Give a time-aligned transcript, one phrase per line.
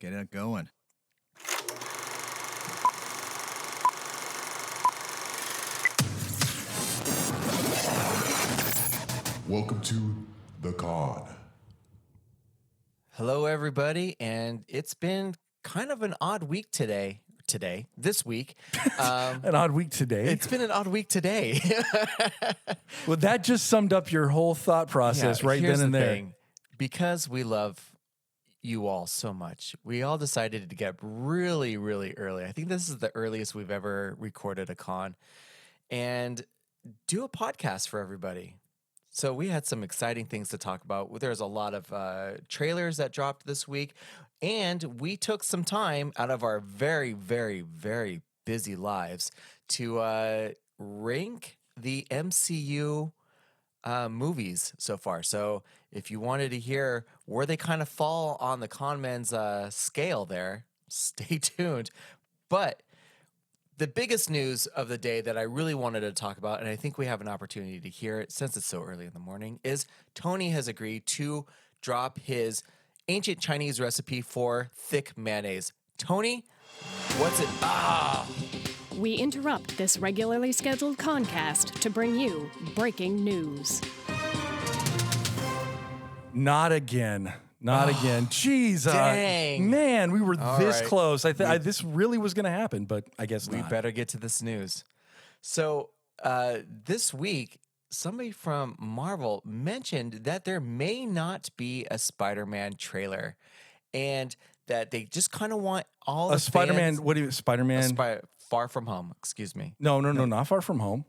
[0.00, 0.68] get it going.
[9.46, 10.14] Welcome to
[10.60, 11.26] the con.
[13.12, 15.34] Hello, everybody, and it's been
[15.64, 17.20] kind of an odd week today.
[17.46, 18.56] Today, this week,
[18.98, 20.26] um, An odd week today.
[20.26, 21.58] it's been an odd week today.
[23.06, 26.08] well, that just summed up your whole thought process Yeah, right then and the there.
[26.08, 26.34] thing.
[26.76, 27.90] Because we love
[28.68, 32.44] you all so much, we all decided to get up really, really early.
[32.44, 35.16] I think this is the earliest we've ever recorded a con
[35.90, 36.44] and
[37.06, 38.54] do a podcast for everybody.
[39.10, 41.18] So we had some exciting things to talk about.
[41.18, 43.94] There's a lot of uh, trailers that dropped this week,
[44.42, 49.30] and we took some time out of our very, very, very busy lives
[49.70, 53.12] to uh, rank the MCU
[53.84, 55.22] uh, movies so far.
[55.22, 59.70] So if you wanted to hear where they kind of fall on the conmen's uh,
[59.70, 61.90] scale, there, stay tuned.
[62.48, 62.82] But
[63.78, 66.76] the biggest news of the day that I really wanted to talk about, and I
[66.76, 69.60] think we have an opportunity to hear it since it's so early in the morning,
[69.62, 71.46] is Tony has agreed to
[71.80, 72.62] drop his
[73.06, 75.72] ancient Chinese recipe for thick mayonnaise.
[75.96, 76.44] Tony,
[77.18, 77.48] what's it?
[77.62, 78.26] Ah,
[78.98, 83.80] We interrupt this regularly scheduled concast to bring you breaking news.
[86.34, 87.32] Not again.
[87.60, 88.28] Not again.
[88.30, 88.92] Jesus.
[88.92, 89.70] uh, Dang.
[89.70, 90.88] man, we were All this right.
[90.88, 91.24] close.
[91.24, 93.70] I, th- I this really was going to happen, but I guess we not.
[93.70, 94.84] better get to this news.
[95.40, 95.90] So
[96.22, 97.58] uh, this week,
[97.90, 103.36] somebody from Marvel mentioned that there may not be a Spider-Man trailer,
[103.94, 104.34] and
[104.68, 106.80] that they just kind of want all a the Spider-Man.
[106.96, 107.30] fans- What do you?
[107.32, 107.78] Spider-Man?
[107.80, 109.12] a Spy- Far From Home.
[109.18, 109.74] Excuse me.
[109.80, 111.04] no, no, no, not far from home.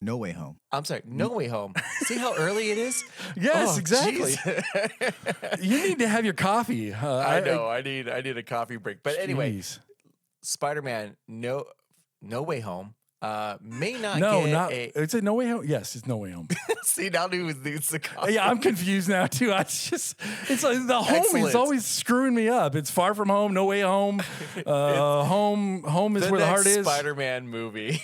[0.00, 0.58] No way home.
[0.70, 1.00] I'm sorry.
[1.06, 1.72] No Way Home.
[2.00, 3.02] See how early it is?
[3.36, 4.32] Yes, Oh, exactly.
[4.32, 5.62] jeez.
[5.62, 6.92] you need to have your coffee.
[6.92, 7.66] Uh, I know.
[7.68, 8.08] I need.
[8.10, 9.02] I need a coffee break.
[9.02, 9.78] But anyway, Jeez.
[10.42, 11.16] Spider-Man.
[11.26, 11.64] No.
[12.20, 12.94] No Way Home.
[13.24, 14.18] Uh, may not.
[14.18, 14.72] no, get not.
[14.72, 15.64] A, It's a no way home.
[15.66, 16.46] Yes, it's no way home.
[16.82, 18.34] see now who needs the coffee.
[18.34, 19.50] yeah, I'm confused now too.
[19.50, 20.16] I it's just
[20.48, 21.48] it's like the home Excellent.
[21.48, 22.74] is always screwing me up.
[22.74, 24.22] It's far from home, no way home.
[24.66, 26.86] Uh, home, home is the where the heart is.
[26.86, 28.00] Spider-Man movie.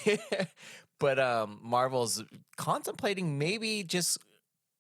[0.99, 2.23] but um, Marvel's
[2.57, 4.19] contemplating maybe just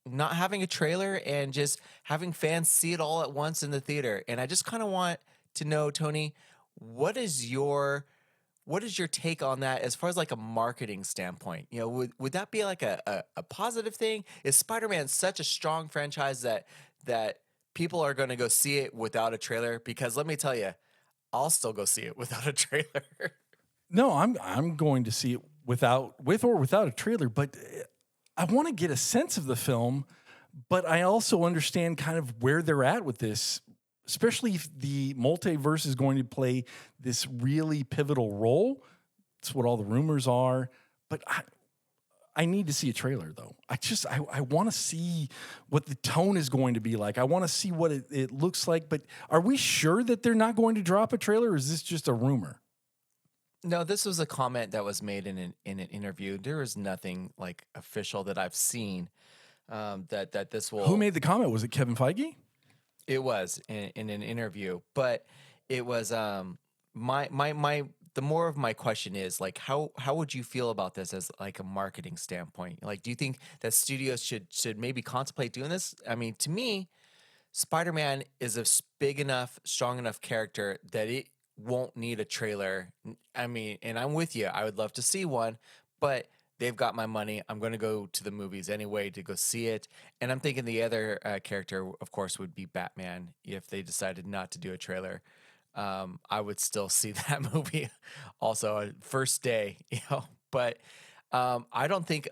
[0.04, 3.80] not having a trailer and just having fans see it all at once in the
[3.80, 4.22] theater.
[4.26, 5.20] And I just kind of want
[5.54, 6.34] to know, Tony,
[6.74, 8.04] what is your
[8.70, 11.66] what is your take on that as far as like a marketing standpoint?
[11.72, 14.24] You know, would, would that be like a, a, a positive thing?
[14.44, 16.68] Is Spider-Man such a strong franchise that
[17.04, 17.40] that
[17.74, 19.80] people are going to go see it without a trailer?
[19.80, 20.74] Because let me tell you,
[21.32, 23.02] I'll still go see it without a trailer.
[23.90, 27.82] No, I'm I'm going to see it without with or without a trailer, but uh,
[28.36, 30.04] I want to get a sense of the film,
[30.68, 33.62] but I also understand kind of where they're at with this,
[34.10, 36.64] especially if the multiverse is going to play
[36.98, 38.84] this really pivotal role.
[39.40, 40.70] It's what all the rumors are,
[41.08, 41.42] but I
[42.36, 43.56] I need to see a trailer though.
[43.68, 45.28] I just I, I want to see
[45.68, 47.18] what the tone is going to be like.
[47.18, 48.88] I want to see what it, it looks like.
[48.88, 51.52] But are we sure that they're not going to drop a trailer?
[51.52, 52.60] Or is this just a rumor?
[53.62, 56.38] No, this was a comment that was made in an in an interview.
[56.38, 59.08] There is nothing like official that I've seen
[59.68, 60.86] um, that that this will.
[60.86, 61.50] Who made the comment?
[61.50, 62.36] Was it Kevin Feige?
[63.10, 65.26] It was in, in an interview, but
[65.68, 66.58] it was um
[66.94, 67.82] my my my.
[68.14, 71.30] The more of my question is like how how would you feel about this as
[71.40, 72.84] like a marketing standpoint?
[72.84, 75.92] Like, do you think that studios should should maybe contemplate doing this?
[76.08, 76.88] I mean, to me,
[77.50, 78.64] Spider Man is a
[79.00, 82.90] big enough, strong enough character that it won't need a trailer.
[83.34, 84.46] I mean, and I'm with you.
[84.46, 85.58] I would love to see one,
[86.00, 86.28] but
[86.60, 87.42] they've got my money.
[87.48, 89.88] I'm going to go to the movies anyway to go see it.
[90.20, 94.26] And I'm thinking the other uh, character, of course, would be Batman if they decided
[94.26, 95.22] not to do a trailer.
[95.74, 97.90] Um, I would still see that movie
[98.40, 100.24] also uh, first day, you know.
[100.52, 100.78] But
[101.32, 102.28] um, I don't think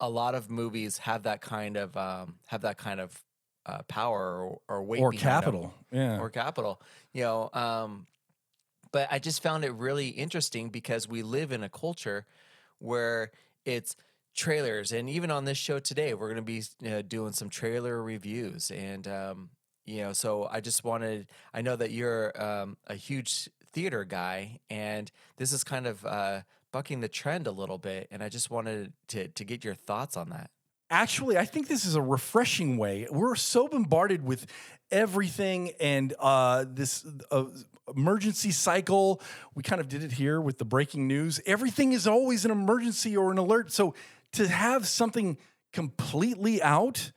[0.00, 3.24] a lot of movies have that kind of um, have that kind of
[3.66, 5.74] uh, power or, or weight Or capital?
[5.90, 6.18] Yeah.
[6.20, 6.80] or capital
[7.12, 8.06] you know um
[8.92, 12.26] but i just found it really interesting because we live in a culture
[12.78, 13.30] where
[13.68, 13.94] it's
[14.34, 18.70] trailers and even on this show today we're going to be doing some trailer reviews
[18.70, 19.50] and um
[19.84, 24.58] you know so i just wanted i know that you're um, a huge theater guy
[24.70, 26.40] and this is kind of uh
[26.72, 30.16] bucking the trend a little bit and i just wanted to to get your thoughts
[30.16, 30.50] on that
[30.90, 33.06] Actually, I think this is a refreshing way.
[33.10, 34.46] We're so bombarded with
[34.90, 37.44] everything and uh, this uh,
[37.96, 39.20] emergency cycle.
[39.54, 41.40] We kind of did it here with the breaking news.
[41.46, 43.72] Everything is always an emergency or an alert.
[43.72, 43.94] So
[44.32, 45.38] to have something
[45.72, 47.12] completely out,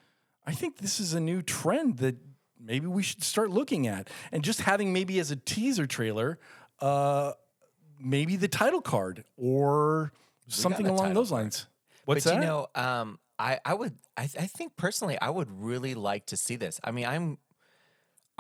[0.45, 2.15] I think this is a new trend that
[2.59, 6.39] maybe we should start looking at, and just having maybe as a teaser trailer,
[6.79, 7.33] uh,
[8.00, 10.12] maybe the title card or
[10.47, 11.44] something along those card.
[11.44, 11.67] lines.
[12.06, 12.41] What's but that?
[12.41, 16.38] you know, um, I I would I, I think personally I would really like to
[16.38, 16.79] see this.
[16.83, 17.38] I mean, I'm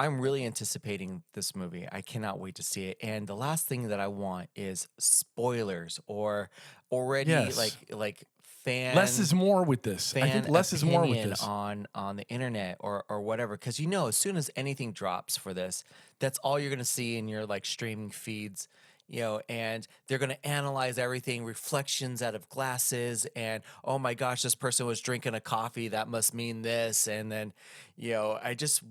[0.01, 1.87] I'm really anticipating this movie.
[1.91, 2.97] I cannot wait to see it.
[3.01, 6.49] And the last thing that I want is spoilers or
[6.91, 7.57] already Yes.
[7.57, 8.23] like like
[8.63, 10.15] fan less is more with this.
[10.15, 11.43] I think less is more with this.
[11.43, 15.37] on on the internet or or whatever because you know as soon as anything drops
[15.37, 15.83] for this
[16.19, 18.67] that's all you're gonna see in your like streaming feeds
[19.07, 24.43] you know and they're gonna analyze everything reflections out of glasses and oh my gosh
[24.43, 27.51] this person was drinking a coffee that must mean this and then
[27.97, 28.81] you know i just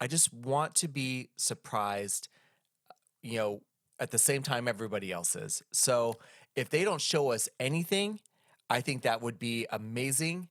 [0.00, 2.28] i just want to be surprised
[3.22, 3.60] you know
[4.00, 6.16] at the same time everybody else is so
[6.56, 8.20] if they don't show us anything
[8.70, 10.48] I think that would be amazing.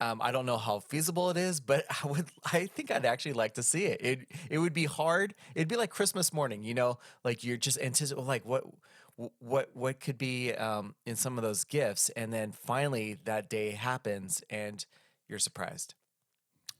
[0.00, 2.26] Um, I don't know how feasible it is, but I would.
[2.52, 4.00] I think I'd actually like to see it.
[4.00, 5.34] It it would be hard.
[5.54, 8.64] It'd be like Christmas morning, you know, like you're just anticipating, like what
[9.38, 13.70] what what could be um, in some of those gifts, and then finally that day
[13.70, 14.84] happens, and
[15.28, 15.94] you're surprised.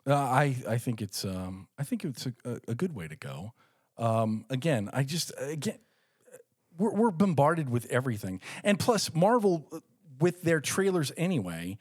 [0.07, 3.53] Uh, I I think it's um I think it's a, a, good way to go.
[3.99, 5.79] Um, again, I just again
[6.79, 9.81] we're we're bombarded with everything, and plus Marvel uh,
[10.21, 11.79] with their trailers anyway.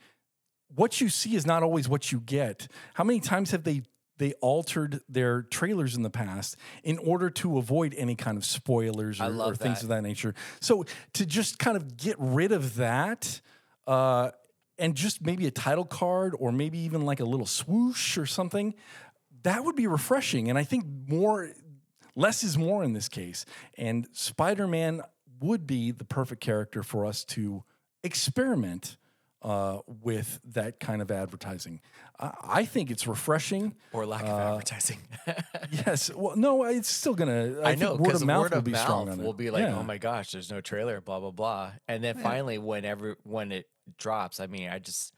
[0.74, 2.66] What you see is not always what you get.
[2.94, 3.82] How many times have they
[4.18, 9.20] they altered their trailers in the past in order to avoid any kind of spoilers
[9.20, 10.34] or, or things of that nature?
[10.60, 13.40] So to just kind of get rid of that.
[13.86, 14.32] Uh,
[14.78, 18.74] and just maybe a title card or maybe even like a little swoosh or something
[19.42, 20.48] that would be refreshing.
[20.50, 21.50] And i think more
[22.16, 23.44] less is more in this case.
[23.78, 25.02] And spider-man
[25.40, 27.62] would be the perfect character for us to
[28.02, 28.96] experiment
[29.42, 31.80] uh, with that kind of advertising.
[32.18, 33.76] I, I think it's refreshing.
[33.92, 34.98] Or lack of advertising.
[35.70, 36.10] yes.
[36.12, 38.74] Well no it's still gonna i, I, know word of mouth word will of be
[38.74, 39.24] strong mouth on it.
[39.24, 39.78] will be like, Yeah.
[39.78, 43.68] oh my gosh, there's no trailer, blah blah blah, and then finally, whenever when it
[43.98, 45.12] drops, I mean, I just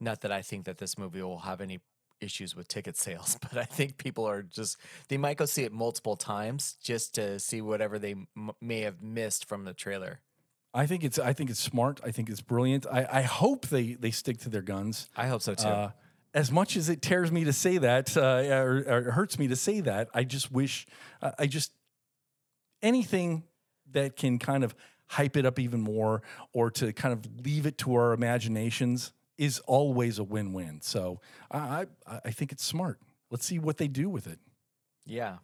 [0.00, 1.80] not that I think that this movie will have any
[2.20, 4.76] issues with ticket sales, but I think people are just
[5.08, 9.02] they might go see it multiple times just to see whatever they m- may have
[9.02, 10.20] missed from the trailer.
[10.74, 12.00] I think it's I think it's smart.
[12.04, 12.86] I think it's brilliant.
[12.86, 15.08] I, I hope they they stick to their guns.
[15.16, 15.66] I hope so too.
[15.66, 15.90] Uh,
[16.34, 18.20] as much as it tears me to say that, uh,
[18.52, 20.86] or, or hurts me to say that, I just wish,
[21.22, 21.72] uh, I just
[22.82, 23.44] anything
[23.92, 24.74] that can kind of
[25.08, 26.22] hype it up even more,
[26.52, 30.80] or to kind of leave it to our imaginations, is always a win-win.
[30.82, 31.20] So
[31.50, 32.98] I I, I think it's smart.
[33.30, 34.38] Let's see what they do with it.
[35.04, 35.36] yeah.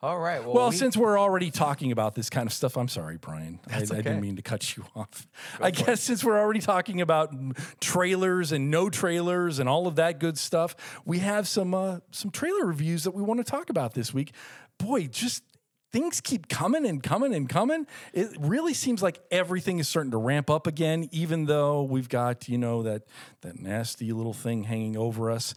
[0.00, 0.40] All right.
[0.44, 3.58] Well, Well, we- since we're already talking about this kind of stuff, I'm sorry, Brian.
[3.68, 3.96] I, I okay.
[3.96, 5.26] didn't mean to cut you off.
[5.60, 7.34] I guess since we're already talking about
[7.80, 12.30] trailers and no trailers and all of that good stuff, we have some uh, some
[12.30, 14.32] trailer reviews that we want to talk about this week.
[14.78, 15.42] Boy, just
[15.92, 17.86] things keep coming and coming and coming.
[18.12, 22.48] It really seems like everything is starting to ramp up again, even though we've got
[22.48, 23.02] you know that
[23.42, 25.52] that nasty little thing hanging over us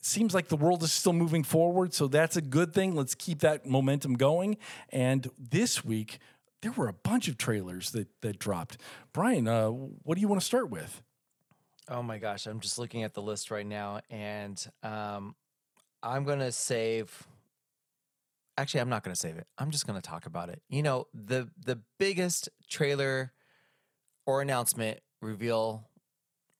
[0.00, 2.94] It seems like the world is still moving forward, so that's a good thing.
[2.94, 4.56] Let's keep that momentum going.
[4.90, 6.18] And this week,
[6.62, 8.78] there were a bunch of trailers that that dropped.
[9.12, 11.02] Brian, uh, what do you want to start with?
[11.88, 15.36] Oh my gosh, I'm just looking at the list right now, and um,
[16.02, 17.26] I'm gonna save.
[18.58, 19.46] Actually, I'm not gonna save it.
[19.58, 20.62] I'm just gonna talk about it.
[20.68, 23.32] You know, the the biggest trailer
[24.26, 25.88] or announcement reveal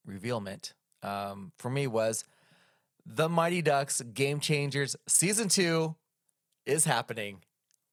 [0.04, 2.24] revealment um, for me was
[3.04, 5.96] the Mighty Ducks Game Changers season two
[6.64, 7.42] is happening.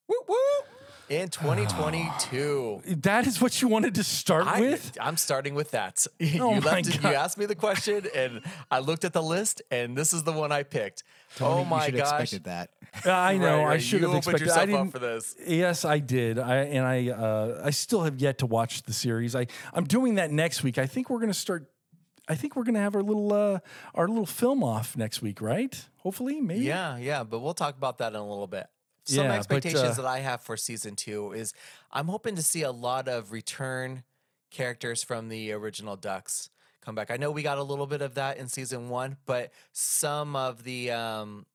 [0.07, 0.67] Woo whoop!
[1.09, 2.81] In 2022.
[3.03, 4.97] That is what you wanted to start I, with.
[4.99, 6.05] I'm starting with that.
[6.19, 8.41] you Oh my left you asked me the question, and
[8.71, 11.03] I looked at the list, and this is the one I picked.
[11.35, 12.21] Tony, oh my you should have gosh!
[12.21, 12.69] expected that.
[13.05, 13.63] I know.
[13.63, 14.49] Right, I should You have opened expected.
[14.49, 14.91] I yourself up didn't.
[14.91, 15.35] for this.
[15.47, 16.37] Yes, I did.
[16.39, 17.09] I and I.
[17.09, 19.35] Uh, I still have yet to watch the series.
[19.35, 20.77] I I'm doing that next week.
[20.77, 21.69] I think we're going to start.
[22.29, 23.59] I think we're going to have our little uh,
[23.95, 25.75] our little film off next week, right?
[25.97, 26.65] Hopefully, maybe.
[26.65, 28.67] Yeah, yeah, but we'll talk about that in a little bit.
[29.05, 31.53] Some Yeah, but, expectations uh, that I have for season two is
[31.91, 34.03] I'm hoping to see a lot of return
[34.51, 36.49] characters from the original Ducks
[36.83, 37.11] come back.
[37.11, 40.63] I know we got a little bit of that in season one, but some of
[40.63, 41.45] the um,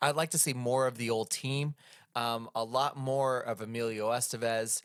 [0.00, 1.74] I'd like to see more of the old team,
[2.14, 4.82] um, a lot more of Emilio Estevez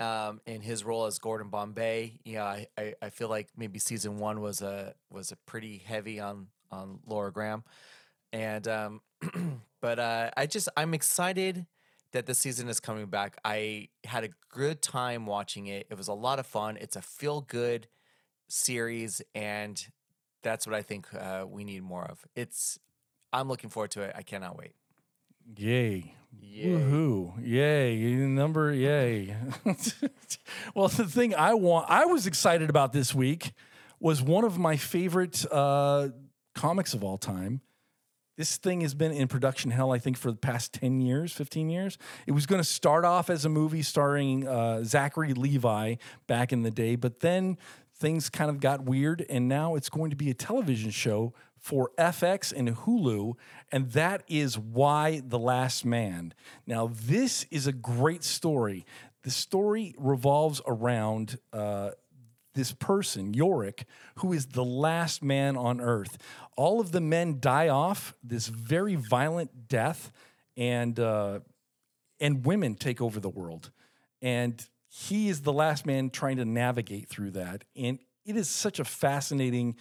[0.00, 2.18] um, in his role as Gordon Bombay.
[2.24, 6.20] Yeah, I, I, I feel like maybe season one was a was a pretty heavy
[6.20, 7.64] on on Lauren Graham,
[8.32, 9.00] and um,
[9.80, 11.66] but uh, I just I'm excited
[12.12, 13.38] that the season is coming back.
[13.44, 15.86] I had a good time watching it.
[15.90, 16.76] It was a lot of fun.
[16.80, 17.88] It's a feel good
[18.48, 19.84] series, and
[20.42, 22.24] that's what I think uh, we need more of.
[22.34, 22.78] It's
[23.32, 24.14] I'm looking forward to it.
[24.16, 24.72] I cannot wait.
[25.56, 26.14] Yay.
[26.40, 26.66] Yay.
[26.66, 27.32] Woohoo.
[27.42, 27.96] Yay.
[28.14, 29.36] Number yay.
[30.74, 33.52] well, the thing I want I was excited about this week
[34.00, 36.08] was one of my favorite uh,
[36.54, 37.60] comics of all time.
[38.36, 41.70] This thing has been in production hell, I think, for the past 10 years, 15
[41.70, 41.98] years.
[42.26, 45.94] It was going to start off as a movie starring uh, Zachary Levi
[46.26, 47.56] back in the day, but then
[47.96, 51.90] things kind of got weird, and now it's going to be a television show for
[51.96, 53.34] FX and Hulu,
[53.72, 56.34] and that is Y: The Last Man.
[56.66, 58.84] Now, this is a great story.
[59.22, 61.92] The story revolves around uh,
[62.54, 63.86] this person, Yorick,
[64.16, 66.18] who is the last man on earth.
[66.56, 70.12] All of the men die off this very violent death,
[70.56, 71.40] and uh,
[72.20, 73.70] and women take over the world.
[74.22, 74.64] And
[74.96, 77.64] he is the last man trying to navigate through that.
[77.74, 79.74] And it is such a fascinating,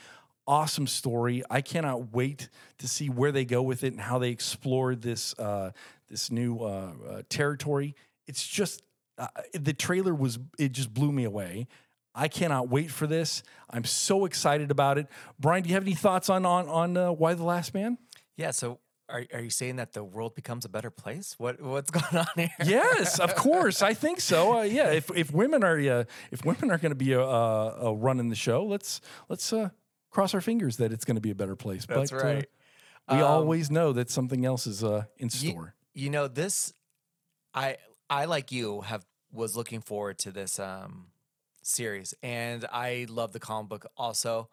[0.47, 1.43] awesome story.
[1.51, 5.37] I cannot wait to see where they go with it and how they explore this
[5.37, 5.69] uh,
[6.09, 7.95] this new uh, uh, territory.
[8.25, 8.81] It's just
[9.19, 11.67] uh, the trailer was it just blew me away.
[12.15, 13.43] I cannot wait for this.
[13.69, 15.05] I'm so excited about it.
[15.39, 17.99] Brian, do you have any thoughts on on on uh, Y: The Last Man?
[18.35, 18.49] Yeah.
[18.49, 18.79] So
[19.09, 21.35] are are you saying that the world becomes a better place?
[21.37, 22.49] What what's going on here?
[22.63, 23.81] Yes, of course.
[23.81, 24.59] I think so.
[24.59, 27.87] Uh, yeah, if if women are uh, if women are going to be a, a,
[27.87, 29.69] a running the show, let's let's uh,
[30.09, 31.85] cross our fingers that it's going to be a better place.
[31.85, 32.45] That's but, uh, right.
[33.11, 35.75] we Um, always know that something else is uh, in store.
[35.93, 36.73] You, know this.
[37.53, 37.77] I
[38.09, 41.07] I like you have was looking forward to this um,
[41.63, 44.49] series, and I love the comic book also.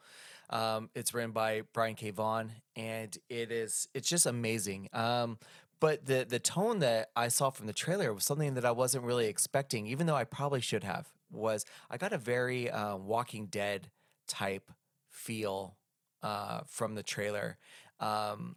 [0.51, 2.11] Um, it's written by Brian K.
[2.11, 4.89] Vaughan, and it is it's just amazing.
[4.93, 5.39] Um,
[5.81, 9.05] but the the tone that I saw from the trailer was something that I wasn't
[9.05, 11.09] really expecting, even though I probably should have.
[11.31, 13.91] Was I got a very uh, Walking Dead
[14.27, 14.71] type
[15.09, 15.77] feel
[16.23, 17.57] uh, from the trailer,
[18.01, 18.57] um,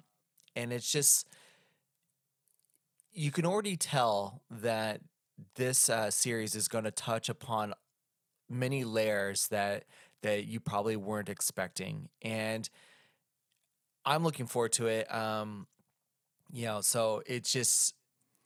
[0.55, 1.27] and it's just
[3.11, 5.01] you can already tell that
[5.55, 7.73] this uh, series is going to touch upon
[8.49, 9.85] many layers that
[10.23, 12.69] that you probably weren't expecting and
[14.05, 15.67] i'm looking forward to it um
[16.51, 17.93] you know so it's just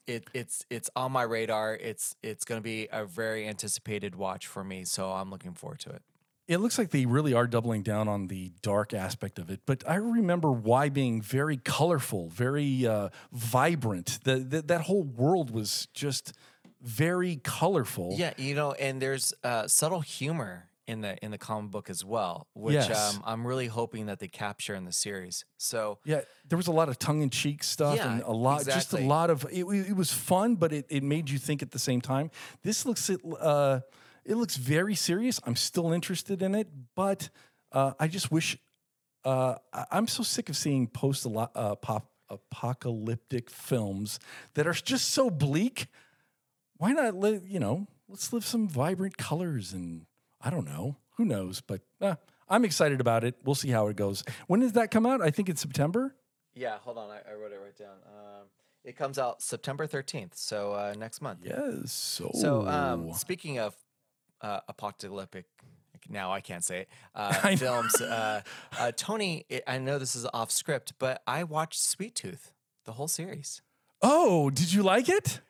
[0.06, 4.46] it it's it's on my radar it's it's going to be a very anticipated watch
[4.46, 6.02] for me so i'm looking forward to it
[6.48, 9.60] It looks like they really are doubling down on the dark aspect of it.
[9.66, 14.20] But I remember why being very colorful, very uh, vibrant.
[14.24, 16.32] The, the, that whole world was just
[16.80, 18.14] very colorful.
[18.16, 22.04] yeah you know and there's uh subtle humor in the in the comic book as
[22.04, 23.14] well which Yes.
[23.14, 26.72] um, i'm really hoping that they capture in the series so Yeah, there was a
[26.72, 29.44] lot of tongue in cheek stuff Yeah, and a lot, just a lot of.
[29.52, 32.30] It, it was fun, but it, it made you think at the same time.
[32.62, 33.80] This looks uh,
[34.24, 35.40] it looks very serious.
[35.46, 37.28] I'm still interested in it, but
[37.72, 38.56] uh, I just wish.
[39.24, 39.56] Uh,
[39.90, 44.18] I'm so sick of seeing post uh, pop apocalyptic films
[44.54, 45.86] that are just so bleak.
[46.76, 47.46] Why not live?
[47.46, 50.06] You know, let's live some vibrant colors and
[50.40, 50.96] I don't know.
[51.16, 51.60] Who knows?
[51.60, 52.14] But uh,
[52.48, 53.36] I'm excited about it.
[53.44, 54.22] We'll see how it goes.
[54.46, 55.20] When does that come out?
[55.20, 56.14] I think it's September.
[56.54, 58.46] yeah hold on i, I wrote it right down um
[58.84, 61.92] it comes out september 13th so uh next month Yes.
[61.92, 63.76] So, so um speaking of
[64.40, 65.44] uh apocalyptic
[66.08, 66.88] now I can't say it.
[67.14, 68.00] Uh, films.
[68.00, 68.40] Uh,
[68.78, 72.52] uh, Tony, I- I know this is off script, but I watched Sweet Tooth,
[72.86, 73.60] the whole series.
[74.00, 75.40] oh, did you like it?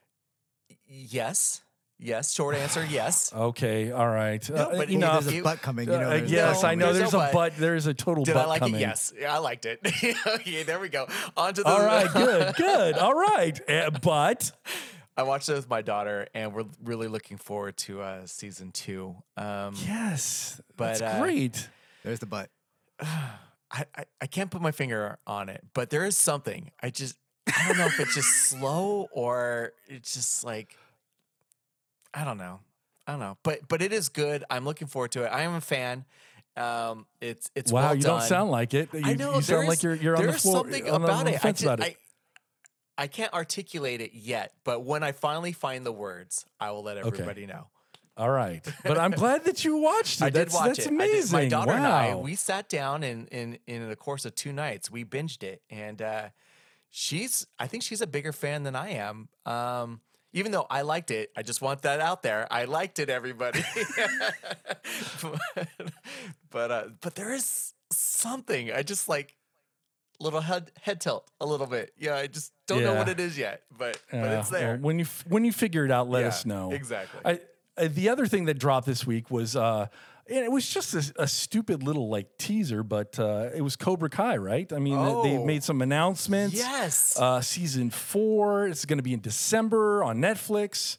[0.87, 1.63] Yes,
[1.99, 2.33] yes.
[2.33, 3.33] Short answer, yes.
[3.37, 3.91] Okay.
[3.93, 4.49] All right.
[4.51, 5.89] No, but you it- know, there's a butt coming.
[5.89, 6.87] You know, uh, yes, no- I know.
[6.87, 7.33] there's There's, no a but.
[7.33, 7.57] butt.
[7.57, 8.77] There's a total Did butt I like coming.
[8.77, 8.81] it?
[8.81, 9.81] Yes, yeah, I liked it.
[10.27, 11.07] okay, there we go.
[11.37, 11.69] On to the.
[11.69, 12.11] All right.
[12.13, 12.55] Good.
[12.57, 12.95] Good.
[12.99, 13.61] All right.
[13.69, 14.51] Uh, but
[15.17, 19.17] I watched it with my daughter, and we're really looking forward to uh, season two.
[19.37, 21.69] Um, yes, But, that's uh, great.
[22.05, 22.51] There's the butt.
[23.01, 26.71] I, I, I can't put my finger on it, but there is something.
[26.83, 30.77] I just I don't know if it's just slow or it's just like
[32.19, 32.59] I don't know.
[33.07, 33.39] I don't know.
[33.45, 34.45] But but it is good.
[34.51, 35.29] I'm looking forward to it.
[35.29, 36.05] I am a fan.
[36.57, 38.19] Um it's it's Wow, well you done.
[38.19, 38.89] don't sound like it.
[38.93, 40.65] You, I know you sound like you're you're on the floor.
[40.65, 41.45] there's something on the, about on the it.
[41.45, 41.97] I, just, about it.
[42.99, 46.83] I, I can't articulate it yet, but when I finally find the words, I will
[46.83, 47.69] let everybody know.
[48.17, 50.25] All right, but I'm glad that you watched it.
[50.25, 50.89] I did that's, watch that's it.
[50.89, 51.39] amazing.
[51.39, 51.45] Did.
[51.45, 51.77] My daughter wow.
[51.77, 55.45] and I, we sat down and in, in the course of two nights, we binged
[55.45, 56.29] it, and uh,
[56.91, 59.29] she's, I think she's a bigger fan than I am.
[59.47, 60.01] Um,
[60.39, 62.47] even though I liked it, I just want that out there.
[62.51, 63.65] I liked it, everybody.
[66.51, 69.35] but uh, but there is something I just like
[70.21, 71.93] little head head tilt a little bit.
[71.99, 74.77] Yeah, I just don't know what it is yet, but but Yeah, it's well, there.
[74.79, 76.73] when you f- when you figure it out, let Yeah, us know.
[76.73, 77.21] exactly.
[77.25, 77.41] I,
[77.77, 79.87] uh, the other thing that dropped this week was uh,
[80.31, 84.11] And it was just a, a stupid little like teaser, but uh, it was Cobra
[84.11, 84.71] Kai, right?
[84.73, 85.45] I mean, they- they Oh.
[85.45, 86.55] made some announcements.
[86.55, 87.19] Yes.
[87.19, 88.67] Uh, season four.
[88.69, 90.99] It's going to be in December on Netflix.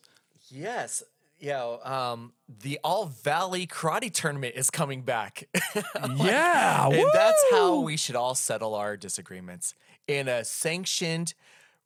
[0.50, 1.04] Yes.
[1.42, 5.48] Yeah, um, the All Valley Karate Tournament is coming back.
[6.18, 6.88] yeah.
[6.90, 9.74] and that's how we should all settle our disagreements
[10.06, 11.34] in a sanctioned,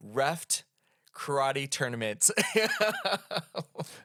[0.04, 0.64] refed
[1.14, 2.32] karate tournaments.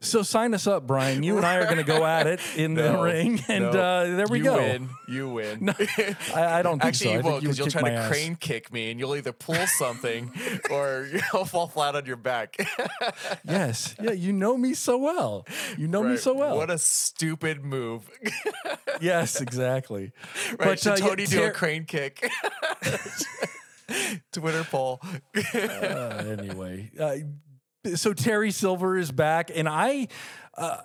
[0.00, 1.22] So sign us up, Brian.
[1.22, 3.70] You and I are going to go at it in the ring, and no.
[3.70, 4.56] uh, there we you go.
[4.56, 4.88] Win.
[5.08, 5.68] You win.
[6.34, 7.12] I, I don't think Actually, so.
[7.18, 8.08] You won't because you'll try my to ass.
[8.10, 10.32] crane kick me, and you'll either pull something
[10.70, 12.56] or you'll fall flat on your back.
[13.44, 13.94] Yes.
[14.00, 14.12] Yeah.
[14.12, 15.46] You know me so well.
[15.76, 16.56] You know me so well.
[16.56, 18.10] What a stupid move!
[19.00, 20.12] yes, exactly.
[20.58, 20.78] right?
[20.78, 22.28] Should uh, yeah, Tony do a crane kick?
[24.32, 25.00] Twitter poll.
[25.54, 27.16] uh, anyway, uh,
[27.94, 30.08] so Terry Silver is back, and I,
[30.56, 30.78] uh,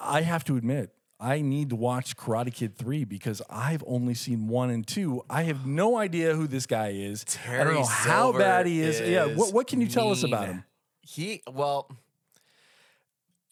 [0.00, 4.48] I have to admit, I need to watch Karate Kid three because I've only seen
[4.48, 5.22] one and two.
[5.30, 7.24] I have no idea who this guy is.
[7.46, 9.00] I don't Terry know how bad he is.
[9.00, 10.64] yeah, what is what can you tell us about him?
[11.00, 11.90] He well,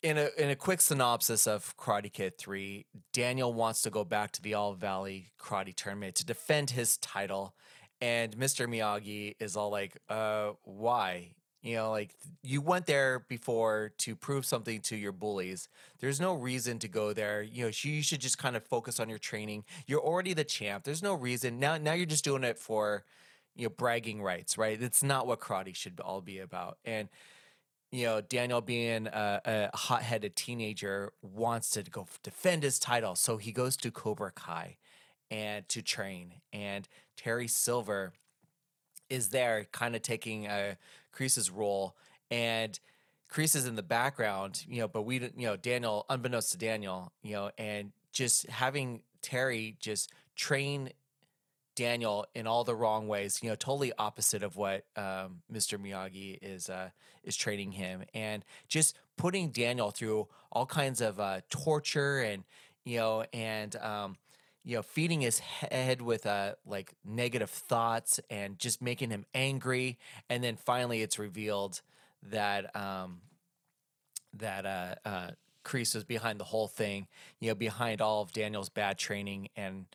[0.02, 4.32] in a in a quick synopsis of Karate Kid Three, Daniel wants to go back
[4.32, 7.54] to the All Valley Karate Tournament to defend his title,
[8.02, 8.66] and Mr.
[8.68, 14.44] Miyagi is all like, "Uh, why?" You know, like you went there before to prove
[14.44, 15.68] something to your bullies.
[16.00, 17.42] There's no reason to go there.
[17.42, 19.64] You know, you should just kind of focus on your training.
[19.86, 20.84] You're already the champ.
[20.84, 21.78] There's no reason now.
[21.78, 23.04] Now you're just doing it for,
[23.54, 24.82] you know, bragging rights, right?
[24.82, 26.78] It's not what karate should all be about.
[26.84, 27.08] And
[27.92, 33.36] you know, Daniel being a, a hot-headed teenager wants to go defend his title, so
[33.36, 34.78] he goes to Cobra Kai
[35.30, 36.34] and to train.
[36.52, 38.12] And Terry Silver
[39.10, 40.74] is there, kind of taking uh,
[41.14, 41.96] Kreese's role,
[42.30, 42.78] and
[43.30, 44.88] Kreese is in the background, you know.
[44.88, 50.12] But we, you know, Daniel, unbeknownst to Daniel, you know, and just having Terry just
[50.36, 50.90] train
[51.74, 55.78] Daniel in all the wrong ways, you know, totally opposite of what um, Mr.
[55.78, 56.90] Miyagi is uh,
[57.24, 62.44] is training him, and just putting Daniel through all kinds of uh, torture and
[62.84, 64.16] you know, and um,
[64.64, 69.98] you know, feeding his head with uh, like negative thoughts and just making him angry,
[70.28, 71.80] and then finally it's revealed
[72.30, 73.22] that um,
[74.34, 75.30] that uh, uh,
[75.64, 77.06] Kreese was behind the whole thing,
[77.40, 79.48] you know, behind all of Daniel's bad training.
[79.56, 79.86] And,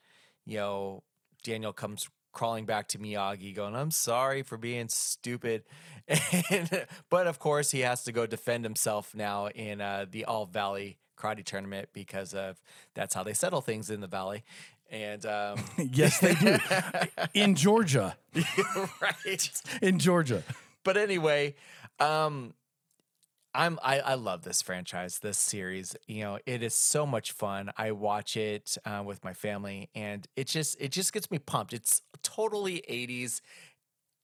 [0.45, 1.03] you know,
[1.43, 5.63] Daniel comes crawling back to Miyagi going, I'm sorry for being stupid.
[6.49, 10.45] And, but of course, he has to go defend himself now in uh, the All
[10.45, 12.62] Valley Karate Tournament because of
[12.93, 14.43] that's how they settle things in the Valley.
[14.89, 16.58] And, um, yes, they do
[17.34, 18.17] in Georgia.
[19.01, 19.62] right.
[19.82, 20.43] In Georgia.
[20.84, 21.56] but anyway,
[21.99, 22.53] um,
[23.53, 25.95] I'm I, I love this franchise, this series.
[26.06, 27.71] You know, it is so much fun.
[27.75, 31.73] I watch it uh, with my family, and it just it just gets me pumped.
[31.73, 33.41] It's totally '80s.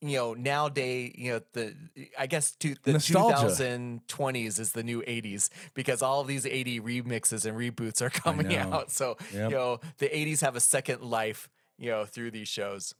[0.06, 1.74] You know, nowadays, you know the
[2.20, 3.48] I guess to, the Nostalgia.
[3.48, 8.56] 2020s is the new '80s because all of these '80 remixes and reboots are coming
[8.56, 8.92] out.
[8.92, 9.50] So Yep.
[9.52, 11.50] you know, the '80s have a second life.
[11.78, 12.94] You know, through these shows.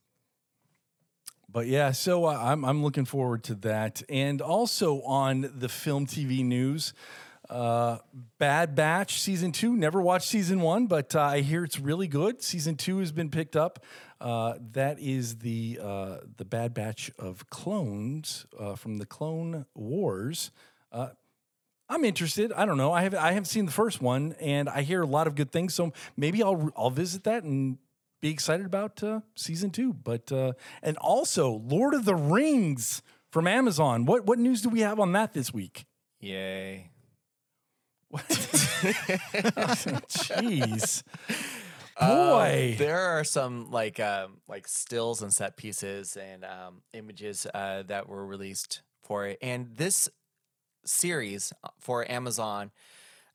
[1.50, 6.08] But yeah, so uh, I'm I'm looking forward to that, and also on the film
[6.08, 6.94] TV news,
[7.50, 8.00] uh,
[8.40, 9.76] Bad Batch season two.
[9.76, 12.42] Never watched season one, but uh, I hear it's really good.
[12.42, 13.84] Season two has been picked up.
[14.24, 20.50] Uh, that is the uh, the Bad Batch of clones uh, from the Clone Wars.
[20.94, 21.10] Uh,
[21.90, 22.54] I'm interested.
[22.54, 22.94] I don't know.
[22.94, 25.52] I have I haven't seen the first one, and I hear a lot of good
[25.52, 25.74] things.
[25.76, 27.78] So maybe I'll I'll visit that and
[28.22, 29.92] be excited about uh, season two.
[29.92, 34.06] But uh, and also Lord of the Rings from Amazon.
[34.06, 35.86] What what news do we have on that this week?
[36.22, 36.92] Yay.
[40.08, 41.04] Jeez,
[41.98, 42.76] Um, boy.
[42.78, 48.10] there are some like um, like stills and set pieces and um, images uh, that
[48.10, 50.10] were released for it, and this
[50.86, 52.72] series uh, for Amazon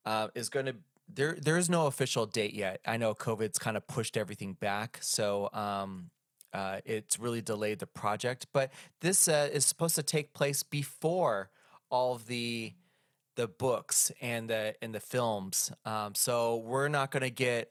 [0.04, 0.76] uh, is going to.
[1.10, 2.80] There, there is no official date yet.
[2.86, 6.10] I know COVID's kind of pushed everything back, so um,
[6.52, 8.46] uh, it's really delayed the project.
[8.52, 11.50] But this uh, is supposed to take place before
[11.90, 12.74] all of the
[13.36, 15.72] the books and the and the films.
[15.84, 17.70] Um, so we're not going to get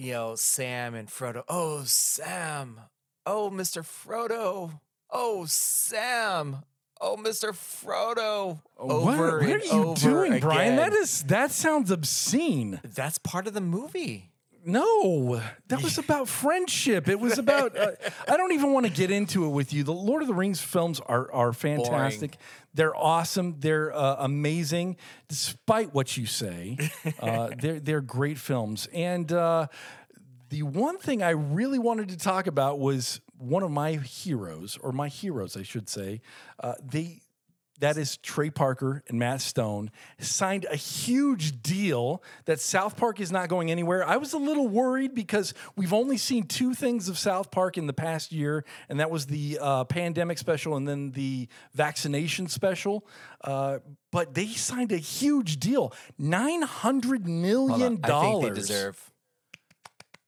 [0.00, 1.44] you know, Sam and Frodo.
[1.48, 2.80] Oh, Sam.
[3.26, 3.82] Oh, Mr.
[3.82, 4.80] Frodo.
[5.10, 6.62] Oh, Sam.
[7.02, 7.50] Oh, Mr.
[7.50, 8.60] Frodo.
[8.76, 10.76] what, Over what are you doing, Brian?
[10.76, 11.02] That again.
[11.02, 12.80] is that sounds obscene.
[12.82, 14.29] That's part of the movie.
[14.64, 17.08] No, that was about friendship.
[17.08, 17.76] It was about.
[17.76, 17.92] Uh,
[18.28, 19.84] I don't even want to get into it with you.
[19.84, 22.36] The Lord of the Rings films are are fantastic.
[22.74, 23.56] They're awesome.
[23.58, 24.96] They're uh, amazing,
[25.28, 26.76] despite what you say.
[27.20, 28.86] Uh, they're they're great films.
[28.92, 29.68] And uh,
[30.50, 34.92] the one thing I really wanted to talk about was one of my heroes, or
[34.92, 36.20] my heroes, I should say.
[36.62, 37.22] Uh, they
[37.80, 43.32] that is Trey Parker and Matt Stone signed a huge deal that South Park is
[43.32, 44.06] not going anywhere.
[44.06, 47.86] I was a little worried because we've only seen two things of South Park in
[47.86, 53.06] the past year, and that was the uh, pandemic special and then the vaccination special.
[53.42, 53.78] Uh,
[54.10, 57.82] but they signed a huge deal nine hundred Hold on.
[57.82, 58.48] I think dollars.
[58.54, 59.09] they deserve.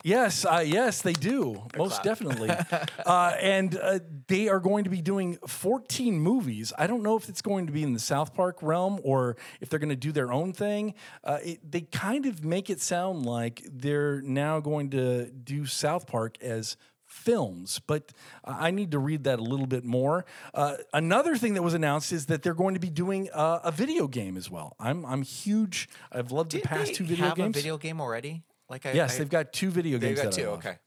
[0.03, 1.63] Yes, uh, yes, they do.
[1.77, 2.51] Most definitely.
[3.07, 6.73] uh, and uh, they are going to be doing 14 movies.
[6.77, 9.69] I don't know if it's going to be in the South Park realm or if
[9.69, 10.95] they're going to do their own thing.
[11.23, 16.07] Uh, it, they kind of make it sound like they're now going to do South
[16.07, 16.77] Park as
[17.13, 18.13] films, but
[18.45, 20.25] I need to read that a little bit more.
[20.55, 23.71] Uh, another thing that was announced is that they're going to be doing uh, a
[23.71, 24.75] video game as well.
[24.81, 25.89] I'm I'm huge.
[26.11, 27.57] I've loved Did the past two video have games.
[27.57, 28.43] a video game already?
[28.69, 30.23] Like I, yes, I, they've got two video they've games.
[30.23, 30.49] got that two.
[30.51, 30.79] Okay.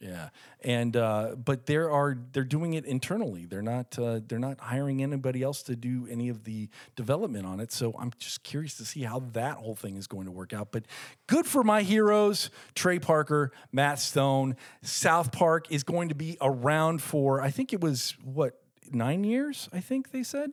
[0.00, 0.30] Yeah,
[0.64, 3.44] and uh, but there are they're doing it internally.
[3.44, 7.60] They're not uh, they're not hiring anybody else to do any of the development on
[7.60, 7.70] it.
[7.70, 10.72] So I'm just curious to see how that whole thing is going to work out.
[10.72, 10.86] But
[11.26, 14.56] good for my heroes, Trey Parker, Matt Stone.
[14.80, 18.58] South Park is going to be around for I think it was what
[18.90, 19.68] nine years.
[19.70, 20.52] I think they said.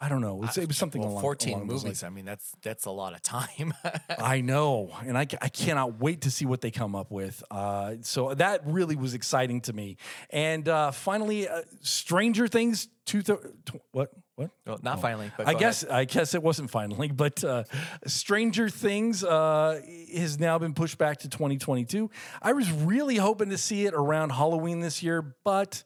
[0.00, 0.36] I don't know.
[0.36, 2.02] It was, it was something Well, along 14 along movies.
[2.02, 3.72] I mean, that's that's a lot of time.
[4.18, 7.42] I know, and I, I cannot wait to see what they come up with.
[7.50, 9.96] Uh, so that really was exciting to me.
[10.30, 12.88] And uh, finally, uh, Stranger Things.
[13.06, 14.50] Two th- tw- what what?
[14.66, 15.94] well, not finally, but I guess ahead.
[15.94, 17.64] I guess it wasn't finally, but uh,
[18.06, 19.80] Stranger Things uh,
[20.16, 22.10] has now been pushed back to 2022.
[22.42, 25.84] I was really hoping to see it around Halloween this year, but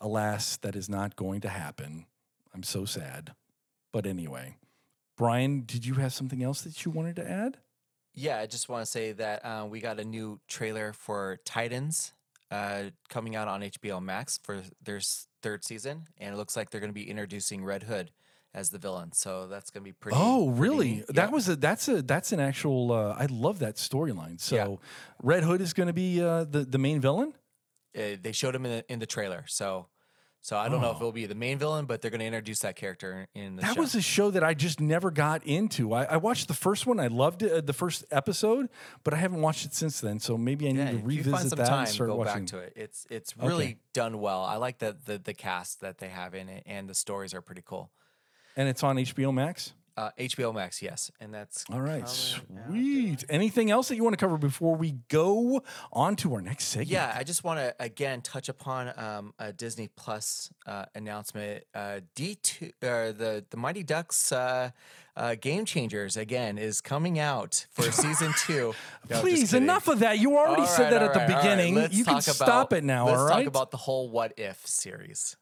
[0.00, 2.06] alas, that is not going to happen.
[2.54, 3.34] I'm so sad.
[3.92, 4.56] But anyway,
[5.16, 7.58] Brian, did you have something else that you wanted to add?
[8.14, 12.12] Yeah, I just want to say that uh, we got a new trailer for Titans
[12.50, 15.00] uh, coming out on HBO Max for their
[15.42, 18.12] third season, and it looks like they're going to be introducing Red Hood
[18.52, 19.10] as the villain.
[19.12, 20.16] So that's going to be pretty.
[20.20, 20.90] Oh, pretty really?
[20.96, 21.06] neat.
[21.08, 21.30] That Yeah.
[21.30, 22.92] was a that's a that's an actual.
[22.92, 24.40] Uh, I love that storyline.
[24.40, 24.76] So, Yeah.
[25.20, 27.34] Red Hood is going to be uh, the the main villain.
[27.96, 29.44] Uh, they showed him in the, in the trailer.
[29.48, 29.86] So,
[30.44, 31.00] so I don't know if Oh.
[31.00, 33.74] it'll be the main villain, but they're going to introduce that character in the That
[33.76, 33.80] show.
[33.80, 35.94] was a show that I just never got into.
[35.94, 37.00] I, I watched the first one.
[37.00, 38.68] I loved it, uh, the first episode,
[39.04, 40.20] but I haven't watched it since then.
[40.20, 42.42] So maybe I need yeah, to revisit that time, and start go watching.
[42.44, 42.72] back to it.
[42.76, 44.42] It's it's really done well.
[44.44, 47.40] I like the, the the cast that they have in it, and the stories are
[47.40, 47.90] pretty cool.
[48.56, 49.72] And it's on HBO Max.
[49.96, 53.24] Uh, HBO Max, yes, and that's All right, sweet.
[53.28, 56.90] Anything else that you want to cover before we go on to our next segment?
[56.90, 61.64] Yeah, I just want to again touch upon um, a Disney Plus uh, announcement.
[61.74, 64.70] Uh, D two, uh, the the Mighty Ducks uh,
[65.16, 68.74] uh, Game Changers again is coming out for season two.
[69.08, 70.18] No, Please, enough of that.
[70.18, 71.42] You already All said right, that at the right, right.
[71.42, 71.74] beginning.
[71.76, 73.06] Let's You can talk stop about- it now.
[73.06, 75.36] Let's all talk about the whole What If series.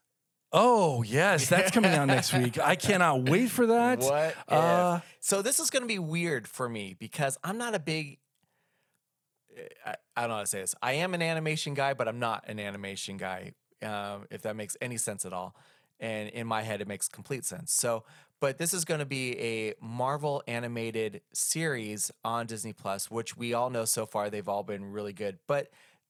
[0.53, 2.59] Oh yes, that's coming out next week.
[2.59, 4.01] I cannot wait for that.
[4.01, 5.01] What Uh?
[5.21, 8.19] So this is going to be weird for me because I'm not a big.
[9.87, 10.75] I, I don't know how to say this.
[10.83, 13.53] I am an animation guy, but I'm not an animation guy.
[13.83, 15.57] Um, if that makes any sense at all,
[15.99, 17.73] and in my head, it makes complete sense.
[17.73, 18.05] So,
[18.41, 23.55] but this is going to be a Marvel animated series on Disney Plus, which we
[23.55, 25.39] all know so far they've all been really good.
[25.47, 25.69] But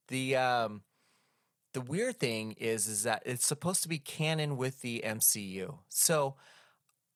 [0.09, 0.83] the um,
[1.73, 5.79] the weird thing is is that it's supposed to be canon with the MCU.
[5.89, 6.37] So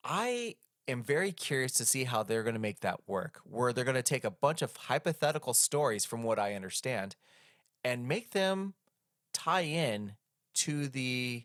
[0.05, 0.57] I
[0.89, 3.41] am very curious to see how they're going to make that work.
[3.45, 7.17] Where they're going to take a bunch of hypothetical stories from what I understand
[7.85, 8.75] and make them
[9.33, 10.13] tie in
[10.55, 11.45] to the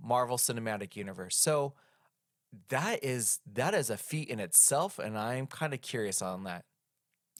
[0.00, 1.36] Marvel Cinematic Universe.
[1.36, 1.74] So
[2.68, 6.64] that is that is a feat in itself and I'm kind of curious on that.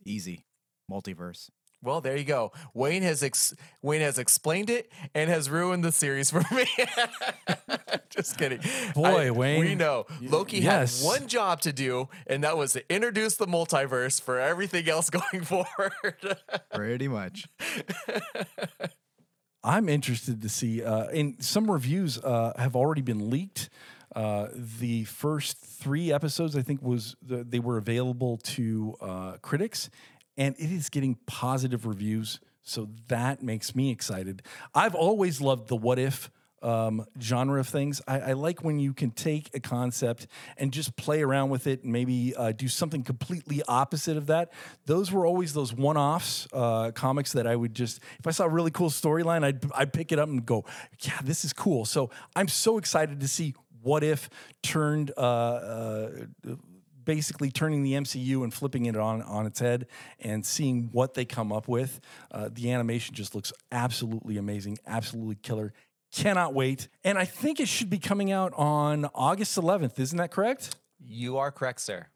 [0.04, 0.46] Easy.
[0.90, 1.50] Multiverse.
[1.82, 2.52] Well, there you go.
[2.74, 6.66] Wayne has ex- Wayne has explained it and has ruined the series for me.
[8.10, 8.60] Just kidding.
[8.94, 9.60] Boy, We Wayne.
[9.60, 11.00] We know Loki yes.
[11.00, 15.10] had one job to do, and that was to introduce the multiverse for everything else
[15.10, 16.38] going forward.
[16.72, 17.46] Pretty much.
[19.64, 20.82] I'm interested to see.
[20.82, 23.70] Uh, and some reviews uh, have already been leaked.
[24.14, 29.88] Uh, the first three episodes, I think, was the, they were available to uh, critics,
[30.36, 32.40] and it is getting positive reviews.
[32.62, 34.42] So that makes me excited.
[34.74, 36.30] I've always loved the what if
[36.62, 38.00] um, genre of things.
[38.06, 41.82] I, I like when you can take a concept and just play around with it
[41.82, 44.52] and maybe uh, do something completely opposite of that.
[44.86, 48.44] Those were always those one offs uh, comics that I would just, if I saw
[48.44, 50.64] a really cool storyline, I'd, I'd pick it up and go,
[51.00, 51.84] yeah, this is cool.
[51.84, 54.30] So I'm so excited to see what if
[54.62, 55.10] turned.
[55.16, 56.10] Uh, uh,
[57.04, 59.86] basically turning the MCU and flipping it on on its head
[60.20, 62.00] and seeing what they come up with.
[62.30, 65.72] Uh, the animation just looks absolutely amazing, absolutely killer.
[66.12, 66.88] Cannot wait.
[67.04, 69.98] And I think it should be coming out on August 11th.
[69.98, 70.76] Isn't that correct?
[71.04, 72.06] You are correct, sir.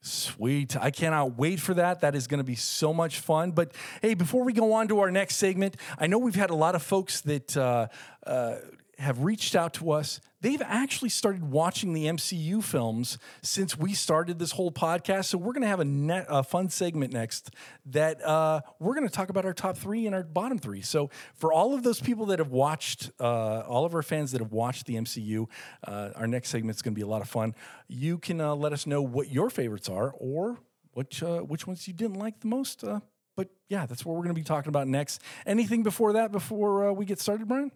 [0.00, 0.76] Sweet.
[0.76, 2.00] I cannot wait for that.
[2.00, 3.52] That is going to be so much fun.
[3.52, 6.54] But hey, before we go on to our next segment, I know we've had a
[6.54, 7.88] lot of folks that uh,
[8.26, 8.56] uh,
[8.98, 10.20] have reached out to us.
[10.40, 15.26] They've actually started watching the MCU films since we started this whole podcast.
[15.26, 17.50] So we're going to have a, net, a fun segment next
[17.86, 20.82] that uh, we're going to talk about our top three and our bottom three.
[20.82, 24.40] So for all of those people that have watched, uh, all of our fans that
[24.40, 25.46] have watched the MCU,
[25.86, 27.54] uh, our next segment is going to be a lot of fun.
[27.88, 30.58] You can uh, let us know what your favorites are or
[30.92, 32.84] which uh, which ones you didn't like the most.
[32.84, 33.00] Uh,
[33.34, 35.20] but yeah, that's what we're going to be talking about next.
[35.44, 36.30] Anything before that?
[36.30, 37.72] Before we get started, Brian?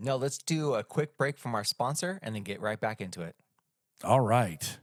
[0.00, 3.22] No, let's do a quick break from our sponsor and then get right back into
[3.22, 3.34] it.
[4.04, 4.78] All right.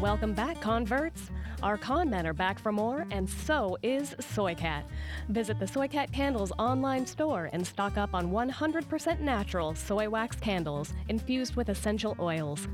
[0.00, 1.30] Welcome back, converts.
[1.64, 4.82] Our con men are back for more, and so is Soycat.
[5.28, 10.92] Visit the Soycat Candles online store and stock up on 100% natural soy wax candles
[11.08, 12.68] infused with essential oils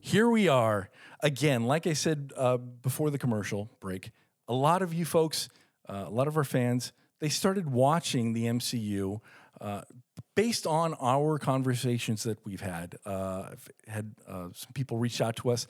[0.00, 0.90] Here we are
[1.22, 1.64] again.
[1.64, 4.10] Like I said uh, before the commercial break,
[4.48, 5.48] a lot of you folks,
[5.88, 9.20] uh, a lot of our fans, they started watching the MCU
[9.60, 9.82] uh,
[10.34, 12.96] based on our conversations that we've had.
[13.06, 13.50] Uh,
[13.86, 15.68] had uh, some people reach out to us.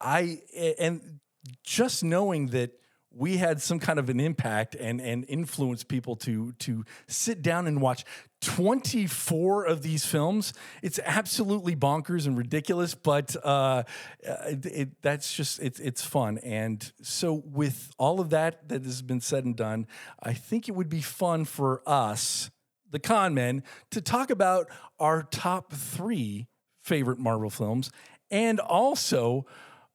[0.00, 0.40] I
[0.78, 1.20] and
[1.62, 2.70] just knowing that
[3.10, 7.66] we had some kind of an impact and and influence people to to sit down
[7.66, 8.04] and watch
[8.40, 10.52] 24 of these films.
[10.82, 13.82] It's absolutely bonkers and ridiculous but uh,
[14.22, 16.38] it, it, that's just it's it's fun.
[16.38, 19.86] And so with all of that that has been said and done
[20.22, 22.50] i think it would be fun for us
[22.90, 24.68] the con men to talk about
[24.98, 26.46] our top three
[26.82, 27.90] favorite marvel films
[28.30, 29.46] and also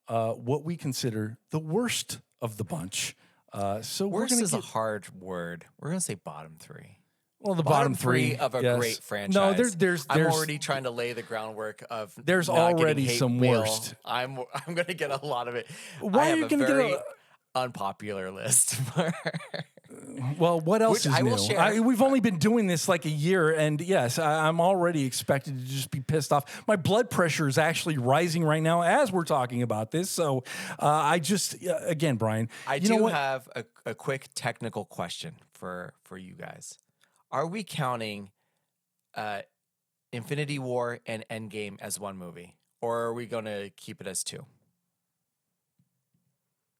[0.08, 3.16] uh, what we consider the worst of the bunch.
[3.52, 5.64] Uh, so Worst we're gonna is get, a hard word.
[5.80, 6.98] We're gonna say bottom three.
[7.40, 8.78] well the bottom, three, of a yes.
[8.78, 9.34] great franchise.
[9.34, 12.12] No, there, there's I'm there's already trying to lay the groundwork of.
[12.22, 13.60] There's already some mail.
[13.60, 13.94] worst.
[14.04, 15.66] I'm I'm gonna get a lot of it.
[16.00, 17.02] Why are you gonna get a-
[17.54, 18.78] unpopular list.
[20.38, 21.30] well what else Which is I new?
[21.30, 21.82] will share.
[21.82, 25.64] we've only been doing this like a year, and yes, I, I'm already expected to
[25.64, 26.64] just be pissed off.
[26.66, 30.10] My blood pressure is actually rising right now as we're talking about this.
[30.10, 30.44] So
[30.78, 33.12] uh, I just uh, again, Brian, I you do know what?
[33.12, 36.78] have a, a quick technical question for for you guys.
[37.30, 38.30] Are we counting
[39.16, 39.42] uh,
[40.12, 44.22] Infinity War and Endgame as one movie, or are we going to keep it as
[44.22, 44.46] two?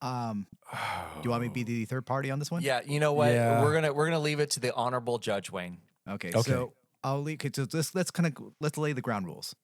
[0.04, 2.62] Um, do you want me to be the third party on this one?
[2.62, 3.32] Yeah, you know what?
[3.32, 3.62] Yeah.
[3.62, 5.78] We're gonna we're gonna leave it to the honorable Judge Wayne.
[6.08, 6.28] Okay.
[6.34, 6.40] Okay.
[6.50, 7.36] So I'll leave.
[7.36, 9.54] Okay, so let's let's kind of let's lay the ground rules.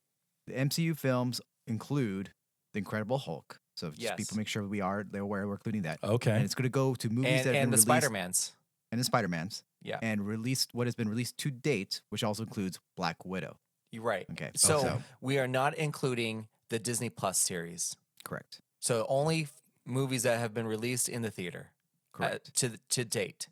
[0.46, 2.31] The MCU films include
[2.72, 3.59] the Incredible Hulk.
[3.76, 4.16] So just Yes.
[4.16, 5.98] people make sure we are they're aware we're including that.
[6.03, 6.31] Okay.
[6.33, 8.11] And it's going to go to movies and that have and been the released Spider
[8.11, 8.53] Mans.
[8.92, 12.42] and the Spider Mans Yeah, and released what has been released to date, which also
[12.42, 13.57] includes Black Widow.
[13.92, 14.26] you're right.
[14.33, 14.50] Okay.
[14.55, 17.96] So, so we are not including the Disney Plus series.
[18.24, 18.61] correct.
[18.81, 19.53] So only f-
[19.86, 21.70] movies that have been released in the theater.
[22.14, 22.54] uh, Correct.
[22.56, 23.48] to to date.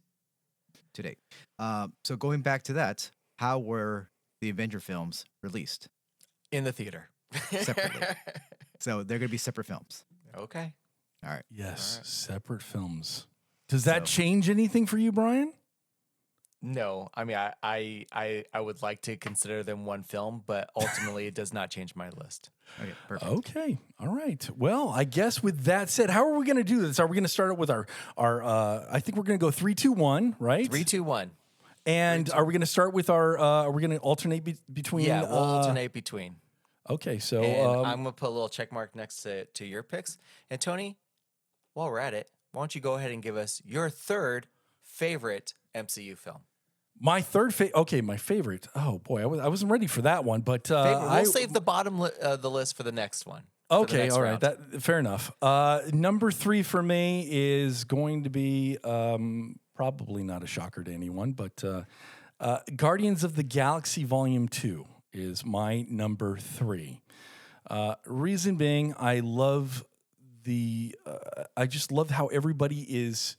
[0.94, 1.18] to date.
[1.58, 4.10] Um, so going back to that, how were
[4.40, 5.88] the Avenger films released?
[6.52, 7.10] In the theater.
[7.50, 8.06] Separately.
[8.80, 10.04] So they're going to be separate films.
[10.36, 10.72] okay.
[11.24, 11.42] All right.
[11.50, 12.06] yes, Alright.
[12.06, 13.26] separate films.
[13.68, 15.52] Does that So- change anything for you, Brian?
[16.62, 20.70] No, I mean I, I I I would like to consider them one film, but
[20.76, 22.50] ultimately it does not change my list.
[22.81, 22.92] Okay.
[23.09, 23.31] Perfect.
[23.31, 23.78] Okay.
[23.98, 24.48] All right.
[24.57, 26.98] Well, I guess with that said, how are we going to do this?
[27.00, 28.42] Are we going to start it with our our?
[28.42, 30.70] Uh, I think we're going to go three, two, one, right?
[30.70, 31.31] Three, two, one.
[31.87, 33.38] And are we going to start with our?
[33.38, 35.07] Uh, are we going to alternate be- between?
[35.07, 36.37] Yeah, we'll uh, alternate between.
[36.88, 37.18] Okay.
[37.18, 40.18] So And um, I'm gonna put a little check mark next to, to your picks.
[40.50, 40.96] And Tony,
[41.74, 44.46] while we're at it, why don't you go ahead and give us your third
[44.83, 46.40] favorite MCU film?
[47.00, 48.66] My third fa- okay, my favorite.
[48.74, 51.24] Oh boy, I was I wasn't ready for that one, but uh, Favorite- we'll I,
[51.24, 53.42] save the bottom li- uh, the list for the next one.
[53.70, 54.30] Okay, all right.
[54.30, 54.40] round.
[54.40, 55.30] That fair enough.
[55.42, 60.92] Uh, number three for me is going to be um, probably not a shocker to
[60.92, 61.82] anyone, but uh,
[62.40, 67.02] uh, Guardians of the Galaxy Volume Two is my number three.
[67.68, 69.84] Uh, reason being, I love
[70.44, 70.96] the.
[71.04, 73.37] Uh, I just love how everybody is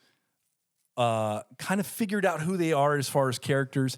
[1.00, 3.98] uh, kind of figured out who they are as far as characters.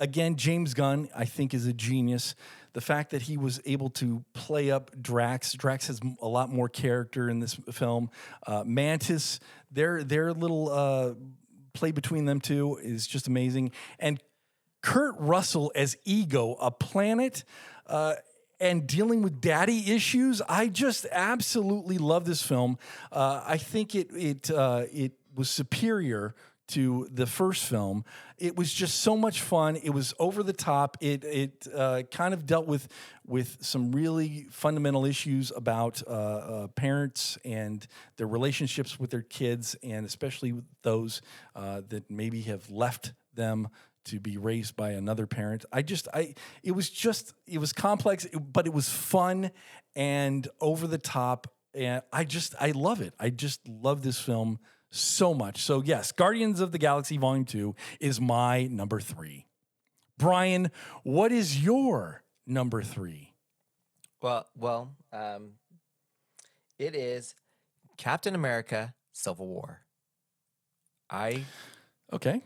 [0.00, 2.34] Again, James Gunn, I think, is a genius.
[2.72, 6.70] The fact that he was able to play up Drax, Drax has a lot more
[6.70, 8.10] character in this film.
[8.46, 9.40] Uh, Mantis,
[9.70, 11.12] their their little uh,
[11.74, 13.70] play between them two is just amazing.
[13.98, 14.18] And
[14.80, 17.44] Kurt Russell as Ego, a planet,
[17.86, 18.14] uh,
[18.58, 20.40] and dealing with daddy issues.
[20.48, 22.78] I just absolutely love this film.
[23.12, 26.34] Uh, I think it it uh, it was superior
[26.68, 28.04] to the first film.
[28.38, 29.76] It was just so much fun.
[29.76, 30.96] It was over the top.
[31.00, 32.88] It it uh, kind of dealt with
[33.26, 39.76] with some really fundamental issues about uh, uh, parents and their relationships with their kids,
[39.82, 41.20] and especially those
[41.54, 43.68] uh, that maybe have left them
[44.04, 45.64] to be raised by another parent.
[45.72, 49.50] I just I it was just it was complex, but it was fun
[49.94, 53.14] and over the top and I just I love it.
[53.18, 54.58] I just love this film
[54.92, 55.62] so much.
[55.62, 59.46] So yes, Guardians of the Galaxy Volume 2 is my number 3.
[60.18, 60.70] Brian,
[61.02, 63.32] what is your number 3?
[64.20, 65.54] Well, well, um,
[66.78, 67.34] it is
[67.96, 69.80] Captain America: Civil War.
[71.10, 71.44] I
[72.12, 72.42] Okay.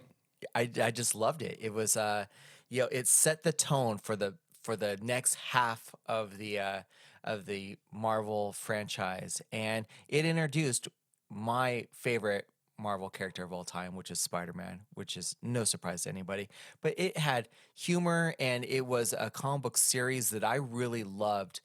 [0.54, 1.58] I, I just loved it.
[1.60, 2.26] It was uh
[2.68, 6.82] you know it set the tone for the for the next half of the uh
[7.24, 10.88] of the Marvel franchise and it introduced
[11.30, 12.46] my favorite
[12.78, 16.48] Marvel character of all time, which is Spider-Man, which is no surprise to anybody.
[16.82, 21.60] But it had humor and it was a comic book series that I really loved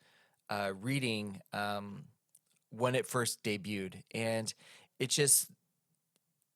[0.48, 2.04] uh, reading um,
[2.70, 4.52] when it first debuted, and
[4.98, 5.50] it just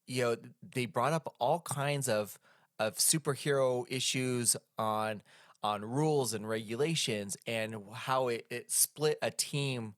[0.06, 0.36] you know
[0.74, 2.38] they brought up all kinds of
[2.78, 5.22] of superhero issues on
[5.62, 9.94] on rules and regulations and how it, it split a team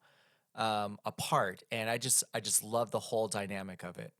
[0.58, 4.12] um, apart and i just i just love the whole dynamic of it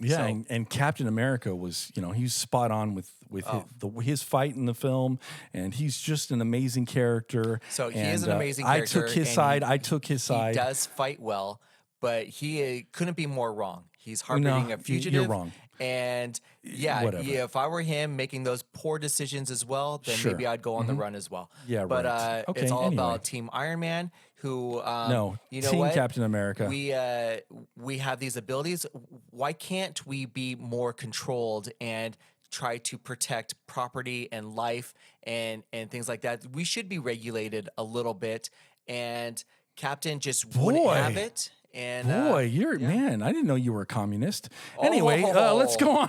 [0.00, 3.60] Yeah, So- and, and Captain America was, you know, he's spot on with with Oh.
[3.60, 5.18] his, the, his fight in the film,
[5.54, 7.60] and he's just an amazing character.
[7.70, 9.62] So he is And, an uh, amazing I took his side.
[9.62, 10.54] he- I took his side.
[10.54, 11.60] he does fight well
[12.02, 15.50] but he uh, couldn't be more wrong he's harboring No, a y- you're wrong.
[15.80, 20.32] and yeah, yeah if i were him making those poor decisions as well then Sure.
[20.32, 22.40] maybe i'd go on the run as well Yeah, but right.
[22.46, 22.94] uh, Okay, it's all anyway.
[23.02, 26.66] about team iron man who um, no, you know Team what Captain America.
[26.68, 27.38] we uh,
[27.76, 28.86] we have these abilities.
[29.30, 32.16] Why can't we be more controlled and
[32.50, 36.42] try to protect property and life and and things like that?
[36.52, 38.50] We should be regulated a little bit.
[38.88, 39.42] And
[39.74, 41.20] Captain just wouldn't have Boy.
[41.22, 41.50] it.
[41.74, 43.22] And uh, Boy, you're man.
[43.22, 44.48] I didn't know you were a communist.
[44.82, 46.08] Anyway, uh, let's go on.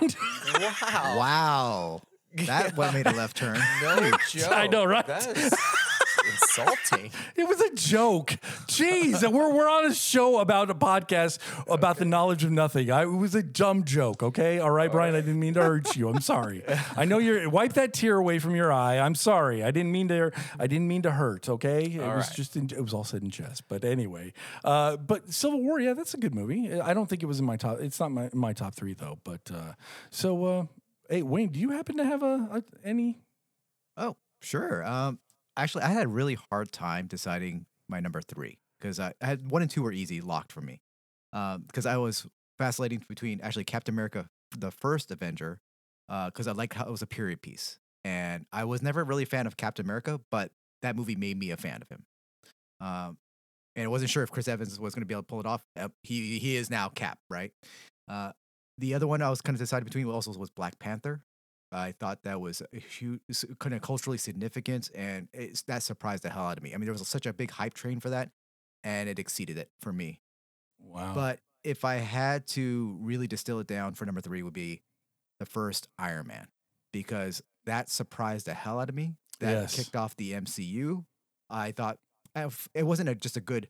[0.54, 2.02] wow, Wow.
[2.46, 3.58] That what made a left turn.
[3.82, 4.52] no joke.
[4.52, 5.06] I know, right?
[5.06, 5.54] That is
[6.58, 7.10] insulting.
[7.36, 8.36] it was a joke.
[8.66, 12.90] Jeez, we're we're on a show about a podcast about the knowledge of nothing.
[12.90, 14.22] I, it was a dumb joke.
[14.22, 15.14] Okay, all right, Brian.
[15.14, 16.08] I didn't mean to hurt you.
[16.08, 16.62] I'm sorry.
[16.96, 18.98] I know you're wipe that tear away from your eye.
[18.98, 19.62] I'm sorry.
[19.62, 20.30] I didn't mean to.
[20.58, 21.48] I didn't mean to hurt.
[21.48, 22.36] Okay, it All was right.
[22.36, 23.68] just in, it was all said in jest.
[23.68, 24.32] But anyway,
[24.64, 26.80] uh, but Civil War, yeah, that's a good movie.
[26.80, 27.78] I don't think it was in my top.
[27.80, 29.18] It's not my my top three though.
[29.24, 29.72] But uh,
[30.10, 30.66] so, uh,
[31.08, 33.18] hey, Wayne, do you happen to have a, a any?
[33.96, 34.84] Oh, sure.
[34.84, 35.18] Um,
[35.58, 39.50] actually, I had a really hard time deciding my number three because I, I had
[39.50, 40.80] one and two were easy, locked for me.
[41.32, 42.26] Because I was
[42.58, 45.58] vacillating between actually Captain America, the first Avenger,
[46.08, 49.26] because I liked how it was a period piece, and I was never really a
[49.26, 52.04] fan of Captain America, but that movie made me a fan of him.
[52.80, 53.18] Um,
[53.76, 55.46] and I wasn't sure if Chris Evans was going to be able to pull it
[55.46, 55.62] off.
[55.78, 57.52] Uh, he he is now Cap, right?
[58.08, 58.32] Uh,
[58.78, 61.20] the other one I was kind of deciding between also was Black Panther.
[61.70, 63.20] I thought that was a huge,
[63.58, 66.72] kind of culturally significant, and it's, that surprised the hell out of me.
[66.74, 68.30] I mean, there was such a big hype train for that,
[68.82, 70.20] and it exceeded it for me.
[70.80, 71.12] Wow.
[71.14, 74.80] But if I had to really distill it down for number three, would be
[75.40, 76.48] the first Iron Man,
[76.92, 79.14] because that surprised the hell out of me.
[79.40, 79.76] That Yes.
[79.76, 81.04] kicked off the MCU.
[81.50, 81.98] I thought
[82.74, 83.68] it wasn't a, just a good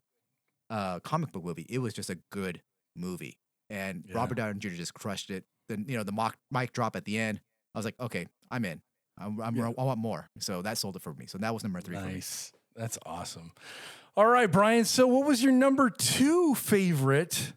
[0.70, 2.62] uh, comic book movie; it was just a good
[2.96, 3.38] movie,
[3.70, 4.16] and Yeah.
[4.16, 4.68] Robert Downey Jr.
[4.70, 5.44] just crushed it.
[5.68, 7.40] Then you know the mock, mic drop at the end.
[7.78, 8.80] I was like, okay, I'm in.
[9.16, 9.70] I'm, I'm, Yeah.
[9.78, 10.28] I want more.
[10.40, 11.26] So that sold it for me.
[11.26, 12.14] So that was number three for me.
[12.14, 12.52] Nice.
[12.76, 13.52] That's awesome.
[14.16, 14.84] All right, Brian.
[14.84, 17.52] So, what was your number two favorite?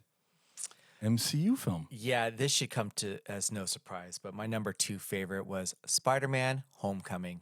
[1.03, 1.87] MCU film.
[1.89, 6.63] Yeah, this should come to as no surprise, but my number two favorite was Spider-Man:
[6.77, 7.41] Homecoming.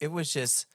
[0.00, 0.66] It was just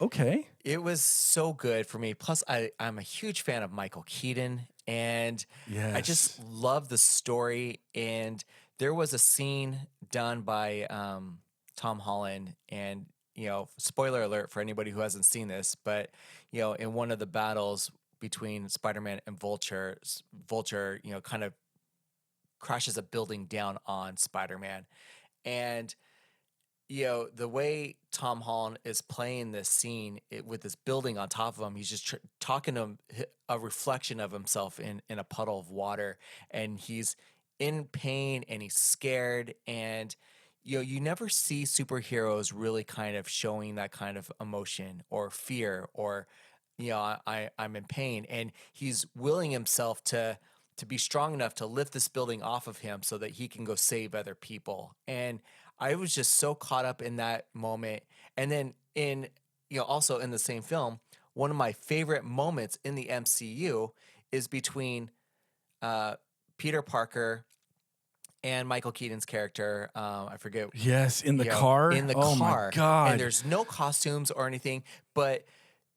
[0.00, 0.48] Okay.
[0.64, 2.14] it was so good for me.
[2.14, 5.44] Plus, I I'm a huge fan of Michael Keaton, and
[5.94, 7.80] I just love the story.
[7.94, 8.42] And
[8.80, 9.76] there was a scene
[10.10, 11.38] done by um,
[11.76, 13.04] Tom Holland, and
[13.34, 16.10] you know, spoiler alert for anybody who hasn't seen this, but
[16.50, 19.98] you know, in one of the battles between Spider-Man and Vulture,
[20.48, 21.52] Vulture, you know, kind of
[22.58, 24.86] crashes a building down on Spider-Man,
[25.44, 25.94] and
[26.88, 31.28] you know the way Tom Holland is playing this scene it, with this building on
[31.28, 31.74] top of him.
[31.74, 32.98] He's just tr- talking to him,
[33.46, 36.16] a reflection of himself in in a puddle of water,
[36.50, 37.14] and he's
[37.60, 40.16] in pain and he's scared and
[40.64, 45.30] you know you never see superheroes really kind of showing that kind of emotion or
[45.30, 46.26] fear or
[46.78, 50.38] you know I, I i'm in pain and he's willing himself to
[50.78, 53.64] to be strong enough to lift this building off of him so that he can
[53.64, 55.40] go save other people and
[55.78, 58.02] i was just so caught up in that moment
[58.36, 59.28] and then in
[59.68, 60.98] you know also in the same film
[61.34, 63.90] one of my favorite moments in the mcu
[64.32, 65.10] is between
[65.82, 66.14] uh
[66.60, 67.44] peter parker
[68.44, 71.92] and michael keaton's character um i forget Yes, in the you know, car.
[71.92, 73.10] in the oh car my god.
[73.12, 74.82] and there's no costumes or anything
[75.14, 75.44] but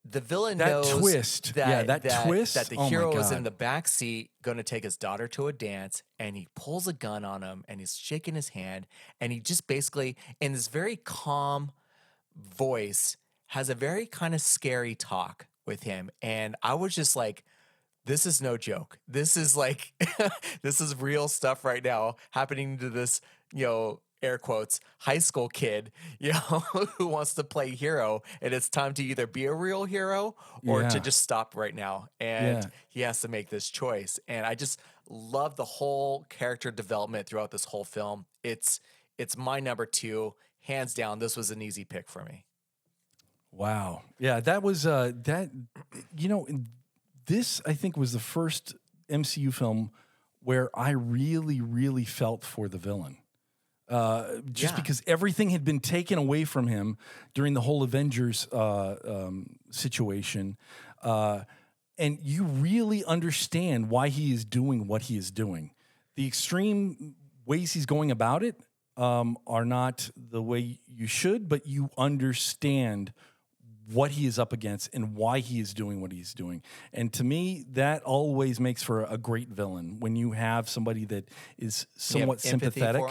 [0.09, 1.55] the villain That knows twist.
[1.55, 2.55] that, Yeah, that twist.
[2.55, 5.47] that the Oh hero is in the back seat going to take his daughter to
[5.47, 8.86] a dance and he pulls a gun on him and he's shaking his hand
[9.22, 11.72] and he just basically in this very calm
[12.36, 13.16] voice
[13.47, 17.43] has a very kind of scary talk with him and i was just like
[18.06, 19.93] this is no joke this is like
[20.62, 23.22] this is real stuff right now happening to this
[23.54, 26.39] you know air quotes high school kid you know
[26.97, 30.36] who wants to play hero and it's time to either be a real hero
[30.66, 32.70] or to just stop right now and Yeah.
[32.89, 34.80] he has to make this choice and i just
[35.10, 38.80] love the whole character development throughout this whole film it's
[39.18, 42.45] it's my number two hands down this was an easy pick for me
[43.56, 44.01] Wow.
[44.18, 45.51] Yeah, that was uh that
[46.18, 46.47] you know,
[47.26, 48.76] this I think was the first
[49.10, 49.92] MCU film
[50.42, 53.18] where I really really felt for the villain.
[53.90, 54.82] Uh, just Yeah.
[54.82, 56.98] because everything had been taken away from him
[57.34, 60.58] during the whole Avengers uh, um, situation,
[61.04, 61.42] uh,
[61.98, 65.72] and you really understand why he is doing what he is doing.
[66.16, 67.16] The extreme
[67.46, 68.56] ways he's going about it
[68.96, 73.12] um, are not the way you should, but you understand
[73.92, 76.62] what he is up against and why he is doing what he's doing.
[76.94, 81.30] And to me, that always makes for a great villain when you have somebody that
[81.58, 83.04] is somewhat sympathetic.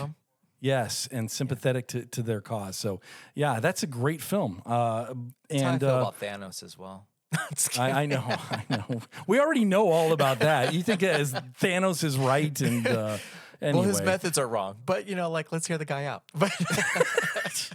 [0.60, 2.76] Yes, and sympathetic to, to their cause.
[2.76, 3.00] So,
[3.34, 4.62] yeah, that's a great film.
[4.64, 5.12] Uh,
[5.48, 7.08] That's how I and uh, about Thanos as well.
[7.78, 9.00] I, I know, I know.
[9.26, 10.72] We already know all about that.
[10.72, 13.18] You think as Thanos is right, and uh,
[13.60, 13.80] anyway.
[13.80, 16.22] Well, his methods are wrong, but you know, like let's hear the guy out.
[16.34, 16.52] But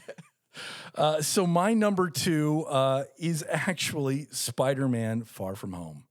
[0.98, 6.06] Uh, so my number two uh, is actually Spider-Man: Far From Home.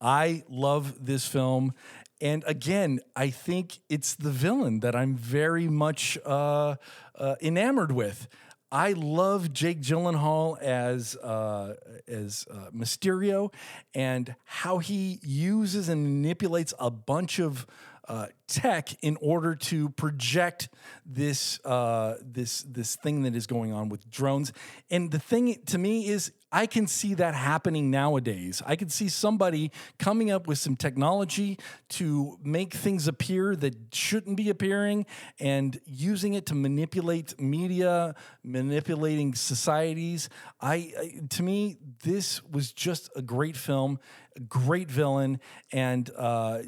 [0.00, 1.74] I love this film,
[2.22, 6.76] and again, I think it's the villain that I'm very much uh,
[7.16, 8.26] uh, enamored with.
[8.72, 11.74] I love Jake Gyllenhaal as uh,
[12.08, 13.52] as uh, Mysterio,
[13.92, 17.66] and how he uses and manipulates a bunch of
[18.08, 20.68] uh, tech in order to project
[21.06, 24.52] this uh, this this thing that is going on with drones.
[24.90, 28.62] And the thing to me is, I can see that happening nowadays.
[28.66, 31.58] I can see somebody coming up with some technology
[31.90, 35.06] to make things appear that shouldn't be appearing,
[35.40, 40.28] and using it to manipulate media, manipulating societies.
[40.60, 43.98] I, I to me, this was just a great film,
[44.36, 45.40] a great villain,
[45.72, 46.10] and.
[46.16, 46.58] Uh,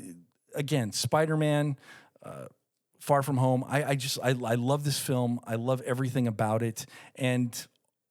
[0.57, 1.77] again, Spider Man,
[2.23, 2.47] uh,
[2.99, 3.65] Far From Home.
[3.69, 5.41] I, I just I, I love this film.
[5.45, 6.87] I love everything about it.
[7.15, 7.67] And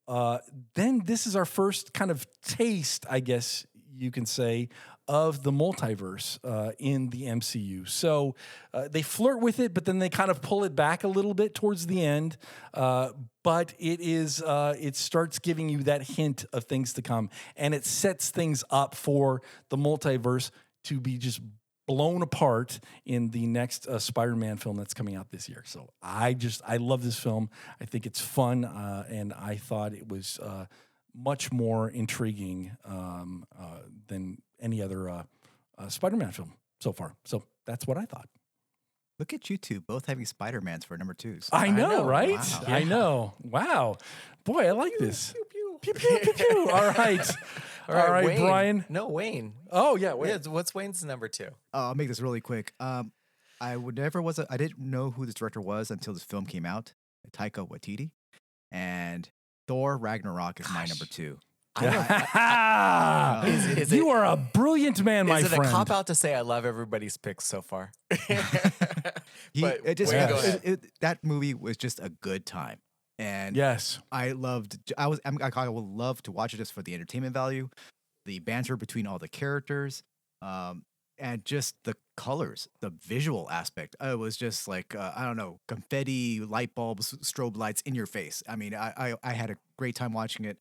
[0.07, 0.39] uh,
[0.75, 3.65] then this is our first kind of taste, I guess
[3.97, 4.69] you can say,
[5.07, 7.87] of the multiverse uh, in the MCU.
[7.87, 8.35] So
[8.73, 11.33] uh, they flirt with it, but then they kind of pull it back a little
[11.33, 12.37] bit towards the end.
[12.73, 13.09] Uh,
[13.43, 17.75] but it is uh, it starts giving you that hint of things to come, and
[17.75, 20.49] it sets things up for the multiverse
[20.85, 21.39] to be just
[21.87, 25.63] blown apart in the next uh, Spider-Man film that's coming out this year.
[25.65, 27.49] So I just I love this film.
[27.79, 30.65] I think it's fun, uh, and I thought it was uh,
[31.13, 35.23] much more intriguing um, uh, than any other uh,
[35.77, 37.15] uh, Spider-Man film so far.
[37.23, 38.27] So that's what I thought.
[39.17, 41.49] Look at you two both having Spider Mans for number twos.
[41.53, 42.03] I know, know.
[42.03, 42.37] right?
[42.37, 42.63] Wow.
[42.67, 43.33] I know.
[43.41, 43.97] Wow,
[44.43, 45.33] boy, I like this.
[45.81, 46.69] Pew pew pew pew.
[46.73, 47.25] All right.
[47.87, 48.39] All All right, Wayne.
[48.39, 48.85] Brian.
[48.89, 49.53] No, Wayne.
[49.71, 50.29] Oh yeah, wait.
[50.29, 51.49] Yeah, what's Wayne's number two?
[51.73, 52.73] Uh, I'll make this really quick.
[52.79, 53.11] Um,
[53.61, 56.45] I would never was a, I didn't know who this director was until this film
[56.45, 56.93] came out,
[57.31, 58.11] Taika Waititi,
[58.71, 59.29] and
[59.67, 61.37] Thor Ragnarok is my number two.
[61.81, 65.65] Is- is you it- are a brilliant man, my Is it friend.
[65.65, 67.91] a cop out to say I love everybody's picks so far?
[69.53, 72.79] He, But it just Wayne, it- it- that movie was just a good time,
[73.17, 73.99] and Yes.
[74.11, 74.93] I loved.
[74.97, 75.19] I was.
[75.25, 77.69] I'm, I I would love to watch it just for the entertainment value,
[78.25, 80.03] the banter between all the characters,
[80.41, 80.83] um,
[81.17, 83.95] and just the colors, the visual aspect.
[84.01, 88.05] It was just like uh, I don't know, confetti, light bulbs, strobe lights in your
[88.07, 88.43] face.
[88.49, 90.57] I mean, I I, I had a great time watching it,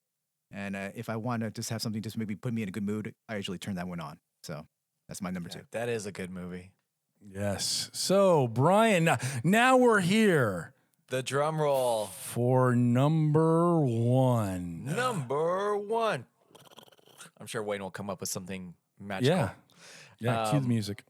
[0.53, 2.73] and uh, if I want to just have something just maybe put me in a
[2.73, 4.19] good mood, I usually turn that one on.
[4.43, 4.67] So
[5.09, 5.67] that's my number Yeah, two.
[5.73, 6.71] that is a good movie.
[7.27, 7.89] Yes.
[7.95, 9.09] So, Brian,
[9.43, 10.74] now we're here
[11.15, 12.07] The drum roll.
[12.07, 14.85] for number one.
[14.85, 16.25] Number one.
[17.39, 19.37] I'm sure Wayne will come up with something magical.
[19.37, 19.51] Yeah.
[20.19, 20.51] Yeah.
[20.51, 21.05] cue the Um, music.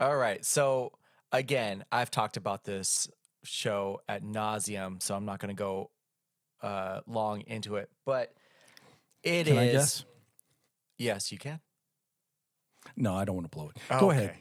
[0.00, 0.44] All right.
[0.44, 0.92] So
[1.30, 3.08] again, I've talked about this
[3.44, 5.90] show at nauseum, so I'm not going to go
[6.62, 7.90] uh, long into it.
[8.06, 8.32] But
[9.22, 9.54] it is.
[9.54, 10.04] Can I guess?
[10.98, 11.60] Yes, you can.
[12.96, 13.98] No, I don't want to blow it.
[13.98, 14.34] Go ahead.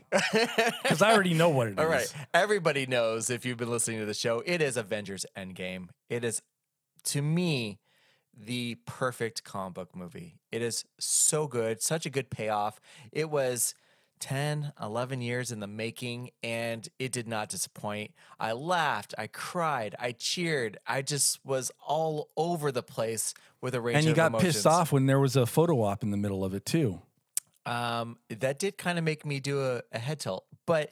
[0.82, 1.78] Because I already know what it is.
[1.80, 2.12] All right.
[2.34, 5.90] Everybody knows if you've been listening to the show, it is Avengers Endgame.
[6.10, 6.42] It is,
[7.06, 7.80] to me,
[8.36, 10.40] the perfect comic book movie.
[10.52, 12.80] It is so good, such a good payoff.
[13.12, 13.76] It was
[14.22, 18.12] 10, 11 years in the making, and it did not disappoint.
[18.40, 20.78] I laughed, I cried, I cheered.
[20.88, 24.54] I just was all over the place with a range And you got emotions.
[24.56, 27.02] pissed off when there was a photo op in the middle of it, too.
[27.66, 30.90] Um, that did kind of make me do a, a head tilt, but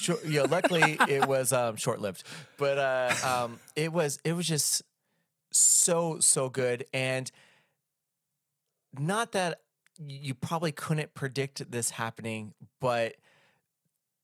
[0.00, 2.24] sure, you know, luckily it was um, short lived.
[2.56, 4.82] But uh, um, it was it was just
[5.52, 7.30] so so good, and
[8.98, 9.60] not that
[10.06, 13.16] you probably couldn't predict this happening, but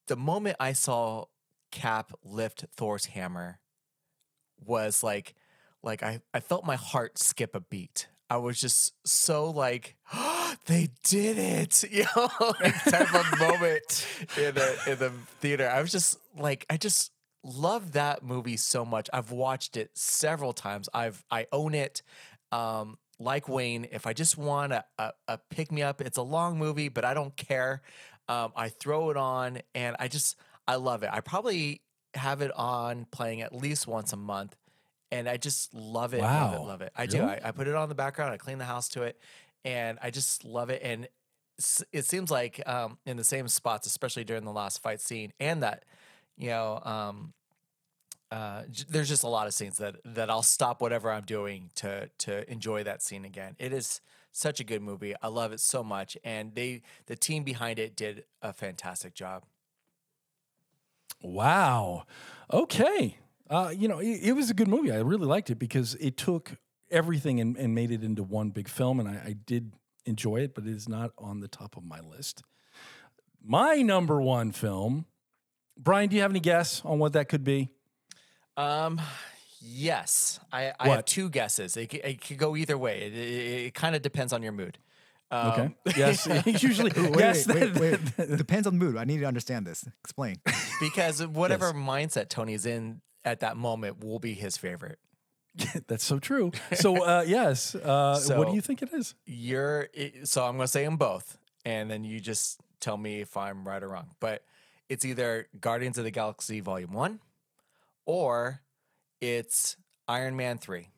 [0.07, 1.27] the moment I saw
[1.71, 3.59] Cap lift Thor's hammer
[4.65, 5.35] was like
[5.83, 8.09] like I, I felt my heart skip a beat.
[8.31, 9.97] I was just so like,
[10.67, 12.29] they did it, you know,
[12.89, 14.07] type of moment
[14.37, 15.69] in the in the theater.
[15.69, 17.13] I was just like, I just
[17.43, 19.11] love that movie so much.
[19.13, 20.89] I've watched it several times.
[20.95, 22.03] I've I own it.
[22.51, 26.23] Um, like Wayne, if I just want a, a, a pick me up, it's a
[26.23, 27.83] long movie, but I don't care.
[28.29, 30.37] Um, I throw it on and I just
[30.69, 31.11] I love it.
[31.13, 31.83] I probably
[32.15, 34.55] have it on playing at least once a month
[35.11, 36.93] and I just love it, love it, love it.
[36.97, 37.19] I do.
[37.23, 38.33] I, I put it on the background.
[38.33, 39.19] I clean the house to it,
[39.65, 40.83] and I just love it.
[40.83, 41.09] And
[41.93, 45.63] it seems like um, in the same spots, especially during the last fight scene, and
[45.63, 45.85] that
[46.37, 47.33] you know, um,
[48.35, 51.71] uh, j- there's just a lot of scenes that that I'll stop whatever I'm doing
[51.77, 53.55] to to enjoy that scene again.
[53.61, 54.01] It is
[54.33, 55.15] such a good movie.
[55.23, 59.45] I love it so much, and they the team behind it did a fantastic job.
[61.23, 62.07] Wow.
[62.53, 63.19] Okay.
[63.49, 64.91] Uh, you know, it, it was a good movie.
[64.91, 66.57] I really liked it because it took
[66.91, 69.73] everything and, and made it into one big film, and I, I did
[70.07, 72.43] enjoy it, but it is not on the top of my list.
[73.45, 75.07] My number one film,
[75.79, 77.71] Brian, do you have any guess on what that could be?
[78.57, 79.01] Um,
[79.61, 81.77] yes, I, I have two guesses.
[81.77, 83.03] It, it could go either way.
[83.03, 84.79] It, it, it kind of depends on your mood.
[85.31, 85.75] Um, Okay.
[85.97, 86.27] yes.
[86.63, 87.47] Usually, Wait, yes.
[87.47, 88.37] wait, that- wait, wait.
[88.39, 88.97] Depends on the mood.
[88.97, 89.85] I need to understand this.
[90.03, 90.37] Explain.
[90.81, 94.99] because whatever mindset Tony's in at that moment will be his favorite.
[95.87, 96.51] that's so true.
[96.75, 97.75] So, uh, yes.
[97.75, 99.15] Uh, what do you think it is?
[99.25, 103.21] You're i- so I'm going to say them both, and then you just tell me
[103.21, 104.09] if I'm right or wrong.
[104.21, 104.43] But
[104.89, 107.21] it's either Guardians of the Galaxy Volume One,
[108.07, 108.61] or
[109.21, 109.77] it's
[110.09, 110.89] Iron Man Three.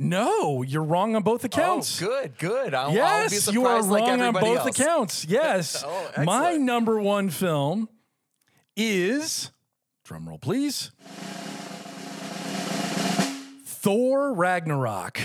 [0.00, 2.00] No, you're wrong on both oh, accounts.
[2.00, 2.74] Oh, good, good.
[2.74, 4.78] I'll, I'll be Yes, you are like wrong on both else.
[4.78, 5.24] accounts.
[5.28, 5.82] Yes.
[5.84, 7.88] Oh, My number one film
[8.76, 9.50] is,
[10.04, 10.92] drum roll please,
[13.64, 15.20] Thor Ragnarok.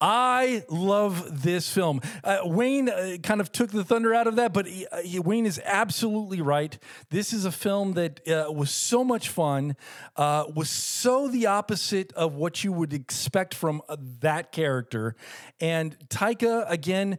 [0.00, 2.00] I love this film.
[2.22, 5.18] Uh, Wayne uh, kind of took the thunder out of that, but he, uh, he-
[5.18, 6.78] Wayne is absolutely right.
[7.10, 9.74] This is a film that uh, was so much fun,
[10.16, 13.80] uh, was so the opposite of what you would expect from
[14.20, 15.16] that character.
[15.60, 17.18] And Taika, again,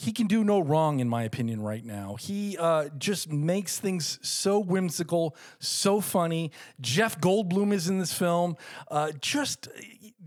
[0.00, 2.16] he can do no wrong, in my opinion, right now.
[2.18, 6.52] He uh, just makes things so whimsical, so funny.
[6.80, 8.56] Jeff Goldblum is in this film.
[8.90, 9.68] Uh, just,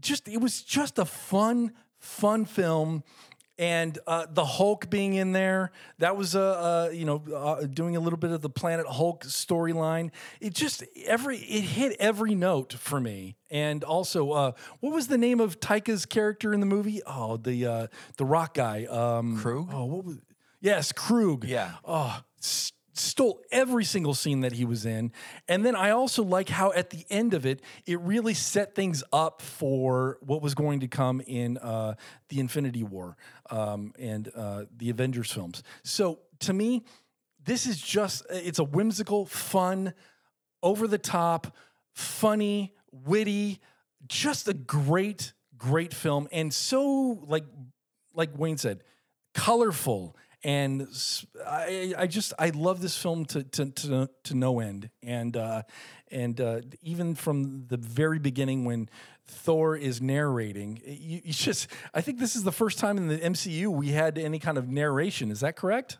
[0.03, 3.03] just it was just a fun, fun film.
[3.59, 7.65] And uh, the Hulk being in there, that was a uh, uh, you know uh,
[7.67, 10.09] doing a little bit of the Planet Hulk storyline.
[10.41, 13.35] It just every it hit every note for me.
[13.51, 17.01] And also, uh, what was the name of Taika's character in the movie?
[17.05, 17.87] Oh, the uh,
[18.17, 19.69] the rock guy, um, Krug?
[19.71, 20.17] Oh, what was?
[20.59, 21.45] Yes, Krug.
[21.45, 21.73] Yeah.
[21.85, 25.11] Oh, s- stole every single scene that he was in.
[25.47, 29.03] And then I also like how at the end of it, it really set things
[29.11, 31.95] up for what was going to come in uh,
[32.29, 33.17] the Infinity War
[33.49, 35.63] um, and uh, the Avengers films.
[35.83, 36.85] So to me,
[37.43, 39.93] this is just, it's a whimsical, fun,
[40.61, 41.55] over the top,
[41.91, 43.59] funny, witty,
[44.07, 46.27] just a great, great film.
[46.31, 47.43] And so, like,
[48.13, 48.83] like Wayne said,
[49.33, 50.87] colorful and
[51.45, 54.89] I, I just I love this film to to to, to no end.
[55.01, 55.63] And uh,
[56.11, 58.89] and uh, even from the very beginning when
[59.25, 63.17] Thor is narrating you, you just I think this is the first time in the
[63.17, 65.31] MCU we had any kind of narration.
[65.31, 65.97] Is that correct?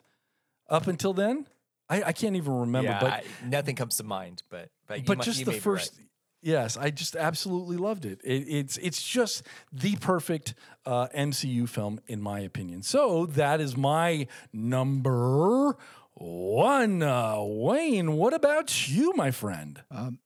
[0.70, 1.48] Up until then?
[1.90, 5.04] I, I can't even remember yeah, but I- nothing comes to mind, but but, you
[5.06, 6.08] but mi- just the first right.
[6.44, 10.54] Yes i just absolutely loved it, it it's it's just the perfect
[10.86, 12.82] uh, mcu film in my opinion.
[12.84, 15.78] So that is my number
[16.14, 17.02] one.
[17.02, 19.82] Uh, wayne what about you my friend?
[19.90, 20.20] Um,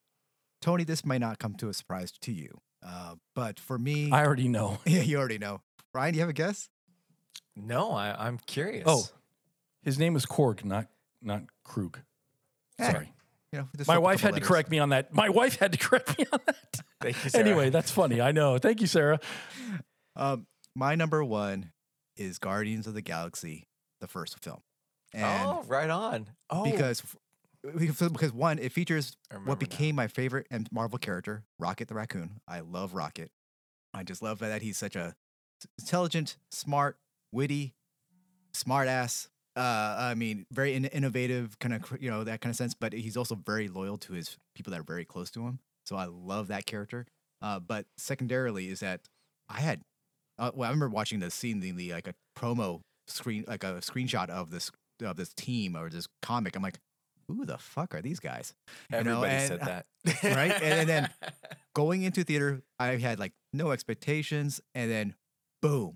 [0.61, 4.25] Tony, this might not come to a surprise to you, uh, but for me, i
[4.25, 4.79] already know.
[4.85, 5.61] Yeah, you already know.
[5.93, 6.69] Ryan, do you have a guess?
[7.55, 8.83] No, I, I'm curious.
[8.87, 9.03] oh
[9.83, 10.87] his name is korg not
[11.21, 11.99] not krug.
[12.77, 13.13] Hey, sorry
[13.57, 15.71] You know, just my wife couple had to correct me on that my wife had
[15.71, 17.45] to correct me on that Thank you, Sarah.
[17.45, 19.19] anyway that's funny i know thank you sarah
[20.17, 21.71] Um, my number one
[22.15, 23.67] is Guardians of the Galaxy,
[24.01, 24.61] the first film,
[25.13, 26.27] and oh, right on.
[26.49, 27.03] Oh, because
[27.77, 29.59] because because one, it features I remember what now.
[29.59, 32.39] became my favorite M- Marvel character, Rocket the Raccoon.
[32.47, 33.29] I love Rocket.
[33.93, 35.15] I just love that he's such a
[35.79, 36.97] intelligent, smart,
[37.31, 37.75] witty,
[38.53, 39.29] smart ass.
[39.57, 42.73] Uh, I mean, very in- innovative, kind of you know that kind of sense.
[42.73, 45.59] But he's also very loyal to his people that are very close to him.
[45.85, 47.05] So I love that character.
[47.41, 49.01] Uh, but secondarily is that
[49.49, 49.81] I had,
[50.39, 53.73] uh, well, I remember watching the scene, the, the like a promo screen, like a
[53.81, 56.55] screenshot of this of this team or this comic.
[56.55, 56.79] I'm like,
[57.27, 58.53] who the fuck are these guys?
[58.91, 59.85] you everybody said that,
[60.23, 60.51] right?
[60.51, 61.09] And- and then-
[61.75, 65.15] going into theater, I had like no expectations, and then
[65.61, 65.95] boom,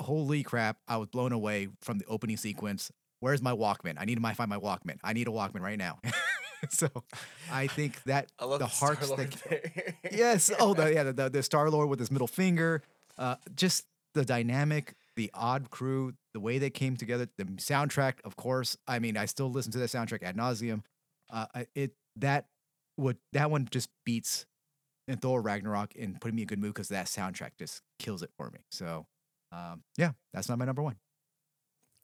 [0.00, 0.78] holy crap!
[0.88, 2.90] I was blown away from the opening sequence.
[3.20, 3.94] Where's my Walkman?
[3.98, 4.98] I need to my- find my Walkman.
[5.02, 5.98] I need a Walkman right now.
[6.70, 6.88] so,
[7.50, 11.28] I think that I love the the hearts that yes, oh the yeah the, the,
[11.30, 12.82] the Star Lord with his middle finger,
[13.18, 18.36] uh, just the dynamic, the odd crew, the way they came together, the soundtrack, of
[18.36, 18.76] course.
[18.88, 20.82] I mean, I still listen to that soundtrack ad nauseum.
[21.30, 22.46] Uh, it that
[22.96, 24.46] would that one just beats
[25.08, 28.22] and Thor Ragnarok and putting me in a good mood because that soundtrack just kills
[28.22, 28.60] it for me.
[28.70, 29.06] So,
[29.52, 30.96] um, yeah, that's not my number one.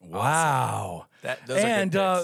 [0.01, 2.23] wow That, those are good and uh,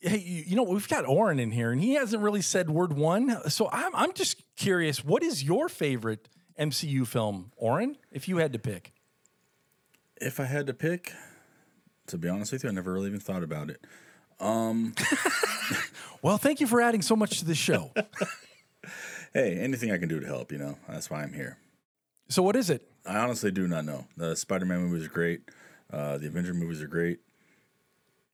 [0.00, 2.92] hey, you, you know we've got Oren in here, and he hasn't really said word
[2.92, 3.48] one.
[3.50, 7.96] So I'm I'm just curious, what is your favorite MCU film, Oren?
[8.12, 8.92] If you had to pick,
[10.20, 11.12] If I had to pick,
[12.08, 13.80] to be honest with you, I never really even thought about it.
[16.22, 17.92] well, thank you for adding so much to the show.
[19.32, 21.58] Hey, anything I can do to help, you know, that's why I'm here.
[22.28, 22.88] so what is it?
[23.06, 24.06] I honestly do not know.
[24.16, 25.42] The Spider Man movies are great.
[25.92, 27.20] Uh, the Avenger movies are great.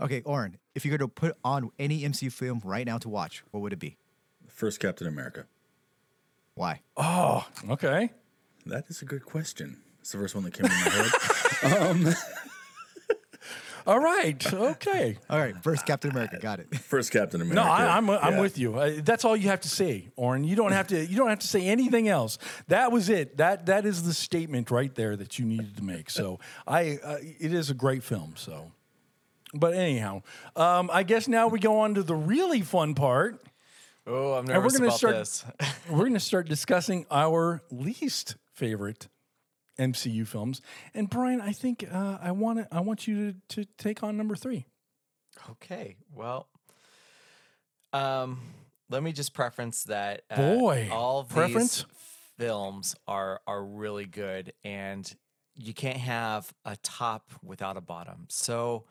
[0.01, 3.43] Okay, Oren, if you were to put on any MCU film right now to watch,
[3.51, 3.97] what would it be?
[4.49, 5.47] First Captain America.
[6.55, 6.81] Why?
[6.97, 8.11] Oh, okay.
[8.67, 9.79] That is a good question.
[10.01, 12.17] It's the first one that came to my head.
[13.87, 14.53] All right.
[14.53, 15.17] Okay.
[15.31, 16.75] All right, first Captain America, got it.
[16.79, 17.65] First Captain America.
[17.65, 18.41] No, I, I'm I'm Yeah.
[18.41, 18.77] with you.
[18.77, 20.45] Uh, that's all you have to say, Oren.
[20.45, 21.05] You don't have to.
[21.07, 22.39] You don't have to say anything else.
[22.69, 23.37] That was it.
[23.39, 26.11] That that is the statement right there that you needed to make.
[26.11, 28.35] So I, uh, it is a great film.
[28.37, 28.73] So,
[29.55, 30.23] but anyhow,
[30.57, 33.43] um, I guess now we go on to the really fun part.
[34.07, 35.45] oh, I'm we're nervous gonna about start- this.
[35.89, 39.09] We're going to start discussing our least favorite
[39.81, 40.61] MCU films.
[40.95, 42.69] And Brian, I think uh, I want to.
[42.71, 44.67] I want you to, to take on number three.
[45.53, 46.49] Okay, well,
[47.93, 48.41] um,
[48.91, 50.23] let me just preference that.
[50.31, 51.79] Uh, Boy, all of preference?
[51.79, 51.87] these
[52.39, 55.13] films are are really good, and
[55.57, 58.27] you can't have a top without a bottom.
[58.29, 58.85] So,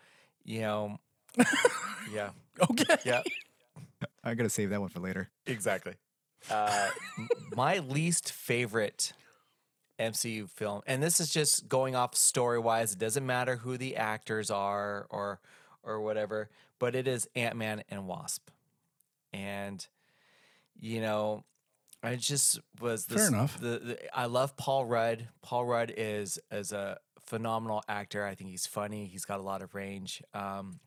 [0.43, 0.99] you know,
[2.13, 2.29] yeah,
[2.69, 2.95] Okay.
[3.05, 3.21] yeah,
[4.23, 5.29] I'm gonna save that one for later.
[5.45, 5.93] exactly.
[6.49, 6.89] Uh,
[7.55, 9.11] my least favorite
[9.99, 12.93] MCU film, and this is just going off story wise.
[12.93, 15.39] It doesn't matter who the actors are or
[15.83, 18.49] or whatever, but it is Ant Man and Wasp,
[19.33, 19.85] and
[20.79, 21.43] you know,
[22.01, 23.59] I just was Fair enough.
[23.59, 25.27] The, the I love Paul Rudd.
[25.41, 28.25] Paul Rudd is is a phenomenal actor.
[28.25, 29.05] I think he's funny.
[29.05, 30.23] He's got a lot of range.
[30.33, 30.79] Um,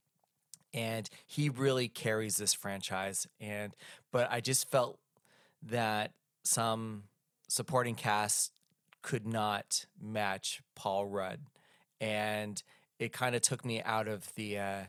[0.74, 3.74] and he really carries this franchise and
[4.10, 4.98] but I just felt
[5.64, 6.12] that
[6.44, 7.04] some
[7.48, 8.52] supporting cast
[9.02, 11.40] could not match Paul Rudd
[12.00, 12.62] and
[12.98, 14.82] it kind of took me out of the uh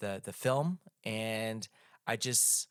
[0.00, 1.66] the the film and
[2.06, 2.68] I just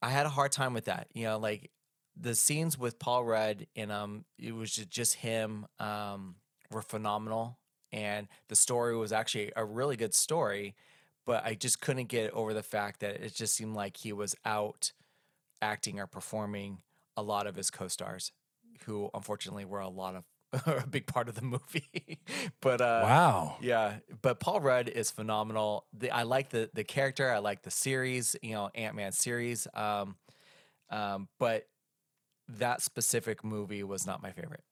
[0.00, 1.08] I had a hard time with that.
[1.12, 1.70] You know, like
[2.16, 6.36] the scenes with Paul Rudd and um it was just, just him um
[6.70, 7.58] were phenomenal
[7.92, 10.74] and the story was actually a really good story
[11.24, 14.34] but I just couldn't get over the fact that it just seemed like he was
[14.44, 14.92] out
[15.60, 16.78] acting or performing
[17.16, 18.32] a lot of his co-stars
[18.84, 20.24] who unfortunately were a lot of
[20.66, 22.20] a big part of the movie
[22.62, 23.56] but uh wow.
[23.60, 25.84] yeah, but Paul Rudd is phenomenal.
[25.92, 27.30] The, I like the the character.
[27.30, 28.34] I like the series.
[28.42, 29.66] You know, Ant Man series.
[29.74, 30.16] Um,
[30.90, 31.66] um, but
[32.48, 34.62] that specific movie was not my favorite.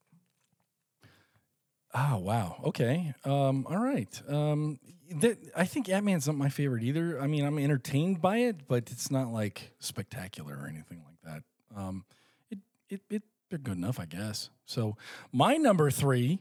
[1.95, 2.61] Oh wow.
[2.65, 3.15] Okay.
[3.25, 4.23] Um, all right.
[4.29, 4.79] Um,
[5.21, 7.21] that, I think Ant Man's not my favorite either.
[7.21, 11.43] I mean, I'm entertained by it, but it's not like spectacular or anything like that.
[11.79, 12.05] Um,
[12.51, 14.51] it it it they're good enough, I guess.
[14.65, 14.97] So
[15.33, 16.41] my number three.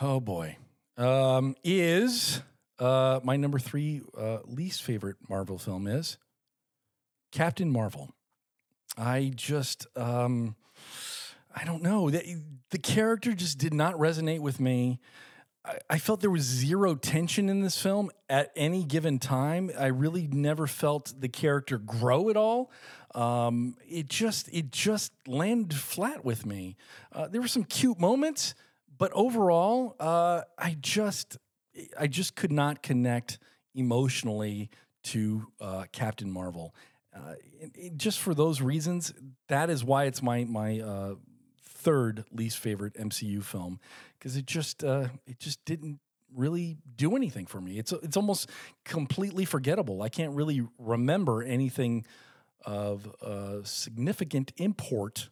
[0.00, 0.56] Oh boy,
[0.96, 2.42] um, is
[2.78, 6.16] uh, my number three uh, least favorite Marvel film is
[7.30, 8.10] Captain Marvel.
[8.96, 10.56] I just um,
[11.54, 12.10] I don't know.
[12.10, 12.38] The,
[12.70, 14.98] the character just did not resonate with me.
[15.88, 19.70] I, felt there was zero tension in this film at any given time.
[19.78, 22.70] I really never felt the character grow at all.
[23.14, 26.76] Um, it just it just landed flat with me.
[27.12, 28.54] Uh, there were some cute moments,
[28.98, 31.38] but overall, uh, I just
[31.98, 33.38] I just could not connect
[33.74, 34.70] emotionally
[35.04, 36.74] to uh, Captain Marvel.
[37.14, 39.12] Uh, it- it- just for those reasons,
[39.48, 41.14] that is why it's my my uh,
[41.82, 43.80] third least favorite MCU film
[44.18, 45.98] because it just uh, it just didn't
[46.34, 47.78] really do anything for me.
[47.78, 48.48] It's it's almost
[48.84, 50.02] completely forgettable.
[50.02, 52.06] I can't really remember anything
[52.64, 55.28] of uh, significant import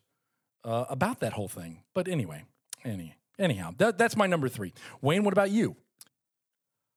[0.64, 1.84] uh, about that whole thing.
[1.94, 2.44] But anyway,
[2.84, 4.72] any anyhow, that that's my number three.
[5.00, 5.76] Wayne, what about you?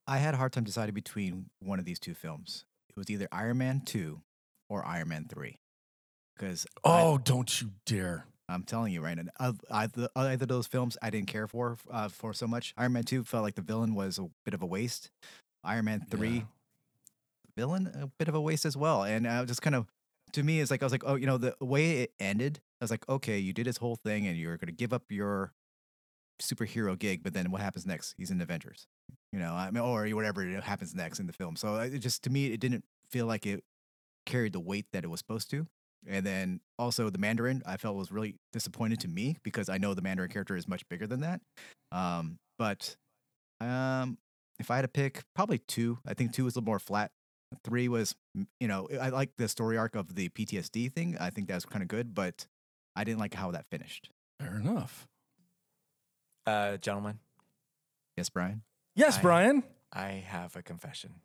[0.08, 2.66] I had a hard time deciding between one of these two films.
[2.90, 4.22] It was either Iron Man 2
[4.70, 5.58] or Iron Man 3.
[6.36, 8.26] Because Oh, don't you dare!
[8.50, 11.78] I'm telling you right now, of either, either of those films I didn't care for
[11.90, 12.74] uh, for so much.
[12.78, 15.10] Iron Man 2 felt like the villain was a bit of a waste.
[15.64, 16.42] Iron Man 3, Yeah.
[17.56, 19.04] villain, a bit of a waste as well.
[19.04, 19.88] And I just kind of,
[20.34, 22.84] to me, it's like, I was like, oh, you know, the way it ended, I
[22.84, 25.54] was like, okay, you did this whole thing and you're going to give up your
[26.42, 28.16] superhero gig, but then what happens next?
[28.18, 28.88] He's in Avengers,
[29.32, 31.56] you know, I mean, or whatever happens next in the film.
[31.56, 33.64] So uh, it just, to me, it didn't feel like it
[34.26, 35.68] carried the weight that it was supposed to.
[36.08, 39.94] And then also the Mandarin, I felt was really disappointed to me because I know
[39.94, 41.42] the Mandarin character is much bigger than that.
[41.92, 42.96] Um, but
[43.62, 44.18] um,
[44.60, 46.00] if I had to pick, probably two.
[46.08, 47.12] I think two was a little more flat.
[47.64, 48.16] Three was,
[48.60, 51.18] you know, I like the story arc of the PTSD thing.
[51.20, 52.48] I think that's kind of good, but
[52.96, 54.10] I didn't like how that finished.
[54.40, 55.08] Fair enough.
[56.46, 57.20] Uh, gentlemen,
[58.18, 58.62] Yes, Brian.
[58.96, 59.64] Yes, I- Brian.
[59.92, 61.22] I have a confession.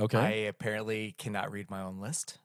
[0.00, 0.18] Okay.
[0.18, 2.38] I apparently cannot read my own list.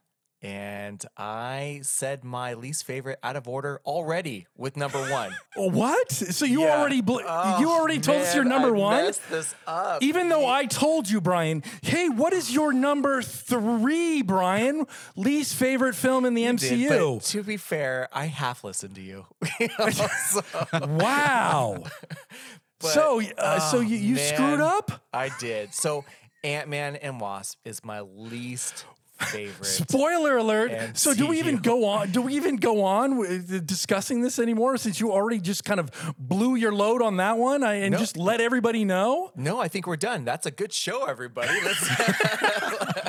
[0.44, 5.36] And I said my least favorite out of order already with number one.
[5.60, 6.12] Oh, what?
[6.12, 6.78] So you Yeah.
[6.80, 9.06] already bl- you Oh, already told us your number I one?
[9.32, 10.04] this up.
[10.04, 14.86] Even though I told you, Brian, hey, what is your number three, Brian?
[15.16, 17.16] Least favorite film in the did, MCU?
[17.18, 19.26] but to be fair, I half listened to you.
[20.22, 20.42] So-
[20.88, 21.84] wow.
[22.80, 25.04] but- so, uh, so oh, you, you screwed up?
[25.12, 25.74] I did.
[25.74, 26.06] So
[26.44, 28.86] Ant Man and Wasp is my least
[29.20, 29.66] favorite.
[29.66, 30.98] Spoiler alert.
[30.98, 32.12] So do we even go on?
[32.12, 34.78] Do we even go on with discussing this anymore?
[34.78, 37.98] Since you already just kind of blew your load on that one I, and No.
[37.98, 39.32] just let everybody know.
[39.36, 40.26] no, I think we're done.
[40.26, 41.50] That's a good show, everybody.
[41.64, 41.88] Let's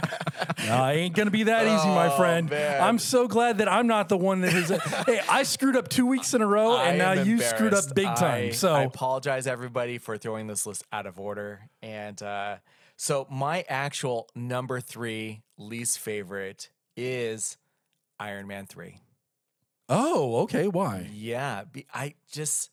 [0.67, 2.51] No, it ain't gonna be that easy, my Oh, friend.
[2.51, 2.83] man.
[2.83, 4.69] I'm so glad that I'm not the one that is.
[5.07, 7.85] hey, I screwed up two weeks in a row, I and now you screwed up
[7.95, 8.49] big time.
[8.49, 11.71] I- so I apologize, everybody, for throwing this list out of order.
[11.81, 12.57] And uh,
[12.97, 17.57] so my actual number three least favorite is
[18.19, 19.01] Iron Man three.
[19.89, 20.69] oh, okay.
[20.69, 21.11] Why?
[21.13, 22.71] Yeah, be, I just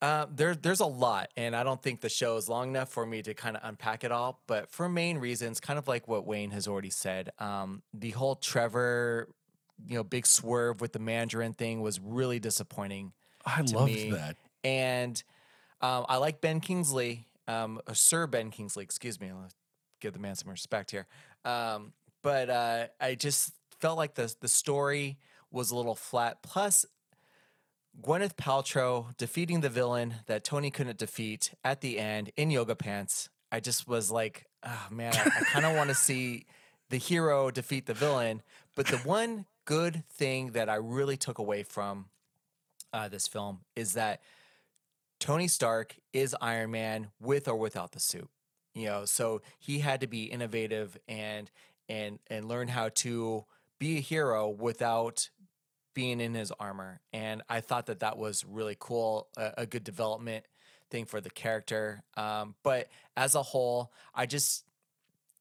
[0.00, 3.04] uh, there there's a lot, and I don't think the show is long enough for
[3.04, 4.40] me to kind of unpack it all.
[4.46, 8.36] But for main reasons, kind of like what Wayne has already said, um, the whole
[8.36, 9.28] Trevor,
[9.86, 13.12] you know, big swerve with the Mandarin thing was really disappointing.
[13.44, 14.10] I loved me.
[14.12, 14.36] that.
[14.62, 15.20] And
[15.80, 19.30] um, I like Ben Kingsley, um, Sir Ben Kingsley, excuse me.
[19.30, 19.48] I'll
[20.00, 21.06] give the man some respect here.
[21.44, 25.18] Um, but uh, I just felt like the the story
[25.50, 26.42] was a little flat.
[26.42, 26.84] Plus,
[28.00, 33.28] Gwyneth Paltrow defeating the villain that Tony couldn't defeat at the end in yoga pants.
[33.50, 36.46] I just was like, oh man, I, I kind of want to see
[36.90, 38.42] the hero defeat the villain.
[38.74, 42.06] But the one good thing that I really took away from
[42.92, 44.20] uh, this film is that
[45.18, 48.28] Tony Stark is Iron Man with or without the suit.
[48.78, 51.50] You know, so he had to be innovative and
[51.88, 53.44] and and learn how to
[53.78, 55.30] be a hero without
[55.94, 57.00] being in his armor.
[57.12, 60.44] And I thought that that was really cool, a, a good development
[60.90, 62.04] thing for the character.
[62.16, 64.64] Um, but as a whole, I just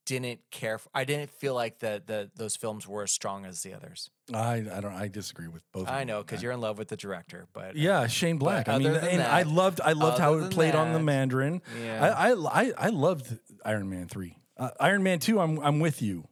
[0.07, 0.77] didn't care.
[0.77, 4.09] for, I didn't feel like the the those films were as strong as the others.
[4.33, 5.87] I I don't I disagree with both.
[5.87, 8.69] of I know because you're in love with the director, but uh, Yeah, Shane Black.
[8.69, 11.61] I mean, and I loved I loved how it played on the Mandarin.
[11.83, 12.15] yeah.
[12.17, 14.37] I, I I I loved Iron Man three.
[14.57, 15.39] Uh, Iron Man two.
[15.39, 16.27] I'm I'm with you,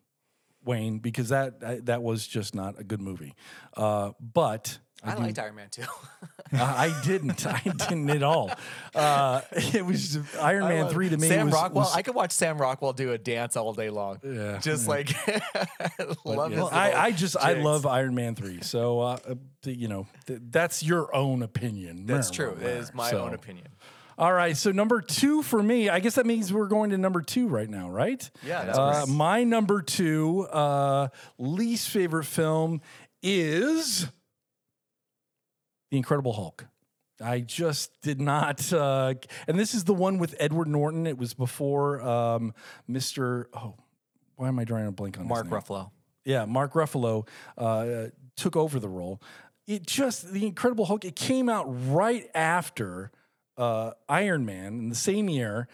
[0.63, 3.36] Wayne, because that I, that was just not a good movie.
[3.76, 5.84] Uh, but I, do- liked Iron Man too.
[6.54, 7.46] I I didn't.
[7.46, 8.50] I didn't at all.
[8.93, 11.28] Uh, it was Iron I Man three to me.
[11.28, 11.84] Sam was, Rockwell.
[11.86, 14.20] was- I could watch Sam Rockwell do a dance all day long.
[14.24, 15.10] Yeah, just like
[16.26, 18.62] love his Well, I, I just I love Iron Man three.
[18.62, 19.36] So uh, uh,
[19.66, 22.06] you know th- that's your own opinion.
[22.06, 22.58] That's true.
[22.60, 23.68] It is my so- own opinion.
[24.18, 27.22] All right, so number two for me, I guess that means we're going to number
[27.22, 28.32] two right now, right?
[28.46, 29.08] Yeah, that's Uh, correct.
[29.10, 32.80] my number two uh, least favorite film
[33.22, 34.08] is
[35.96, 36.66] The Incredible Hulk.
[37.22, 39.14] I just did not, uh,
[39.48, 41.08] and this is the one with Edward Norton.
[41.08, 42.54] It was before um,
[42.91, 43.46] Mr.
[43.54, 43.76] Oh,
[44.36, 45.48] why am I drawing a blank on Mark?
[45.48, 45.91] Ruffalo.
[46.26, 47.26] yeah, Mark Ruffalo
[47.58, 49.22] uh, took over the role.
[49.68, 51.06] It just the Incredible Hulk.
[51.06, 53.14] It came out right after
[53.56, 55.70] uh, Iron Man in the same year,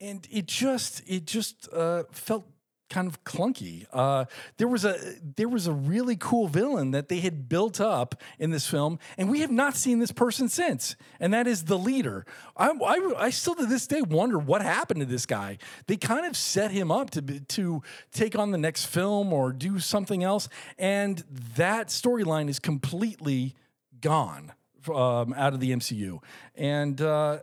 [0.00, 2.48] and it just it just uh, felt
[2.88, 3.86] kind of clunky.
[3.92, 4.26] Uh,
[4.56, 4.96] there was a
[5.36, 9.30] there was a really cool villain that they had built up in this film, and
[9.30, 12.24] we have not seen this person since, and that is the leader.
[12.56, 15.58] I, I, I still to this day wonder what happened to this guy.
[15.86, 17.82] They kind of set him up to be, to
[18.12, 21.24] take on the next film or do something else, and
[21.56, 23.54] that storyline is completely
[24.00, 24.52] gone
[24.88, 26.20] um, out of the MCU.
[26.54, 27.38] And uh,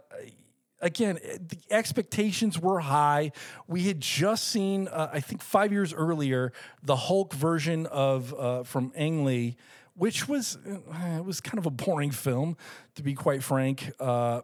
[0.84, 3.32] again, eh, the expectations were high.
[3.68, 6.52] We had just seen, uh, I think, five years earlier,
[6.84, 9.56] the Hulk version of uh, from Ang Lee,
[9.96, 12.58] which was uh, it was kind of a boring film,
[12.96, 13.92] to be quite frank.
[14.00, 14.42] Uh,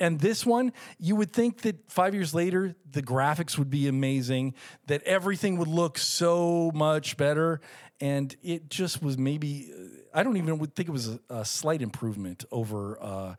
[0.00, 4.54] and this one, you would think that five years later, the graphics would be amazing,
[4.86, 7.60] that everything would look so much better.
[8.00, 9.70] And it just was maybe,
[10.12, 13.34] I don't even think it was a, a slight improvement over uh,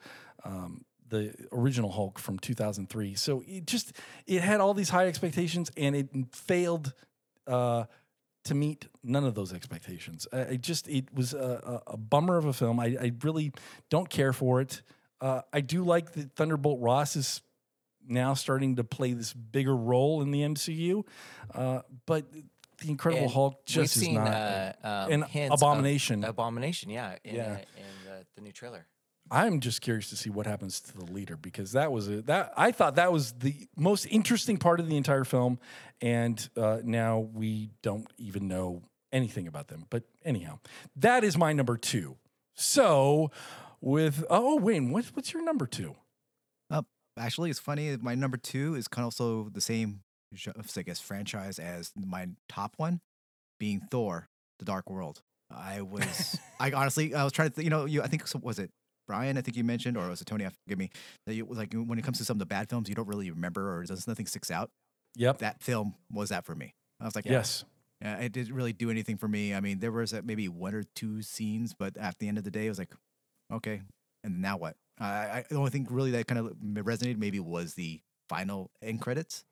[0.46, 3.16] um, the original Hulk from 2003.
[3.16, 3.94] So it just,
[4.26, 6.94] it had all these high expectations and it failed
[7.48, 7.86] uh,
[8.46, 10.28] to meet none of those expectations.
[10.34, 12.80] I, I just, it was a, a, bummer of a film.
[12.80, 13.52] I, I really
[13.90, 14.82] don't care for it.
[15.22, 17.42] Uh, I do like that Thunderbolt Ross is
[18.08, 21.04] now starting to play this bigger role in the MCU,
[21.54, 22.32] uh, but
[22.80, 24.28] the Incredible And Hulk just is seen, not.
[24.28, 26.24] uh, um, an abomination.
[26.24, 27.44] Abomination, yeah, in, Yeah.
[27.44, 28.86] uh, in the, the new trailer.
[29.32, 32.54] I'm just curious to see what happens to the leader because that was a, that
[32.56, 35.60] I thought that was the most interesting part of the entire film,
[36.00, 39.86] and uh, now we don't even know anything about them.
[39.90, 40.60] But anyhow,
[40.96, 42.18] that is my number two.
[42.54, 43.32] So,
[43.82, 45.96] with oh Wayne, what, what's your number two?
[46.70, 46.84] Uh,
[47.18, 47.98] actually, it's funny.
[47.98, 50.02] My number two is kind of also the same,
[50.78, 53.02] I guess, franchise as my top one,
[53.60, 54.28] being Thor:
[54.60, 55.24] The Dark World.
[55.50, 58.40] I was, I honestly, I was trying to, th- you know, you, I think so-
[58.42, 58.72] was it
[59.08, 59.38] Brian?
[59.38, 60.46] I think you mentioned, or was it Tony?
[60.46, 60.90] I Forgive me.
[61.26, 63.30] That you like when it comes to some of the bad films, you don't really
[63.30, 64.72] remember, or does nothing sticks out.
[65.16, 65.40] Yep.
[65.40, 66.74] That film was that for me.
[67.00, 67.64] I was like, yes.
[68.02, 69.54] yeah, it didn't really do anything for me.
[69.54, 72.44] I mean, there was uh, maybe one or two scenes, but at the end of
[72.44, 72.94] the day, I was like,
[73.52, 73.82] okay,
[74.24, 74.76] and now what?
[75.00, 76.54] I, I the only thing really that kind of
[76.84, 79.44] resonated maybe was the final end credits,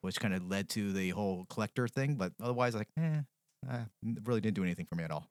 [0.00, 2.14] which kind of led to the whole collector thing.
[2.14, 3.20] But otherwise, like, eh,
[3.68, 3.84] uh,
[4.24, 5.28] really didn't do anything for me at all.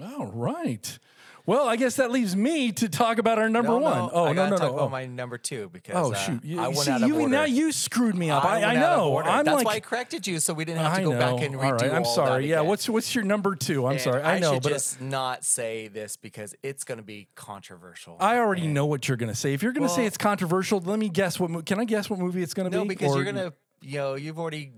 [0.00, 0.98] All right.
[1.44, 3.98] Well, I guess that leaves me to talk about our number No, one.
[3.98, 4.74] no, Oh I no no talk no!
[4.74, 4.88] about oh.
[4.88, 6.44] my number two because Oh uh, shoot!
[6.44, 7.28] You, I went see, out of you order.
[7.28, 8.44] now you screwed me up.
[8.44, 9.18] I, I, of know.
[9.18, 11.56] I'm That's like, why I corrected you, so we didn't have to go back and
[11.56, 12.46] redo all right, I'm all sorry.
[12.48, 12.68] Yeah, again.
[12.68, 13.86] what's what's your number two?
[13.86, 14.22] I'm And sorry.
[14.22, 18.16] I know, should but just not say this because it's going to be controversial.
[18.20, 19.52] I already And- know what you're gonna say.
[19.52, 21.40] If you're gonna say it's controversial, let me guess.
[21.40, 22.08] What can I guess?
[22.08, 22.88] What movie it's gonna No, be?
[22.90, 24.70] because Or- you're gonna, you know, you've already,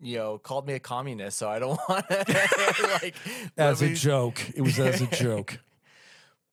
[0.00, 3.14] you know, called me a communist, so I don't want to like.
[3.56, 4.40] as a joke.
[4.54, 5.58] It was as a joke.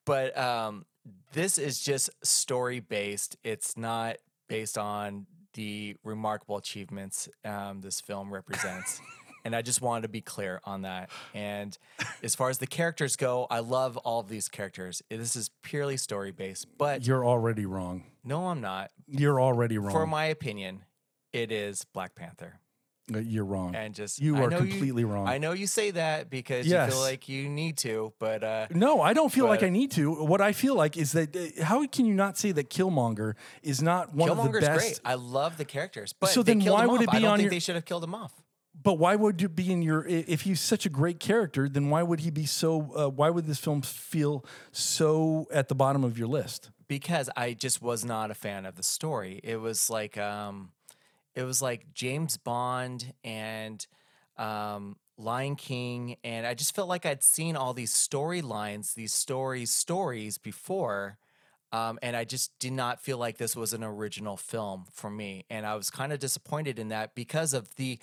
[0.05, 0.85] But um,
[1.33, 3.37] this is just story based.
[3.43, 4.17] It's not
[4.47, 8.99] based on the remarkable achievements um, this film represents.
[9.45, 11.09] and I just wanted to be clear on that.
[11.33, 11.77] And
[12.21, 15.01] as far as the characters go, I love all of these characters.
[15.09, 18.03] This is purely story based, but You're already wrong.
[18.23, 18.91] no, I'm not.
[19.07, 19.91] You're already wrong.
[19.91, 20.83] For my opinion,
[21.31, 22.59] it is Black Panther.
[23.13, 23.75] Uh, You're wrong.
[23.75, 25.27] And just You I are know completely wrong.
[25.27, 28.99] I know you say that because you feel like you need to, but uh, No,
[29.01, 30.11] I don't feel like I need to.
[30.25, 33.81] What I feel like is that uh, how can you not say that Killmonger is
[33.81, 34.79] not one of the Killmonger's best?
[34.79, 34.99] great.
[35.05, 37.03] I love the characters, but So then why would off.
[37.03, 38.33] it be I don't on think your- they should have killed him off.
[38.83, 40.05] But why would you be in your?
[40.05, 42.91] If he's such a great character, then why would he be so?
[42.95, 46.71] Uh, why would this film feel so at the bottom of your list?
[46.87, 49.39] because I just was not a fan of the story.
[49.43, 50.69] It was like um
[51.35, 53.85] it was like James Bond and
[54.37, 59.71] um Lion King and I just felt like I'd seen all these storylines, these stories,
[59.71, 61.17] stories before.
[61.71, 65.45] Um, and I just did not feel like this was an original film for me.
[65.49, 67.99] And I was kind of disappointed in that because of the,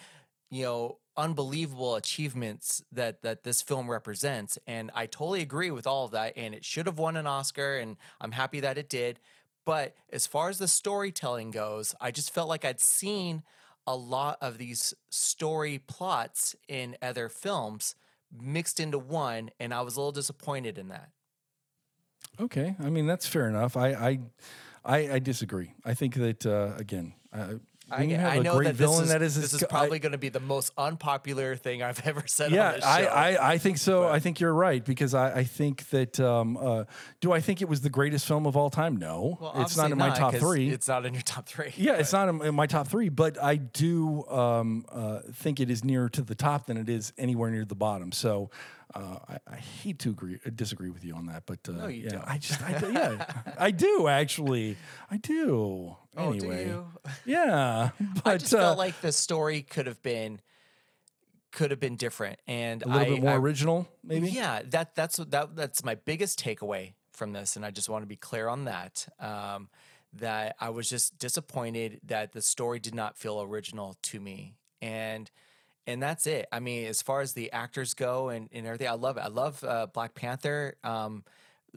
[0.50, 4.58] you know, unbelievable achievements that that this film represents.
[4.66, 6.34] And I totally agree with all of that.
[6.36, 9.20] And it should have won an Oscar, and I'm happy that it did.
[9.64, 13.42] But as far as the storytelling goes, I just felt like I'd seen
[13.86, 17.94] a lot of these story plots in other films
[18.32, 21.10] mixed into one, and I was a little disappointed in that.
[22.40, 23.76] Okay, I mean that's fair enough.
[23.76, 24.18] I I
[24.84, 25.74] I, I disagree.
[25.84, 27.54] I think that uh, again, uh,
[27.98, 29.52] when you I, have I a know great that villain this is, that is this
[29.54, 32.84] is probably going to be the most unpopular thing I've ever said yeah, on this
[32.84, 33.08] I, show.
[33.08, 34.08] I, I think so.
[34.08, 36.20] I think you're right because I, I think that.
[36.20, 36.84] Um, uh,
[37.20, 38.96] do I think it was the greatest film of all time?
[38.96, 40.70] No, well, it's not in my top three.
[40.70, 41.72] It's not in your top three.
[41.76, 45.70] yeah, it's not in, in my top three, but I do um, uh, think it
[45.70, 48.12] is nearer to the top than it is anywhere near the bottom.
[48.12, 48.50] So
[48.94, 51.86] uh, I, I hate to agree, uh, disagree with you on that, but uh, No,
[51.88, 52.24] you yeah, don't.
[52.28, 53.26] I just, I, do- yeah,
[53.58, 54.76] I do actually,
[55.10, 55.96] I do.
[56.16, 56.86] Oh, do anyway, you?
[57.24, 57.90] yeah,
[58.24, 60.40] but I just uh, felt like the story could have been
[61.52, 64.28] could have been different, and a little I, bit more I- original, maybe.
[64.30, 68.06] Yeah, that that's that that's my biggest takeaway from this, and I just want to
[68.06, 69.06] be clear on that.
[69.20, 69.68] Um,
[70.14, 75.30] that I was just disappointed that the story did not feel original to me, and
[75.86, 76.46] and that's it.
[76.52, 79.20] I mean, as far as the actors go and, and everything, I love it.
[79.20, 80.76] I love uh, Black Panther.
[80.84, 81.24] Um,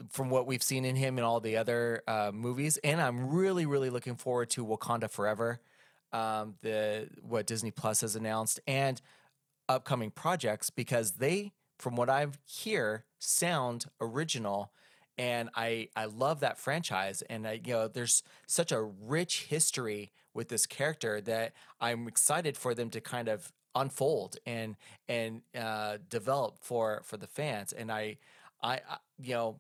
[0.10, 3.66] from what we've seen in him and all the other uh, movies, and I'm really,
[3.66, 5.62] really looking forward to Wakanda Forever,
[6.12, 9.02] um, the what Disney Plus has announced, and
[9.70, 14.72] upcoming projects because they, from what I hear, sound original,
[15.18, 20.12] and I I love that franchise, and I you know there's such a rich history
[20.34, 24.76] with this character that I'm excited for them to kind of unfold and
[25.08, 28.18] and uh, develop for for the fans, and I
[28.64, 29.60] I, I you know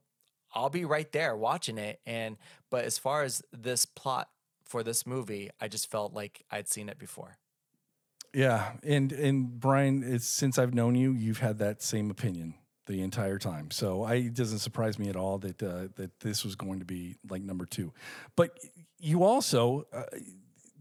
[0.53, 1.99] I'll be right there watching it.
[2.05, 2.38] And
[2.70, 4.30] but as far as this plot
[4.66, 7.38] for this movie, I just felt like I'd seen it before.
[8.34, 12.55] Yeah, and and Brian, it's, since I've known you, you've had that same opinion
[12.86, 13.72] the entire time.
[13.72, 16.86] So I, it doesn't surprise me at all that uh, that this was going to
[16.86, 17.93] be like number two.
[18.36, 18.59] But
[18.99, 20.03] you also, uh,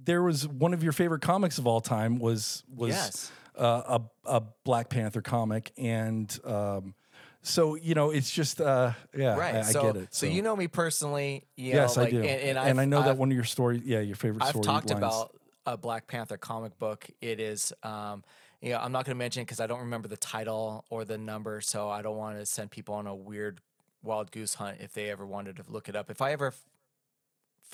[0.05, 3.32] there was one of your favorite comics of all time was was Yes.
[3.57, 6.94] uh, a a Black Panther comic, and um,
[7.42, 9.55] so you know it's just uh, yeah, Right.
[9.57, 10.14] I, I so, get it.
[10.14, 11.44] So, you know me personally.
[11.57, 13.34] You yes, know, like, I do, And, and, I I've- know that I've- one of
[13.34, 14.42] your stories, yeah, your favorite.
[14.42, 14.98] I've story talked lines.
[14.98, 15.36] about
[15.66, 17.07] a Black Panther comic book.
[17.22, 18.22] It is, um,
[18.61, 21.05] you know, I'm not going to mention it because I don't remember the title or
[21.05, 23.61] the number, so I don't want to send people on a weird
[24.02, 26.11] wild goose hunt if they ever wanted to look it up.
[26.11, 26.52] If I ever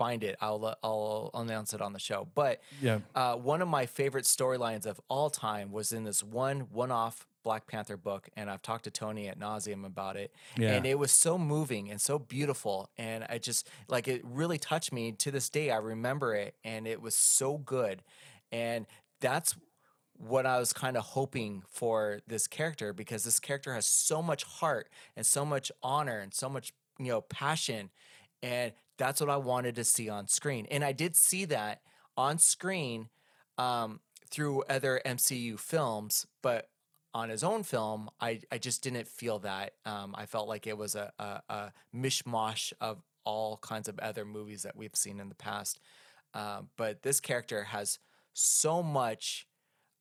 [0.00, 2.26] find it, I'll uh, I'll announce it on the show.
[2.34, 3.00] But Yeah.
[3.14, 7.66] uh, one of my favorite storylines of all time was in this one one-off Black
[7.66, 10.32] Panther book, and I've talked to Tony at nauseum about it.
[10.56, 10.72] Yeah.
[10.72, 14.90] And it was so moving and so beautiful, and I just like it really touched
[14.90, 15.70] me to this day.
[15.70, 18.02] I remember it, and it was so good,
[18.50, 18.86] and
[19.20, 19.54] that's
[20.16, 24.44] what I was kind of hoping for this character because this character has so much
[24.44, 27.90] heart and so much honor and so much you know passion
[28.42, 31.80] and that's what I wanted to see on screen and I did see that
[32.16, 33.08] on screen
[33.58, 36.68] um, through other MCU films but
[37.12, 40.78] on his own film I, I just didn't feel that um, I felt like it
[40.78, 45.28] was a, a, a mishmash of all kinds of other movies that we've seen in
[45.28, 45.80] the past
[46.34, 47.98] um, but this character has
[48.32, 49.46] so much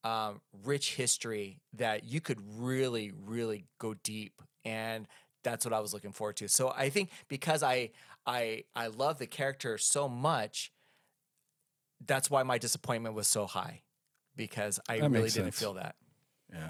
[0.04, 5.08] um, rich history that you could really, really go deep, and
[5.44, 6.48] that's what I was looking forward to.
[6.48, 7.92] So I think because I
[8.30, 10.72] I I love the character so much,
[12.06, 13.82] that's why my disappointment was so high,
[14.36, 15.60] because I That really didn't sense.
[15.60, 15.96] feel that.
[16.54, 16.70] Yeah.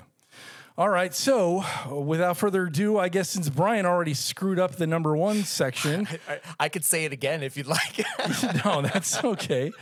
[0.78, 5.14] All right, so without further ado, I guess since Brian already screwed up the number
[5.18, 8.05] one section, I, I could say it again if you'd like.
[8.66, 9.74] no, that's okay.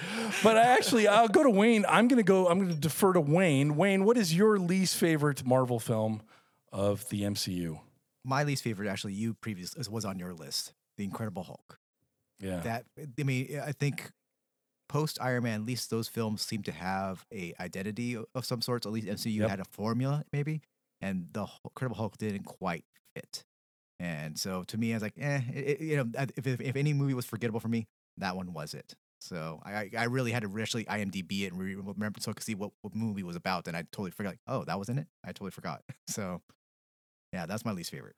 [0.42, 1.86] But I actually, I'll go to Wayne.
[1.88, 2.48] I'm gonna go.
[2.48, 3.76] I'm gonna defer to Wayne.
[3.76, 6.24] Wayne, what is your least favorite Marvel film
[6.72, 7.80] of the MCU?
[8.24, 11.80] My least favorite, actually, you previous was on your list, The Incredible Hulk.
[12.40, 12.86] Yeah, That
[13.20, 14.12] I mean, I think
[14.90, 18.86] post Iron Man, at least those films seem to have a identity of some sorts.
[18.86, 19.50] At least MCU Yep.
[19.50, 20.62] had a formula, maybe,
[21.02, 22.86] and the Incredible Hulk didn't quite
[23.16, 23.44] fit.
[24.00, 26.06] And so to me, I was like, eh, it, you know,
[26.38, 27.88] if, if if any movie was forgettable for me,
[28.18, 28.96] that one was it.
[29.22, 32.56] So I I- really had to actually IMDb it and remember so I could see
[32.56, 34.32] what, what movie was about, and I totally forgot.
[34.32, 35.08] Like, oh, that was in it.
[35.24, 35.84] I totally forgot.
[36.10, 36.42] So
[37.34, 38.16] yeah, that's my least favorite.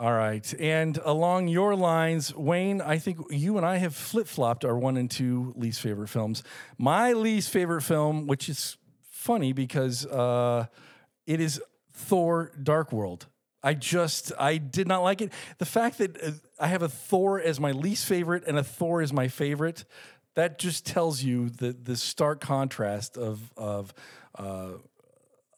[0.00, 0.54] All right.
[0.58, 4.96] And along your lines, Wayne, I think you and I have flip flopped our one
[4.96, 6.42] and two least favorite films.
[6.78, 8.78] My least favorite film, which is
[9.10, 10.68] funny because uh,
[11.26, 11.60] it is
[11.92, 13.26] Thor Dark World.
[13.62, 15.34] I just, I did not like it.
[15.58, 19.02] The fact that uh, I have a Thor as my least favorite and a Thor
[19.02, 19.84] as my favorite,
[20.34, 23.92] that just tells you the, the stark contrast of, of,
[24.34, 24.70] uh,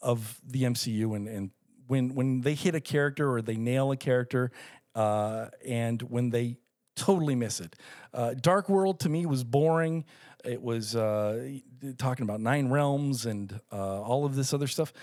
[0.01, 1.51] of the MCU and, and
[1.93, 4.51] when when they hit a character or they nail a character
[4.95, 6.57] uh, and when they
[6.97, 7.76] totally miss it.
[8.14, 10.07] Uh, Dark World to me was boring.
[10.43, 11.59] It was uh,
[11.99, 14.95] talking about nine realms and uh, all of this other stuff.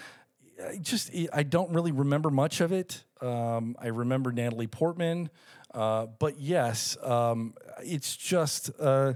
[0.68, 3.04] I just I don't really remember much of it.
[3.22, 5.30] Um, I remember Natalie Portman,
[5.74, 9.14] uh, but yes, um, it's just uh,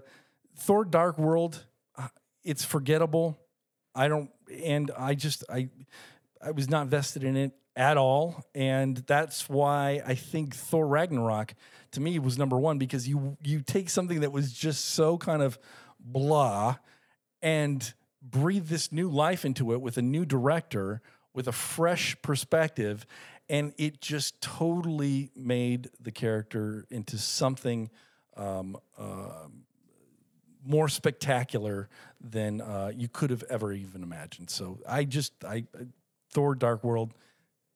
[0.56, 1.66] Thor: Dark World.
[2.44, 3.40] It's forgettable.
[3.96, 4.30] I don't,
[4.64, 5.70] and I just I
[6.40, 11.56] I was not vested in it at all, and that's why I think Thor Ragnarok
[11.92, 15.42] to me was number one because you you take something that was just so kind
[15.42, 15.58] of
[16.00, 16.76] blah
[17.42, 21.02] and breathe this new life into it with a new director
[21.34, 23.06] with a fresh perspective
[23.50, 27.90] and it just totally made the character into something
[28.38, 29.48] um, uh,
[30.66, 31.90] more spectacular
[32.22, 34.50] than uh, you could have ever even imagined.
[34.50, 35.66] So i just i
[36.32, 37.14] thor dark world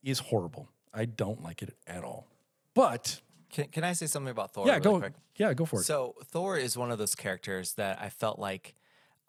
[0.03, 2.27] is horrible i don't like it at all
[2.73, 4.67] but can, can I say something about Thor?
[4.67, 5.13] yeah really go quick?
[5.37, 8.75] yeah go for it So Thor is one of those characters that I felt like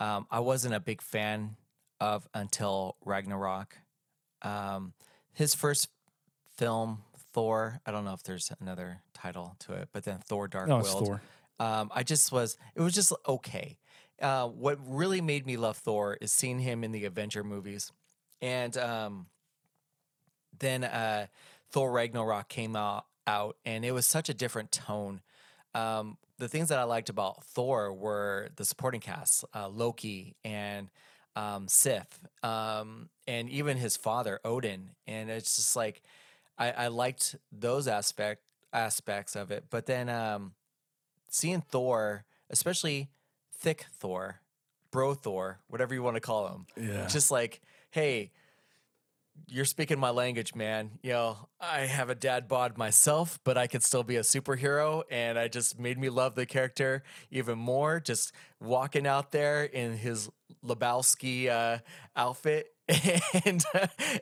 [0.01, 1.57] um, I wasn't a big fan
[2.01, 3.79] of until Ragnarok.
[4.43, 4.93] Um,
[5.33, 5.89] his first
[6.57, 7.03] film,
[7.33, 7.81] Thor.
[7.87, 11.07] I don't know if there's another title to it, but then Thor: Dark no World.
[11.07, 11.23] thor
[11.61, 12.57] Um, I just was.
[12.75, 13.79] It was just okay.
[14.21, 17.93] Uh, what really made me love Thor is seeing him in the Avenger movies,
[18.41, 19.27] and um,
[20.61, 21.27] then uh,
[21.71, 25.21] Thor Ragnarok came out, out, and it was such a different tone.
[25.75, 30.89] Um, the things that I liked about Thor were the supporting cast, uh, Loki and
[31.37, 32.07] um, Sif,
[32.43, 36.03] um, and even his father Odin, and it's just like
[36.59, 38.43] I, I liked those aspect
[38.73, 39.65] aspects of it.
[39.71, 40.53] But then um,
[41.31, 43.09] seeing Thor, especially
[43.57, 44.41] thick Thor,
[44.91, 47.07] bro Thor, whatever you want to call him, Yeah.
[47.07, 48.31] just like hey,
[49.47, 50.99] you're speaking my language, man.
[51.03, 55.03] You know, I have a dad bod myself, but I could still be a superhero.
[55.11, 58.01] And I just made me love the character even more.
[58.01, 60.29] Just walking out there in his
[60.65, 61.79] Lebowski uh,
[62.17, 62.73] outfit
[63.45, 63.65] and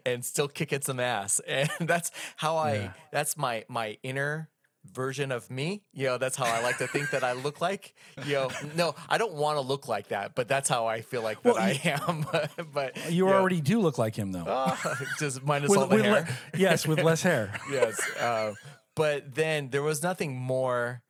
[0.05, 1.41] and still kicking some ass.
[1.47, 2.75] And that's how I.
[2.75, 2.93] Yeah.
[3.12, 4.49] That's my my inner
[4.93, 5.82] version of me.
[5.93, 7.95] You know, that's how I like to think that I look like.
[8.24, 11.22] You know, no, I don't want to look like that, but that's how I feel
[11.22, 12.26] like that Well, I am.
[12.72, 16.12] but you know, already do look like him though Ah, just minus all the hair.
[16.12, 18.01] le- yes with less hair yes.
[18.18, 18.55] Uh,
[18.95, 21.03] but then there was nothing more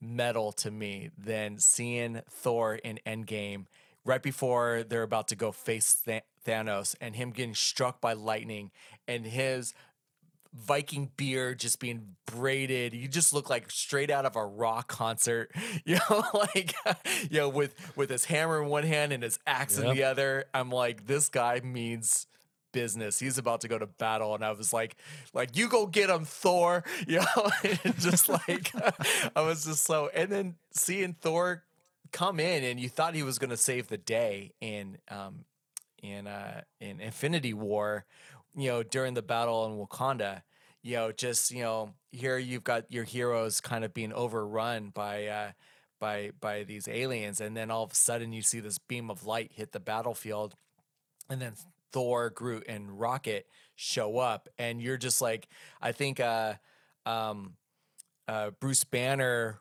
[0.00, 3.66] metal to me than seeing Thor in Endgame
[4.04, 8.70] right before they're about to go face Th- Thanos and him getting struck by lightning
[9.06, 9.74] and his
[10.54, 12.94] Viking beard just being braided.
[12.94, 15.50] You just look like straight out of a rock concert.
[15.84, 16.74] You know, like
[17.30, 20.46] you know, with with his hammer in one hand and his axe in the other.
[20.52, 22.26] I'm like, this guy means
[22.72, 23.18] business.
[23.18, 24.96] He's about to go to battle, and I was like,
[25.32, 26.84] like you go get him, Thor.
[27.06, 28.72] You know, and just like
[29.34, 30.10] I was just so.
[30.14, 31.64] And then seeing Thor
[32.12, 35.44] come in, and you thought he was going to save the day in um
[36.02, 38.04] in uh in Infinity War,
[38.58, 40.42] you know, during the battle in Wakanda.
[40.82, 45.26] You know, just you know, here you've got your heroes kind of being overrun by
[45.26, 45.52] uh
[46.00, 49.26] by by these aliens, and then all of a sudden you see this beam of
[49.26, 50.54] light hit the battlefield,
[51.28, 51.54] and then
[51.92, 55.48] Thor, Groot, and Rocket show up, and you're just like,
[55.80, 56.54] I think uh,
[57.06, 57.54] um,
[58.26, 59.60] uh, Bruce Banner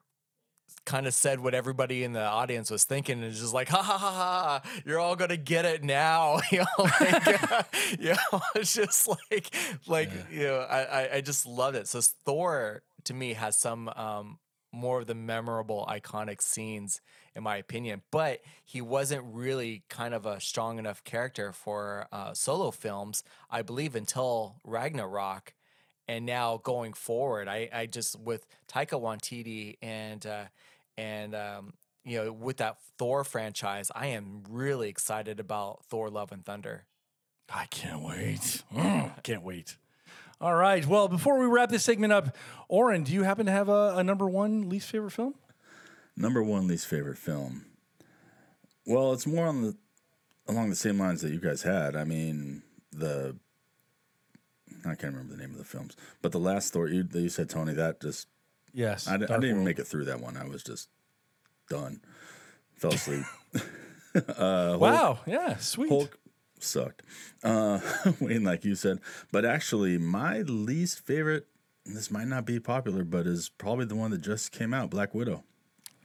[0.88, 3.98] kind of said what everybody in the audience was thinking and just like ha ha
[3.98, 6.40] ha ha you're all gonna get it now.
[6.52, 7.68] You know like,
[8.00, 9.54] you know it's just like
[9.86, 11.90] like you know I, I i just loved it.
[11.90, 14.40] So thor to me has some um
[14.72, 17.02] more of the memorable iconic scenes
[17.36, 22.34] in my opinion but he wasn't really kind of a strong enough character for uh,
[22.34, 25.54] solo films i believe until ragnarok.
[26.10, 30.46] And now going forward i i just with taika waititi and uh
[30.98, 36.32] and um you know with that thor franchise i am really excited about thor love
[36.32, 36.86] and thunder
[37.50, 38.64] I can't wait.
[38.74, 39.78] Mm, can't wait.
[40.40, 40.86] All right.
[40.86, 42.36] Well, before we wrap this segment up,
[42.68, 45.36] Oren, do you happen to have a, a number one least favorite film?
[46.16, 47.66] Number one least favorite film.
[48.86, 49.78] Well, it's more on the
[50.48, 51.96] along the same lines that you guys had.
[51.96, 53.36] I mean, the
[54.86, 57.50] I can't remember the name of the films, but the last Thor you, you said,
[57.50, 58.28] Tony, that just
[58.74, 59.08] Yes.
[59.08, 60.38] I, I didn't even make it through that one.
[60.38, 60.90] I was just
[61.70, 62.02] done.
[62.76, 63.24] Fell asleep.
[64.38, 65.20] uh, Wow.
[65.26, 65.58] Yeah.
[65.58, 65.90] Sweet.
[65.90, 66.18] Hulk
[66.60, 67.04] sucked.
[67.44, 67.80] Uh,
[68.20, 69.00] Wayne, like you said,
[69.32, 71.48] but actually, my least favorite.
[71.86, 74.90] and This might not be popular, but is probably the one that just came out,
[74.90, 75.44] Black Widow.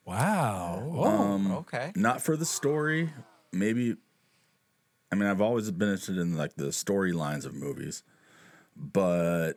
[0.04, 0.92] Wow.
[0.94, 1.56] Oh.
[1.58, 3.10] okay Not for the story,
[3.52, 3.96] maybe.
[5.10, 8.02] I mean, I've always been interested in like the storylines of movies,
[8.76, 9.54] but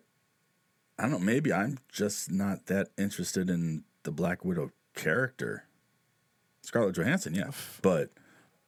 [0.97, 1.19] I don't know.
[1.19, 5.65] Maybe I'm just not that interested in the Black Widow character.
[6.61, 7.51] Scarlett Johansson, yeah,
[7.81, 8.11] but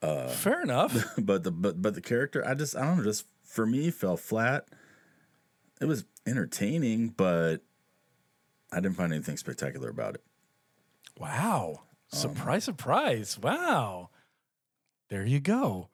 [0.00, 1.14] Fair enough.
[1.18, 4.16] but the but but the character, I just I don't know, just for me fell
[4.16, 4.66] flat.
[5.80, 7.58] It was entertaining, but
[8.72, 10.22] I didn't find anything spectacular about it.
[11.18, 11.82] Wow.
[12.12, 13.38] Um, Surprise, surprise.
[13.38, 14.10] Wow.
[15.08, 15.88] There you go.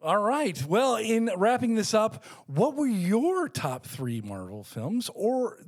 [0.00, 0.62] All right.
[0.64, 5.58] Well, in wrapping this up, what were your top three Marvel films or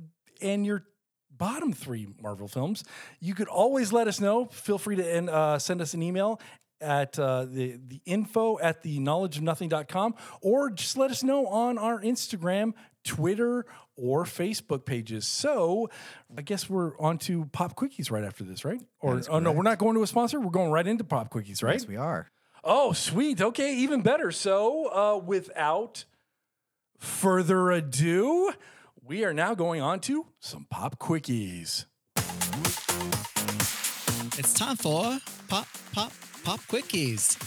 [0.41, 0.85] and your
[1.35, 2.85] bottom three Marvel films?
[3.19, 4.45] You could always let us know.
[4.45, 6.39] Feel free to and, uh, send us an email
[6.79, 11.45] at uh, the, the info at the knowledge of nothing.com or just let us know
[11.47, 13.65] on our Instagram, Twitter,
[13.97, 15.27] or Facebook pages.
[15.27, 15.89] So
[16.37, 18.81] I guess we're on to Pop Quickies right after this, right?
[19.01, 20.39] Or oh no, we're not going to a sponsor.
[20.39, 21.73] We're going right into Pop Quickies, right?
[21.73, 22.31] Yes, we are.
[22.63, 23.41] Oh, sweet.
[23.41, 24.31] Okay, even better.
[24.31, 26.05] So, uh, without
[26.99, 28.51] further ado,
[29.03, 31.85] we are now going on to some pop quickies.
[34.37, 35.17] It's time for
[35.47, 36.11] pop, pop,
[36.43, 37.37] pop quickies.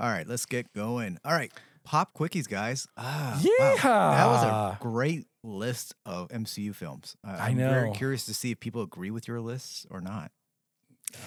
[0.00, 1.18] All right, let's get going.
[1.24, 1.52] All right,
[1.84, 2.86] pop quickies, guys.
[2.96, 3.74] Ah, Yeah.
[3.84, 4.10] wow.
[4.10, 7.14] that was a great list of MCU films.
[7.26, 7.94] Uh, I I'm very know.
[7.94, 10.30] curious to see if people agree with your lists or not.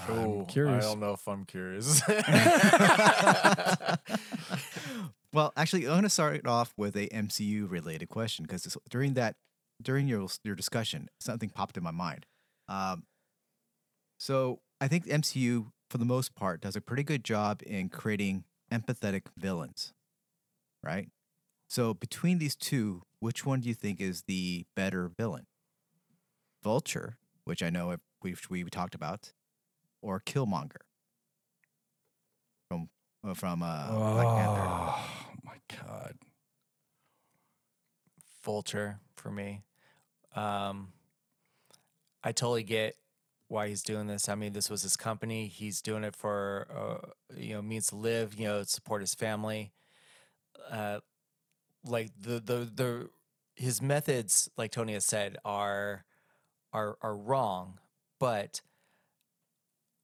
[0.10, 0.86] Ooh, curious.
[0.86, 2.02] i don't know if i'm curious
[5.34, 9.36] Well, actually, I'm going to start off with a MCU related question because during that,
[9.82, 12.26] during your your discussion, something popped in my mind.
[12.68, 13.04] Um,
[14.20, 17.88] so I think the MCU, for the most part, does a pretty good job in
[17.88, 19.94] creating empathetic villains,
[20.84, 21.08] right?
[21.70, 25.48] So between these two, which one do you think is the better villain?
[26.62, 29.32] Vulture, which I know we we talked about,
[30.02, 30.82] or Killmonger.
[32.68, 32.90] From
[33.24, 34.68] uh, from uh, Black Panther.
[34.68, 35.00] Oh
[35.44, 36.16] my god.
[38.44, 39.64] vulture for me.
[40.36, 40.94] Um
[42.24, 42.96] i totally get
[43.48, 44.30] why he's doing this.
[44.30, 45.48] I mean this was his company.
[45.48, 49.72] He's doing it for uh, you know means to live you know support his family.
[50.70, 51.00] Uh
[51.86, 53.10] like the the the
[53.56, 56.06] his methods like tony has said are
[56.74, 57.80] are are wrong
[58.20, 58.62] but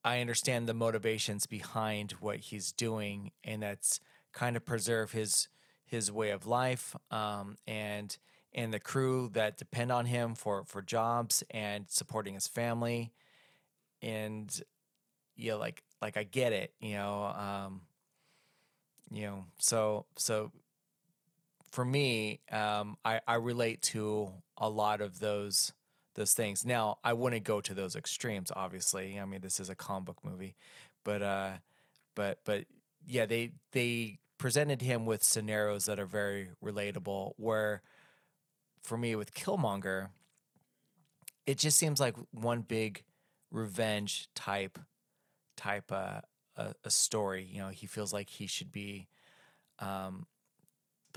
[0.08, 4.00] i understand the motivations behind what he's doing and that's
[4.32, 5.48] kind of preserve his
[5.84, 8.18] his way of life um, and
[8.52, 13.12] and the crew that depend on him for for jobs and supporting his family.
[14.00, 14.50] And
[15.36, 17.80] yeah like like i get it you know um
[19.10, 20.50] you know so so
[21.70, 25.72] for me um i i relate to a lot of those
[26.18, 26.66] those things.
[26.66, 30.18] Now i wouldn't go to those extremes obviously i mean this is a comic book
[30.22, 30.54] movie
[31.04, 31.52] but uh
[32.14, 32.64] but but
[33.06, 37.82] yeah they they presented him with scenarios that are very relatable where
[38.82, 40.08] for me with killmonger
[41.46, 43.02] it just seems like one big
[43.50, 44.78] revenge type
[45.56, 46.20] type uh,
[46.56, 49.08] a, a story you know he feels like he should be
[49.78, 50.26] um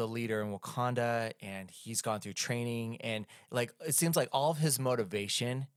[0.02, 4.52] the leader in wakanda and he's gone through training and like it seems like all
[4.52, 5.68] of his motivation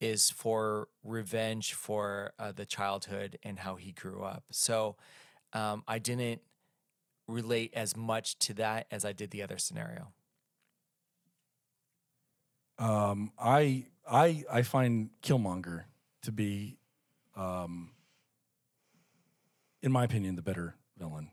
[0.00, 4.96] is for revenge for uh, the childhood and how he grew up so
[5.52, 6.40] um, i didn't
[7.28, 10.12] relate as much to that as i did the other scenario
[12.78, 15.84] Um, I I I find Killmonger
[16.22, 16.78] to be,
[17.36, 17.90] um,
[19.82, 21.30] in my opinion, the better villain.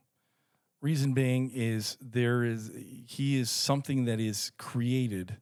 [0.82, 2.72] Reason being is there is
[3.06, 5.38] he is something that is created,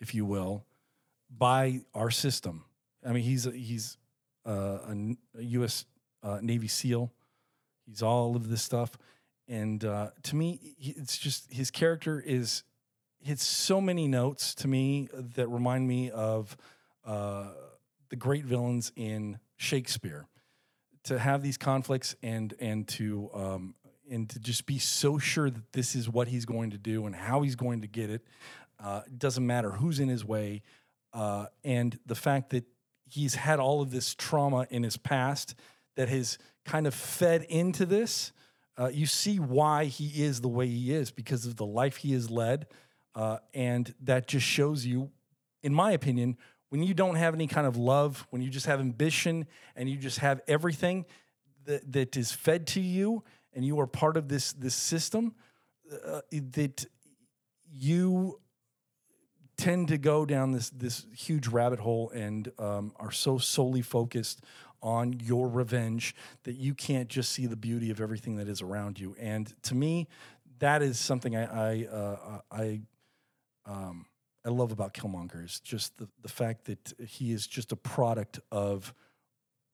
[0.00, 0.64] if you will,
[1.30, 2.64] by our system.
[3.06, 3.96] I mean, he's a, he's
[4.44, 5.84] a, a U.S.
[6.24, 7.12] Uh, Navy SEAL.
[7.86, 8.98] He's all of this stuff,
[9.46, 12.64] and uh, to me, it's just his character is
[13.20, 16.56] hits so many notes to me that remind me of
[17.04, 17.48] uh,
[18.08, 20.26] the great villains in Shakespeare.
[21.04, 23.74] To have these conflicts and and to um,
[24.10, 27.14] and to just be so sure that this is what he's going to do and
[27.14, 28.22] how he's going to get it.
[28.82, 30.62] Uh, it doesn't matter who's in his way,
[31.12, 32.64] uh, and the fact that
[33.08, 35.54] he's had all of this trauma in his past
[35.96, 38.32] that has kind of fed into this.
[38.78, 42.12] Uh, you see why he is the way he is because of the life he
[42.12, 42.66] has led.
[43.14, 45.10] Uh, and that just shows you,
[45.62, 46.38] in my opinion,
[46.70, 49.96] when you don't have any kind of love, when you just have ambition and you
[49.96, 51.04] just have everything
[51.66, 53.24] that, that is fed to you
[53.54, 55.34] and you are part of this, this system,
[56.06, 56.86] uh, that
[57.72, 58.40] you
[59.60, 64.42] tend to go down this this huge rabbit hole and um, are so solely focused
[64.82, 66.14] on your revenge
[66.44, 69.14] that you can't just see the beauty of everything that is around you.
[69.20, 70.08] And to me,
[70.60, 72.80] that is something I I uh, I
[73.66, 74.06] um,
[74.44, 78.40] I love about Killmonger is just the the fact that he is just a product
[78.50, 78.94] of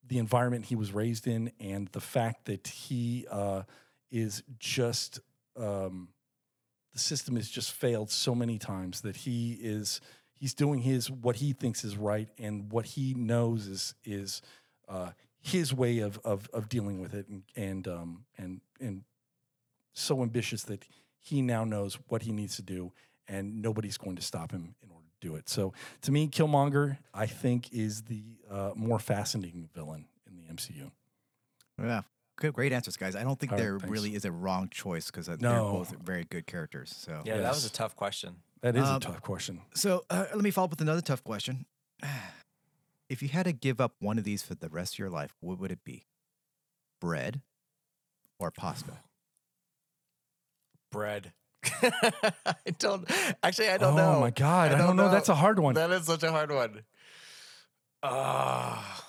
[0.09, 3.63] the environment he was raised in and the fact that he uh,
[4.11, 5.21] is just
[5.57, 6.09] um,
[6.93, 10.01] the system has just failed so many times that he is
[10.33, 14.43] he's doing his what he thinks is right and what he knows is is
[14.89, 15.11] uh,
[15.41, 19.03] his way of, of of dealing with it and and um, and and
[19.93, 20.85] so ambitious that
[21.19, 22.93] he now knows what he needs to do
[23.29, 25.49] and nobody's going to stop him in order do it.
[25.49, 25.73] So
[26.03, 30.91] to me, Killmonger I think is the uh, more fascinating villain in the MCU.
[31.83, 32.03] Yeah.
[32.39, 33.17] Good, great answers, guys.
[33.17, 33.91] I don't think All right, there thanks.
[33.91, 36.95] really is a wrong choice because they're both very good characters.
[36.97, 38.37] So, Yeah, that was a tough question.
[38.61, 39.63] That is Um, a tough question.
[39.75, 41.67] so uh, let me follow up with another tough question.
[43.09, 45.33] If you had to give up one of these for the rest of your life,
[45.41, 46.07] what would it be?
[47.01, 47.41] Bread
[48.41, 48.99] or pasta?
[50.91, 51.33] Bread.
[52.47, 53.09] I don't
[53.43, 53.69] actually.
[53.69, 54.15] I don't oh know.
[54.17, 55.11] Oh my god, I, don't know.
[55.11, 55.75] That's a hard one.
[55.75, 56.83] That is such a hard one.
[58.03, 59.05] Ah,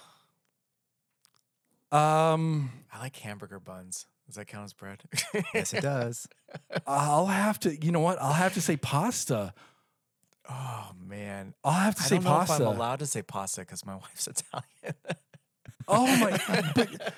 [1.91, 4.05] Um, I like hamburger buns.
[4.25, 5.03] Does that count as bread?
[5.53, 6.27] yes, it does.
[6.87, 7.75] I'll have to.
[7.83, 8.21] You know what?
[8.21, 9.53] I'll have to say pasta.
[10.49, 12.53] oh man, I'll have to I say don't know pasta.
[12.55, 14.95] if I'm allowed to say pasta because my wife's Italian.
[15.87, 16.37] Oh my!
[16.75, 17.13] but,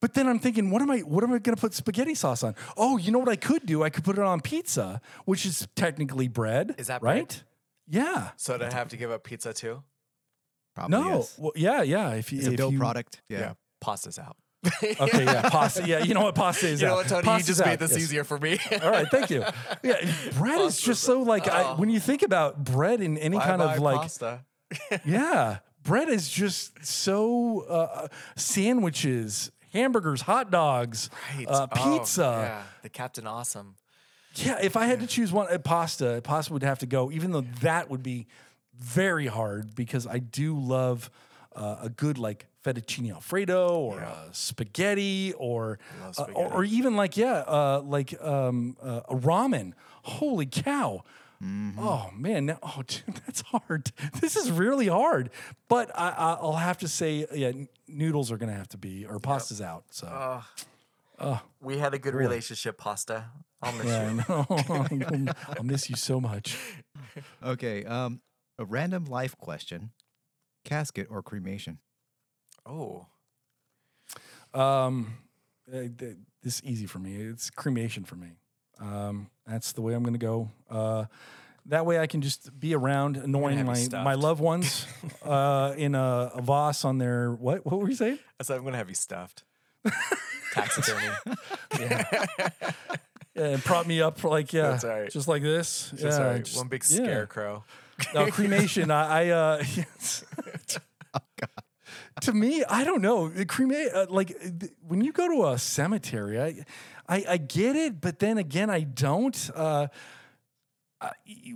[0.00, 0.98] but then I'm thinking, what am I?
[1.00, 2.54] What am I going to put spaghetti sauce on?
[2.76, 3.82] Oh, you know what I could do?
[3.82, 6.74] I could put it on pizza, which is technically bread.
[6.78, 7.26] Is that right?
[7.28, 7.42] bread?
[7.88, 8.30] Yeah.
[8.36, 9.82] so to have to give up pizza too?
[10.74, 11.16] Probably no.
[11.16, 11.34] yes.
[11.38, 12.10] Well, yeah, yeah.
[12.14, 13.22] If you, It's a if dough you, product.
[13.28, 13.54] Yeah.
[13.80, 14.36] pasta's out.
[14.82, 15.86] Okay, yeah, pasta.
[15.86, 16.80] Yeah, you know what pasta is.
[16.82, 16.96] You know out.
[16.96, 17.22] what, Tony?
[17.22, 18.00] Pasta's you just made this yes.
[18.00, 18.58] easier for me.
[18.82, 19.44] All right, thank you.
[19.84, 19.94] Yeah,
[20.36, 21.76] bread is just so like I, Oh.
[21.76, 24.44] when you think about bread in any kind Bye-bye of like pasta.
[25.04, 31.46] Yeah, bread is just so uh, sandwiches, hamburgers, hot dogs, Right.
[31.48, 32.22] uh, Oh, pizza.
[32.22, 33.76] yeah, the Captain Awesome.
[34.34, 34.58] yeah.
[34.62, 37.10] if I had to choose one, uh, pasta, pasta would have to go.
[37.12, 38.26] Even though that would be
[38.78, 41.10] very hard because I do love
[41.54, 46.96] uh, a good like fettuccine alfredo or uh, spaghetti or, love uh, or or even
[46.96, 49.72] like yeah, uh, like um, uh, a ramen.
[50.02, 51.02] Holy cow!
[51.42, 53.92] Oh man, now, oh dude, that's hard.
[54.20, 55.30] This is really hard.
[55.68, 57.52] But I, I, I'll have to say, yeah,
[57.88, 59.84] noodles are gonna have to be or pasta's out.
[59.90, 60.06] So
[61.60, 63.26] We had a good relationship, pasta.
[63.62, 64.22] I'll miss yeah, you.
[64.28, 65.32] I know.
[65.56, 66.58] I'll miss you so much.
[67.42, 67.84] Okay.
[67.84, 68.20] Um,
[68.58, 69.90] a random life question:
[70.64, 71.78] casket or cremation?
[72.64, 73.06] Oh,
[74.52, 75.18] Um,
[75.72, 77.14] uh, th- this is easy for me.
[77.16, 78.32] It's cremation for me.
[78.80, 80.50] Um, that's the way I'm gonna go.
[80.70, 81.04] Uh,
[81.66, 84.86] that way I can just be around annoying my, my loved ones
[85.24, 87.66] uh, in a, a Voss on their what?
[87.66, 88.18] What were you saying?
[88.38, 89.42] I said I'm gonna have you stuffed.
[90.52, 91.08] Taxidermy.
[91.78, 92.26] Yeah,
[93.34, 95.10] and prop me up for like yeah, That's all right.
[95.10, 95.90] just like this.
[95.90, 96.96] Just yeah, sorry, just- one big yeah.
[96.96, 97.64] scarecrow.
[98.14, 98.90] No cremation.
[98.90, 100.24] I, I uh, yes.
[102.20, 103.32] to me, I don't know.
[103.48, 106.64] Cremate uh, like th- when you go to a cemetery, I,
[107.08, 109.50] I, I get it, but then again, I don't.
[109.54, 109.88] Uh,
[111.00, 111.10] I,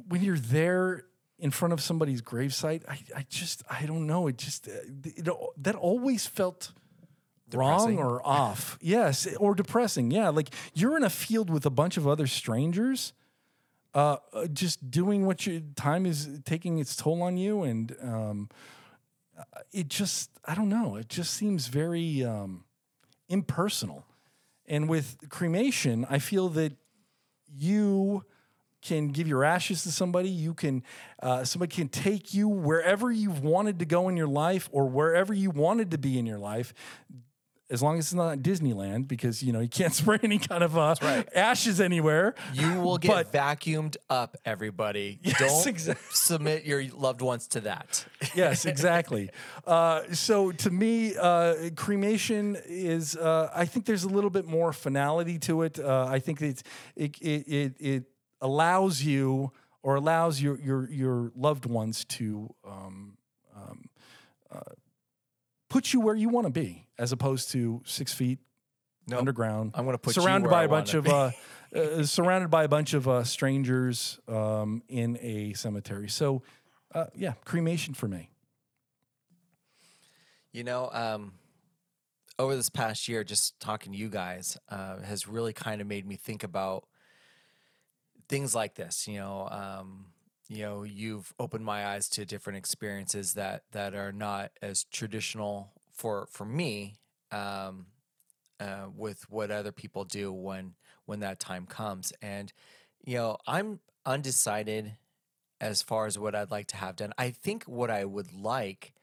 [0.08, 1.04] when you're there
[1.38, 4.26] in front of somebody's gravesite, I, I just, I don't know.
[4.26, 4.72] It just, uh,
[5.04, 5.28] it,
[5.58, 6.72] that always felt
[7.54, 8.78] wrong or off.
[8.82, 10.10] Yes, or depressing.
[10.10, 13.12] Yeah, like you're in a field with a bunch of other strangers,
[13.94, 18.48] uh, uh, just doing what your time is taking its toll on you, and um,
[19.72, 20.96] it just I don't know.
[20.96, 22.64] It just seems very um,
[23.28, 24.04] impersonal.
[24.70, 26.72] And with cremation, I feel that
[27.52, 28.24] you
[28.82, 30.30] can give your ashes to somebody.
[30.30, 30.84] You can
[31.20, 35.34] uh, somebody can take you wherever you've wanted to go in your life or wherever
[35.34, 36.72] you wanted to be in your life.
[37.70, 40.76] As long as it's not Disneyland, because you know you can't spray any kind of
[40.76, 40.94] uh,
[41.34, 42.34] ashes anywhere.
[42.52, 45.18] You will get But- vacuumed up, everybody.
[45.30, 48.04] Yes, Don't exact- submit your loved ones to that.
[48.34, 49.30] yes, exactly.
[49.66, 53.16] Uh, so to me, uh, cremation is.
[53.16, 55.78] Uh, I think there's a little bit more finality to it.
[55.78, 56.62] Uh, I think that
[56.96, 58.04] it it it, it
[58.40, 59.52] allows you
[59.82, 63.16] or allows your your your loved ones to um,
[63.56, 63.84] um,
[64.50, 64.60] uh,
[65.68, 68.38] put you where you want to be, as opposed to six feet
[69.08, 69.20] Nope.
[69.20, 69.72] underground.
[69.74, 71.30] I'm gonna put you surrounded by I a bunch of uh,
[71.74, 76.08] uh, surrounded by a bunch of uh, strangers um, in a cemetery.
[76.08, 76.42] So,
[76.94, 78.30] uh, yeah, cremation for me.
[80.52, 81.32] You know, um,
[82.38, 86.06] over this past year, just talking to you guys uh, has really kind of made
[86.06, 86.84] me think about
[88.28, 89.08] things like this.
[89.08, 90.06] You know, um,
[90.48, 95.72] you know, you've opened my eyes to different experiences that that are not as traditional
[96.00, 96.96] for for me
[97.30, 97.86] um,
[98.58, 100.74] uh, with what other people do when
[101.04, 102.12] when that time comes.
[102.22, 102.52] And
[103.04, 104.96] you know, I'm undecided
[105.60, 107.12] as far as what I'd like to have done.
[107.18, 108.94] I think what I would like.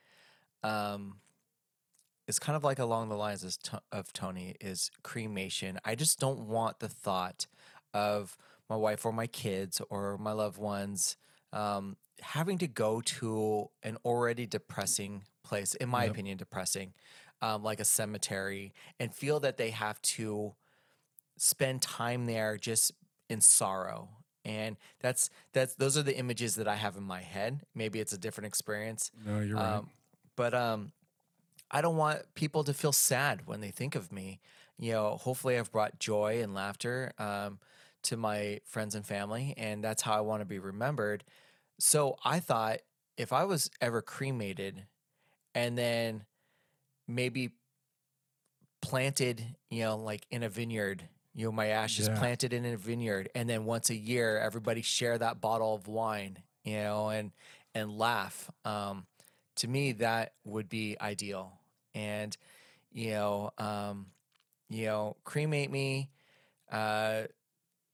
[0.63, 1.19] Um,
[2.27, 3.57] is kind of like along the lines
[3.93, 5.79] of, Tony is cremation.
[5.85, 7.47] I just don't want the thought
[7.93, 8.35] of
[8.69, 11.15] my wife or my kids or my loved ones
[11.53, 16.93] um, having to go to an already depressing place, in my opinion, depressing,
[17.41, 20.53] um, like a cemetery, and feel that they have to
[21.37, 22.91] spend time there just
[23.29, 24.09] in sorrow.
[24.45, 27.61] And that's that's those are the images that I have in my head.
[27.75, 29.11] Maybe it's a different experience.
[29.25, 29.75] No, you're right.
[29.75, 29.89] Um,
[30.35, 30.91] but um,
[31.69, 34.39] I don't want people to feel sad when they think of me.
[34.79, 37.59] You know, hopefully I've brought joy and laughter um,
[38.03, 41.23] to my friends and family, and that's how I want to be remembered.
[41.79, 42.79] So I thought
[43.17, 44.85] if I was ever cremated
[45.55, 46.25] and then
[47.07, 47.53] maybe
[48.81, 52.09] planted, you know, like in a vineyard, you know, my ashes Yeah.
[52.09, 56.43] planted in a vineyard, and then once a year, everybody share that bottle of wine,
[56.63, 57.31] you know, and
[57.73, 58.49] and laugh.
[58.65, 59.05] Um,
[59.57, 61.59] to me, that would be ideal.
[61.93, 62.35] And
[62.91, 64.07] you know, um,
[64.69, 66.11] you know, cremate me,
[66.71, 67.23] uh,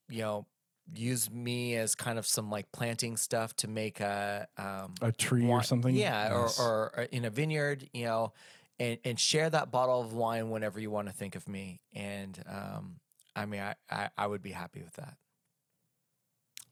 [0.10, 0.48] you know,
[0.94, 5.48] use me as kind of some like planting stuff to make a um, a tree
[5.48, 5.94] or something.
[5.96, 6.60] Yeah, Nice.
[6.60, 8.34] or, or, or in a vineyard, you know,
[8.80, 11.80] and, and share that bottle of wine whenever you want to think of me.
[11.94, 12.96] And um,
[13.36, 15.16] I mean, I, I, I would be happy with that.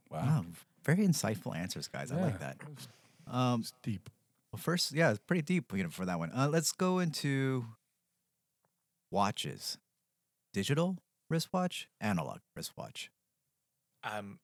[0.09, 0.43] Wow,
[0.83, 2.11] very insightful answers, guys.
[2.11, 2.57] I like that.
[3.27, 4.09] Um, It's deep.
[4.51, 6.31] well, first, yeah, it's pretty deep you know, for that one.
[6.35, 7.65] Uh, let's go into
[9.09, 9.77] watches.
[10.53, 10.97] Digital
[11.29, 13.09] wristwatch, analog wristwatch.
[14.03, 14.39] Um,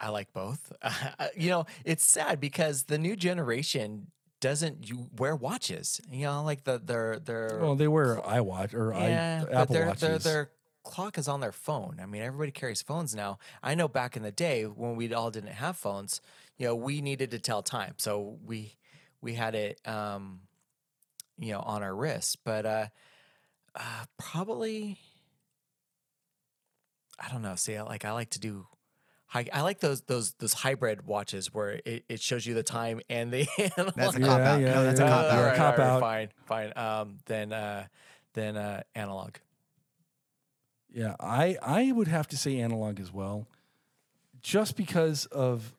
[0.00, 0.72] I like both.
[1.36, 4.08] you know, it's sad because the new generation
[4.40, 6.00] doesn't you wear watches.
[6.10, 9.74] You know, like the their their Well, they wear iWatch or yeah, i but Apple
[9.74, 10.00] their, watches.
[10.00, 10.50] their their
[10.84, 11.98] clock is on their phone.
[12.00, 13.38] I mean, everybody carries phones now.
[13.62, 16.20] I know back in the day when we all didn't have phones,
[16.58, 18.76] you know, we needed to tell time, so we
[19.20, 20.40] we had it, um,
[21.38, 22.38] you know, on our wrist.
[22.44, 22.86] But uh,
[23.74, 24.98] uh, probably,
[27.18, 27.54] I don't know.
[27.56, 28.66] See, I like I like to do.
[29.26, 33.00] hi- I like those those those hybrid watches where it, it shows you the time
[33.08, 33.46] and the.
[33.96, 34.60] That's a Yeah, cop out.
[34.60, 35.06] yeah, no, that's yeah.
[35.06, 35.38] a cop Uh, out.
[35.46, 36.00] Yeah, cop all right, out.
[36.00, 36.72] Fine, fine.
[36.76, 37.86] Um, then uh,
[38.34, 39.36] then uh, analog.
[40.92, 43.46] Yeah, I I would have to say analog as well,
[44.40, 45.74] just because of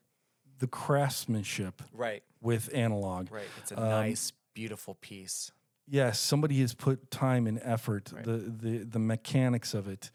[0.58, 3.30] the craftsmanship Right, with analog.
[3.32, 3.46] right.
[3.60, 5.52] It's a Um, nice, beautiful piece.
[5.86, 8.12] Yes, somebody has put time and effort.
[8.12, 8.24] Right.
[8.24, 10.10] The the the mechanics of it,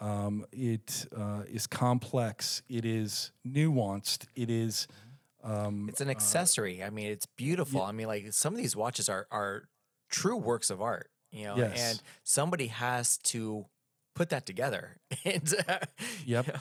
[0.00, 2.62] um, it uh, is complex.
[2.68, 4.26] It is nuanced.
[4.34, 4.86] It is.
[5.42, 6.82] Um, It's an accessory.
[6.82, 7.82] I mean, it's beautiful.
[7.82, 9.68] I mean, like some of these watches are are
[10.10, 11.10] true works of art.
[11.30, 11.92] You know, Yes.
[11.92, 13.66] and somebody has to
[14.14, 14.96] put that together.
[15.24, 15.78] and uh,
[16.24, 16.46] you Yep.
[16.48, 16.60] know,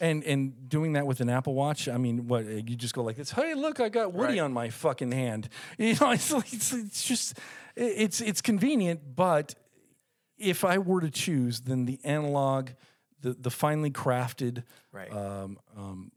[0.00, 3.02] and and doing that with an Apple Watch, I mean, what uh, you just go
[3.02, 3.30] like this?
[3.32, 4.40] Hey, look, I got Woody Right.
[4.44, 5.48] on my fucking hand.
[5.78, 7.38] You know, it's like, it's, it's just
[7.76, 9.54] it's it's convenient, but
[10.42, 12.70] if I were to choose, then the analog,
[13.20, 15.10] the the finely crafted, Right.
[15.10, 16.12] um, um,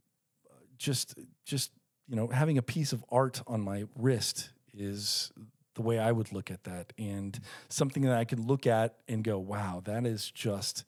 [0.77, 1.15] just
[1.45, 1.71] just
[2.07, 5.31] you know, having a piece of art on my wrist is
[5.75, 7.39] the way I would look at that, and
[7.69, 10.85] something that I could look at and go, wow, that is just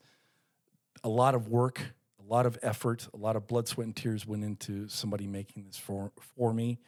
[1.04, 1.80] a lot of work,
[2.18, 5.64] a lot of effort, a lot of blood, sweat, and tears went into somebody making
[5.64, 6.78] this for for me.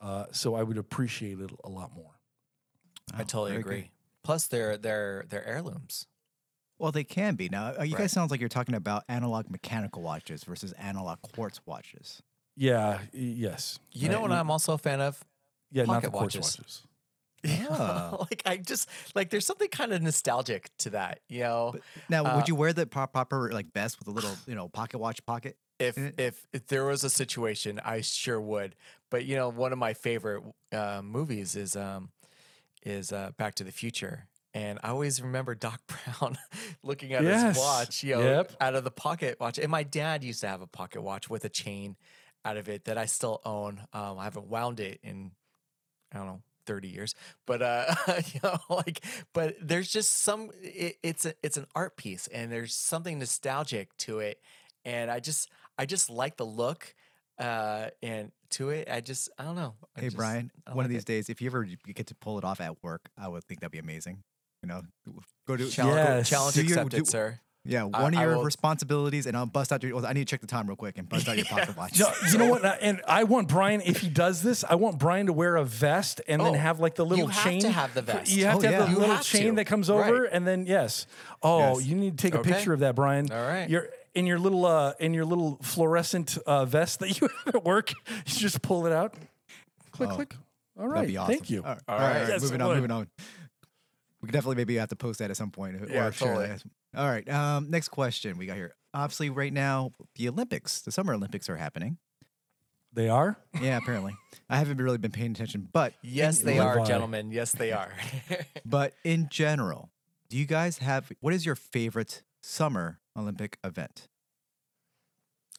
[0.00, 2.20] Uh, so I would appreciate it a lot more.
[3.14, 3.90] I Oh, totally agree.
[3.90, 3.90] good.
[4.26, 4.32] Agree.
[4.34, 6.06] Plus, they're they're they're heirlooms.
[6.78, 7.48] Well, they can be.
[7.48, 8.02] Now, uh, you Right.
[8.02, 12.22] guys sounds like you're talking about analog mechanical watches versus analog quartz watches.
[12.54, 13.00] Yeah.
[13.12, 13.78] Yes.
[13.92, 15.24] You know Uh, what I'm also a fan of?
[15.70, 15.84] Yeah.
[15.84, 16.58] Not the pocket quartz watches.
[16.58, 16.82] watches.
[17.70, 18.16] Ah.
[18.30, 21.70] like I just like there's something kind of nostalgic to that, you know.
[21.74, 24.54] But now, Uh, would you wear the pro- proper like vest with a little, you
[24.54, 25.56] know, pocket watch pocket?
[25.78, 28.74] if if if there was a situation, I sure would.
[29.10, 30.42] But you know, one of my favorite
[30.72, 32.10] uh, movies is um
[32.86, 35.80] is uh, Back to the Future, and I always remember Doc
[36.20, 36.38] Brown
[36.82, 37.52] looking at Yes.
[37.52, 38.52] his watch, you know, Yep.
[38.60, 39.58] out of the pocket watch.
[39.58, 41.96] And my dad used to have a pocket watch with a chain
[42.44, 43.80] out of it that I still own.
[43.92, 45.32] Um, I haven't wound it in
[46.14, 46.42] I don't know.
[46.66, 47.14] 30 years
[47.46, 47.94] but uh
[48.34, 49.00] you know like
[49.32, 53.96] but there's just some it, it's a it's an art piece and there's something nostalgic
[53.98, 54.40] to it
[54.84, 55.48] and i just
[55.78, 56.92] i just like the look
[57.38, 60.84] uh and to it i just i don't know I Hey, just- Brian, I one
[60.84, 61.06] of these it.
[61.06, 63.72] days, if you ever get to pull it off at work, I would think that'd
[63.72, 64.22] be amazing.
[64.62, 64.82] You know,
[65.46, 66.28] go to challenge, Yes.
[66.28, 69.72] challenge Do you- do- sir yeah, I- one of your will- responsibilities, and I'll bust
[69.72, 69.94] out your.
[69.96, 71.98] well, I need to check the time real quick and bust out your pocket watch.
[71.98, 72.64] No, you know what?
[72.80, 76.20] And I want Brian, if he does this, I want Brian to wear a vest
[76.28, 77.60] and then Oh, have like the little you have chain.
[77.62, 78.30] to have the vest.
[78.30, 78.84] You have Oh, to have yeah.
[78.86, 79.56] the You little have chain to.
[79.56, 80.08] that comes Right.
[80.10, 81.06] over, and then yes.
[81.42, 81.86] Oh, Yes.
[81.86, 82.52] you need to take a Okay.
[82.52, 83.30] picture of that, Brian.
[83.32, 83.68] All right.
[83.68, 87.64] You're in your little uh in your little fluorescent uh, vest that you have at
[87.64, 87.92] work.
[88.08, 89.14] You just pull it out.
[89.92, 90.34] Click, Oh, click.
[90.78, 91.06] All That'd right.
[91.08, 91.34] be awesome.
[91.34, 91.62] Thank you.
[91.62, 92.14] All right, All all right, right.
[92.16, 92.74] all right, Yes, moving on, would.
[92.76, 93.08] moving on.
[94.20, 95.76] We could definitely maybe have to post that at some point.
[95.88, 96.46] Yeah, share totally.
[96.48, 96.62] that.
[96.96, 97.28] All right.
[97.28, 98.74] Um, next question we got here.
[98.92, 101.98] Obviously, right now the Olympics, the Summer Olympics are happening.
[102.92, 103.38] They are.
[103.60, 104.14] Yeah, apparently.
[104.48, 106.84] I haven't really been paying attention, but yes in- they are by.
[106.86, 107.92] gentlemen yes they are
[108.64, 109.90] But in general,
[110.30, 114.08] do you guys have what is your favorite summer Olympic event?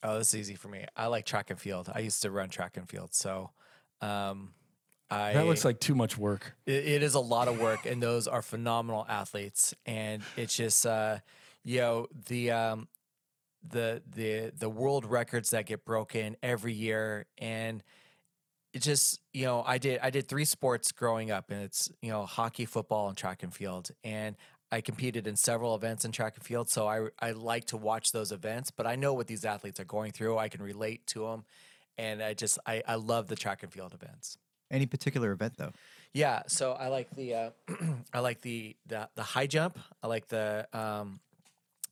[0.03, 2.49] oh this is easy for me i like track and field i used to run
[2.49, 3.49] track and field so
[4.01, 4.53] um
[5.09, 6.53] I, That looks like too much work.
[6.65, 9.73] It, it is a lot of work, and those are phenomenal athletes.
[9.85, 11.19] And it's just, uh,
[11.63, 12.89] you know, the um,
[13.65, 17.81] the the the world records that get broken every year, and
[18.73, 22.11] it just, you know, I did I did three sports growing up, and it's you
[22.11, 24.35] know hockey, football, and track and field, and
[24.71, 28.11] I competed in several events in track and field, so I I like to watch
[28.11, 28.71] those events.
[28.71, 30.37] But I know what these athletes are going through.
[30.37, 31.45] I can relate to them,
[31.97, 34.37] and I just I I love the track and field events.
[34.69, 35.71] Any particular event though?
[36.13, 37.49] Yeah, so I like the uh,
[38.13, 39.79] I like the, the the high jump.
[40.03, 41.19] I like the um,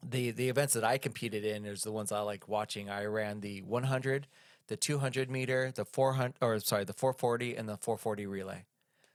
[0.04, 2.90] the the events that I competed in is the ones I like watching.
[2.90, 4.28] I ran the 100,
[4.68, 8.66] the 200 meter, the 400 or sorry, the 440 and the 440 relay.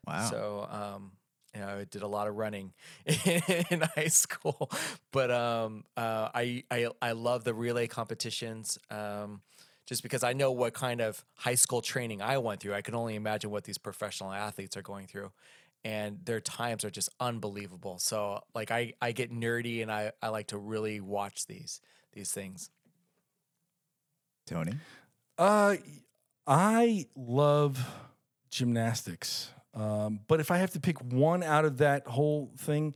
[0.06, 0.30] Wow.
[0.30, 1.12] So um,
[1.54, 2.72] you know, I did a lot of running
[3.04, 4.70] in high school,
[5.12, 8.78] but um, uh, I I I love the relay competitions.
[8.90, 9.42] Um,
[9.90, 12.94] just because I know what kind of high school training I went through, I can
[12.94, 15.32] only imagine what these professional athletes are going through.
[15.82, 17.98] And their times are just unbelievable.
[17.98, 21.80] So like I, I get nerdy and I, I like to really watch these
[22.12, 22.70] these things.
[24.46, 24.74] Tony.
[25.36, 25.76] Uh,
[26.46, 27.84] I love
[28.50, 32.94] gymnastics, um, but if I have to pick one out of that whole thing,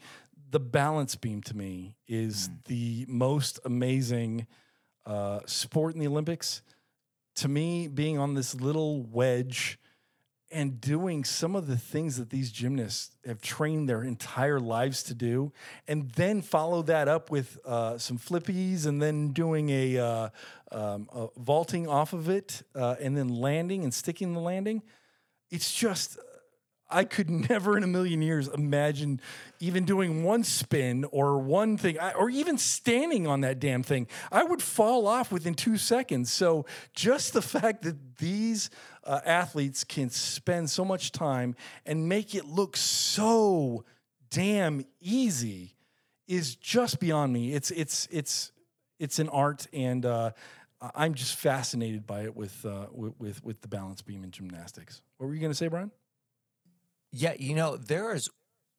[0.51, 4.47] the balance beam to me is the most amazing
[5.07, 6.63] uh, sport in the Olympics.
[7.37, 9.79] To me, being on this little wedge
[10.51, 15.15] and doing some of the things that these gymnasts have trained their entire lives to
[15.15, 15.53] do,
[15.89, 20.29] and then follow that up with uh, some flippies, and then doing a, uh,
[20.71, 24.83] um, a vaulting off of it, uh, and then landing and sticking the landing.
[25.51, 26.19] It's just,
[26.89, 29.21] I could never in a million years imagine
[29.61, 34.07] even doing one spin or one thing, or even standing on that damn thing.
[34.31, 36.31] I would fall off within two seconds.
[36.33, 38.71] So just the fact that these
[39.05, 41.57] uh, athletes can spend so much time
[41.87, 43.85] and make it look so
[44.31, 45.75] damn easy
[46.27, 47.53] is just beyond me.
[47.53, 48.53] It's it's it's
[48.99, 50.31] it's an art, and uh,
[50.95, 55.03] I'm just fascinated by it with, uh, with with with the balance beam in gymnastics.
[55.19, 55.91] What were you going to say, Brian?
[57.17, 58.29] Yeah, you know, there is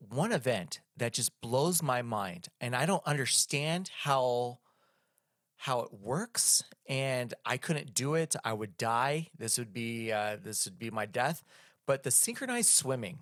[0.10, 4.60] one event that just blows my mind and I don't understand how
[5.56, 8.36] how it works and I couldn't do it.
[8.44, 9.30] I would die.
[9.38, 11.44] This would be uh, this would be my death.
[11.88, 13.20] But the synchronized swimming,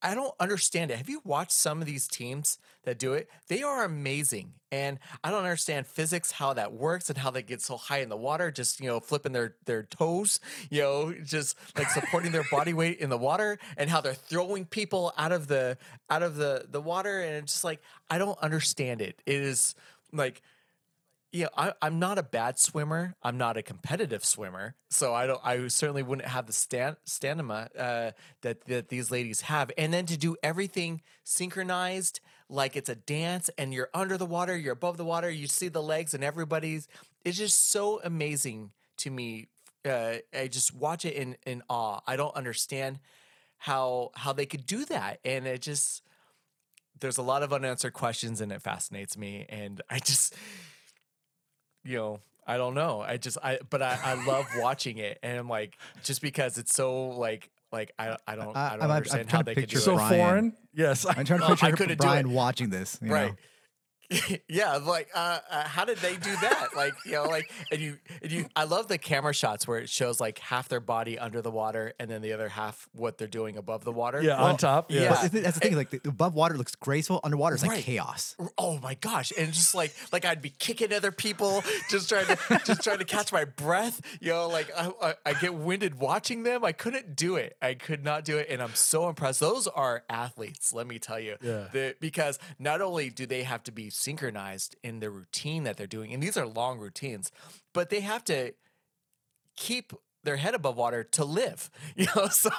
[0.00, 0.98] I don't understand it.
[0.98, 3.28] Have you watched some of these teams that do it?
[3.48, 4.52] They are amazing.
[4.70, 8.08] And I don't understand physics, how that works and how they get so high in
[8.08, 12.44] the water, just, you know, flipping their, their toes, you know, just like supporting their
[12.50, 15.78] body weight in the water and how they're throwing people out of the,
[16.10, 17.20] out of the, the water.
[17.20, 19.20] And it's just like, I don't understand it.
[19.26, 19.74] It is
[20.12, 20.42] like,
[21.32, 23.14] know, I, I'm not a bad swimmer.
[23.22, 25.40] I'm not a competitive swimmer, so I don't.
[25.44, 28.10] I certainly wouldn't have the stand, stamina uh,
[28.42, 29.70] that that these ladies have.
[29.76, 34.56] And then to do everything synchronized, like it's a dance, and you're under the water,
[34.56, 36.88] you're above the water, you see the legs, and everybody's.
[37.24, 39.48] It's just so amazing to me.
[39.84, 42.00] Uh, I just watch it in in awe.
[42.06, 43.00] I don't understand
[43.58, 46.02] how how they could do that, and it just
[47.00, 49.44] there's a lot of unanswered questions, and it fascinates me.
[49.48, 50.34] And I just
[51.88, 53.00] you know, I don't know.
[53.00, 56.74] I just I but I, I love watching it and I'm like just because it's
[56.74, 59.54] so like like I I don't I, I- don't I'm- I'm understand trying how they
[59.54, 59.80] could do it.
[59.80, 60.18] so Brian.
[60.18, 60.52] foreign.
[60.74, 62.32] Yes, I I'm trying to No, I picture couldn't do Brian it.
[62.32, 62.98] watching this.
[63.02, 63.30] you right.
[63.32, 63.36] know?
[64.48, 66.68] yeah, like uh, uh, how did they do that?
[66.74, 68.46] Like you know, like and you and you.
[68.56, 71.92] I love the camera shots where it shows like half their body under the water
[72.00, 74.22] and then the other half what they're doing above the water.
[74.22, 74.90] yeah, on top.
[74.90, 75.02] yeah.
[75.02, 75.76] Yeah, But that's the thing.
[75.76, 77.20] Like the above water looks graceful.
[77.22, 77.84] Underwater is like Right.
[77.84, 78.34] chaos.
[78.56, 79.32] Oh my gosh!
[79.36, 83.04] And just like like I'd be kicking other people, just trying to just trying to
[83.04, 84.00] catch my breath.
[84.20, 86.64] You know, like I, I, I get winded watching them.
[86.64, 87.56] I couldn't do it.
[87.60, 89.40] I could not do it, and I'm so impressed.
[89.40, 91.36] Those are athletes, let me tell you.
[91.42, 91.66] Yeah.
[91.72, 95.86] The- because not only do they have to be synchronized in the routine that they're
[95.86, 97.30] doing, and these are long routines,
[97.72, 98.52] but they have to
[99.56, 99.92] keep
[100.24, 101.70] their head above water to live.
[101.96, 102.50] You know, so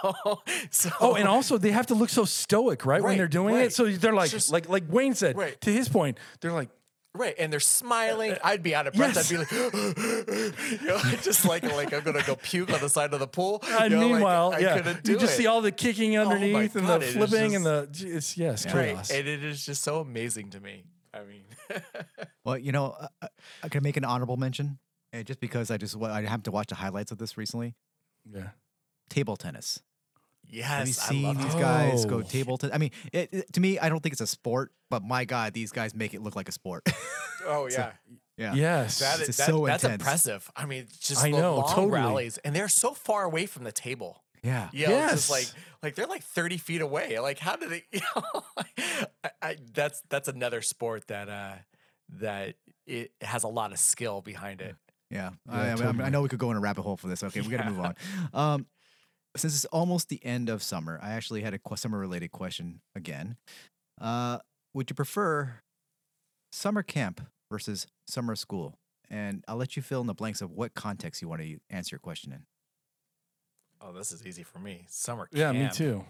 [0.69, 0.89] so.
[0.99, 3.65] Oh, and also they have to look so stoic, right, when they're doing right.
[3.65, 3.73] it.
[3.73, 5.37] So they're like, Just- like, like Wayne said.
[5.37, 5.59] Right.
[5.61, 6.69] To his point, they're like,
[7.15, 8.33] Right, and they're smiling.
[8.33, 9.15] Uh, uh, I'd be out of breath.
[9.15, 9.25] yes.
[9.25, 9.51] I'd be like,
[10.81, 13.63] you know, just like like I'm gonna go puke on the side of the pool.
[13.67, 15.37] and know, like, meanwhile, I yeah, couldn't do you just it.
[15.37, 17.89] see all the kicking oh my underneath and God, the it is flipping and the,
[17.99, 19.09] it's yes, right, chaos.
[19.09, 20.83] and it is just so amazing to me.
[21.13, 21.43] I mean,
[22.43, 23.29] Well, you know, uh, uh, I, I-
[23.63, 24.79] I can make an honorable mention,
[25.13, 27.75] and just because I just I have to watch the highlights of this recently.
[28.31, 28.49] yeah.
[29.09, 29.81] Table tennis.
[30.47, 31.59] yes, Have you I seen love these it.
[31.59, 32.21] guys go Oh.
[32.21, 32.75] table tennis?
[32.75, 35.53] I mean, it, it- to me, I don't think it's a sport, but my God,
[35.53, 36.87] these guys make it look like a sport.
[37.47, 37.93] Oh yeah,
[38.37, 38.53] yeah.
[38.53, 38.99] Yes.
[38.99, 40.01] that is, that, so that's intense.
[40.01, 40.51] impressive.
[40.57, 41.91] I mean, just I the know, long totally.
[41.91, 44.23] rallies, and they're so far away from the table.
[44.43, 44.67] Yeah.
[44.73, 45.53] You know, it's just like Yes.
[45.81, 47.19] Like they're like 30 feet away.
[47.19, 48.43] Like how do they you know
[49.23, 51.55] I, I, that's that's another sport that uh
[52.19, 52.55] that
[52.87, 54.75] it has a lot of skill behind it.
[55.11, 56.01] Yeah, Yeah, I, I, mean.
[56.01, 57.23] I know we could go in a rabbit hole for this.
[57.23, 57.95] Okay, we got to move on.
[58.33, 58.65] Um,
[59.35, 63.37] since it's almost the end of summer, I actually had a qu- summer-related question again.
[63.99, 64.39] Uh,
[64.73, 65.61] would you prefer
[66.51, 68.79] summer camp versus summer school?
[69.09, 71.95] And I'll let you fill in the blanks of what context you want to answer
[71.95, 72.45] your question in.
[73.81, 74.85] Oh, this is easy for me.
[74.89, 75.55] Summer camp.
[75.55, 76.05] Yeah, me too.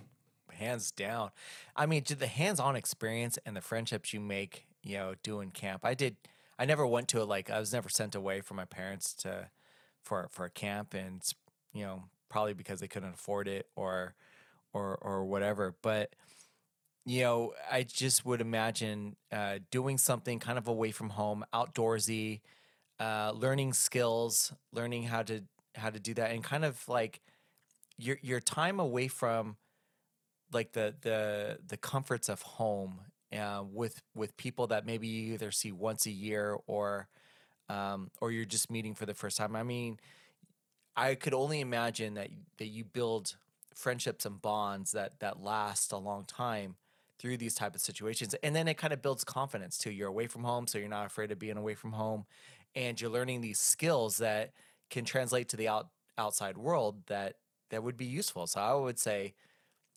[0.51, 1.31] Hands down.
[1.75, 5.85] I mean, the hands-on experience and the friendships you make, you know, doing camp.
[5.85, 6.17] I did
[6.57, 9.49] I never went to it like I was never sent away from my parents to
[10.03, 11.21] for for a camp and
[11.73, 14.15] you know, probably because they couldn't afford it or
[14.73, 15.75] or or whatever.
[15.81, 16.15] But
[17.05, 22.41] you know, I just would imagine uh, doing something kind of away from home, outdoorsy,
[22.99, 25.43] uh, learning skills, learning how to
[25.75, 27.21] how to do that, and kind of like
[27.99, 29.57] your your time away from
[30.51, 33.01] like the the the comforts of home
[33.37, 37.07] uh, with with people that maybe you either see once a year or
[37.67, 39.55] um, or you're just meeting for the first time.
[39.55, 39.99] I mean,
[40.95, 43.35] I could only imagine that that you build
[43.75, 46.75] friendships and bonds that that last a long time
[47.19, 48.33] through these type of situations.
[48.41, 49.91] And then it kind of builds confidence too.
[49.91, 52.25] You're away from home so you're not afraid of being away from home.
[52.75, 54.53] And you're learning these skills that
[54.89, 57.35] can translate to the out, outside world that
[57.69, 58.47] that would be useful.
[58.47, 59.33] So i would say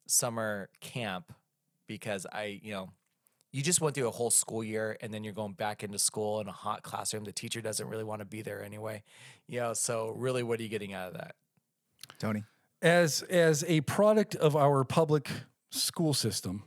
[0.06, 1.32] summer camp
[1.86, 2.90] because i you know
[3.52, 6.40] you just went through a whole school year and then you're going back into school
[6.40, 7.24] in a hot classroom.
[7.24, 9.02] The teacher doesn't really want to be there anyway.
[9.46, 11.34] You know so really what are you getting out of that?
[12.18, 12.44] Tony,
[12.80, 15.30] as as a product of our public
[15.70, 16.64] school system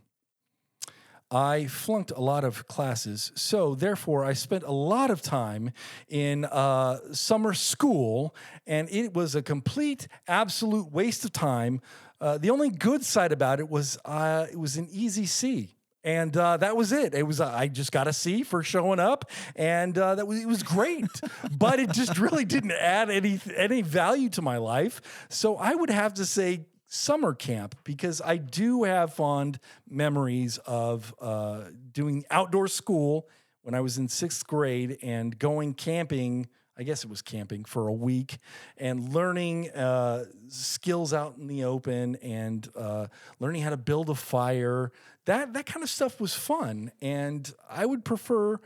[1.35, 5.71] i flunked a lot of classes so therefore i spent a lot of time
[6.07, 8.33] in uh, summer school
[8.65, 11.81] and it was a complete absolute waste of time
[12.21, 15.75] uh, the only good side about it was uh, it was an easy c
[16.05, 17.15] and uh, that was it.
[17.15, 19.25] It was uh, I just got a C for showing up,
[19.55, 21.07] and uh, that was it was great.
[21.57, 25.01] but it just really didn't add any any value to my life.
[25.29, 31.13] So I would have to say summer camp because I do have fond memories of
[31.19, 33.27] uh, doing outdoor school
[33.61, 36.47] when I was in sixth grade and going camping.
[36.77, 38.37] I guess it was camping for a week
[38.77, 43.07] and learning uh, skills out in the open and uh,
[43.39, 44.91] learning how to build a fire.
[45.25, 48.59] That that kind of stuff was fun, and I would prefer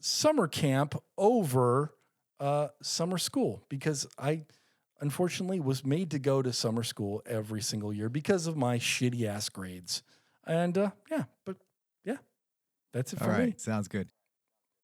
[0.00, 1.92] summer camp over
[2.38, 4.42] uh, summer school because I
[5.00, 9.26] unfortunately was made to go to summer school every single year because of my shitty
[9.26, 10.02] ass grades.
[10.46, 11.56] And uh, yeah, but
[12.04, 12.16] yeah,
[12.92, 13.54] that's it for all right, me.
[13.56, 14.08] sounds good.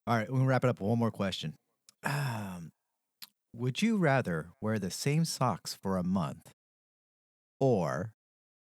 [0.07, 1.55] All right, we're gonna wrap it up with one more question.
[2.05, 2.73] Um,
[3.55, 6.53] would you rather wear the same socks for a month
[7.61, 8.13] or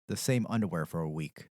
[0.07, 1.49] the same underwear for a week?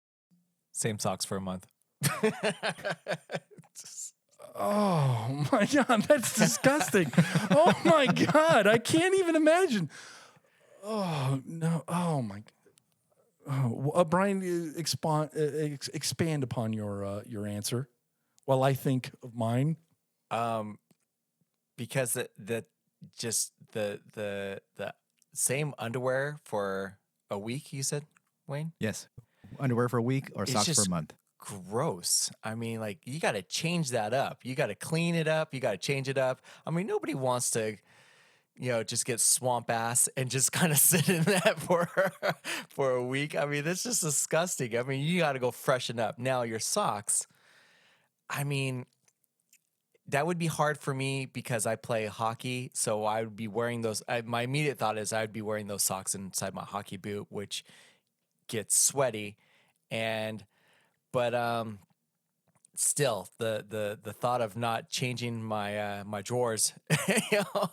[0.73, 1.67] Same socks for a month.
[4.59, 7.13] Oh my god, that's disgusting.
[7.51, 9.89] oh my god, I can't even imagine.
[10.85, 11.85] Oh no.
[11.89, 12.43] Oh my.
[13.51, 17.89] Oh, uh, Brian, uh, expand uh, ex- expand upon your uh, your answer,
[18.45, 19.77] while I think of mine.
[20.31, 20.79] um,
[21.77, 22.65] because the, the
[23.17, 24.93] just the the the
[25.33, 26.99] same underwear for
[27.31, 27.73] a week.
[27.73, 28.05] You said,
[28.47, 28.73] Wayne.
[28.81, 29.09] Yes.
[29.59, 31.15] Underwear for a week or It's socks for a month?
[31.39, 32.31] Gross.
[32.43, 34.41] I mean, like you got to change that up.
[34.43, 35.55] You got to clean it up.
[35.55, 36.41] You got to change it up.
[36.67, 37.77] I mean, nobody wants to,
[38.57, 41.89] you know, just get swamp ass and just kind of sit in that for
[42.69, 43.37] for a week.
[43.37, 44.77] I mean, that's just disgusting.
[44.77, 46.19] I mean, you got to go freshen up.
[46.19, 47.27] Now your socks.
[48.29, 48.85] I mean,
[50.09, 53.83] that would be hard for me because I play hockey, so I would be wearing
[53.83, 54.03] those.
[54.09, 57.27] I, my immediate thought is I would be wearing those socks inside my hockey boot,
[57.31, 57.65] which
[58.49, 59.37] gets sweaty,
[59.91, 60.45] and
[61.13, 61.79] but um,
[62.77, 66.73] still the the the thought of not changing my uh, my drawers,
[67.09, 67.71] you know,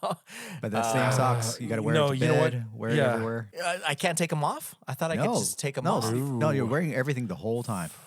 [0.61, 2.51] But the same socks, you got to wear no, it to you know what?
[2.53, 3.03] bed, wear Yeah.
[3.11, 3.49] it everywhere.
[3.63, 4.75] I, I can't take them off.
[4.87, 6.05] I thought I no, could just take them no, off.
[6.05, 7.89] Steve, no, you're wearing everything the whole time.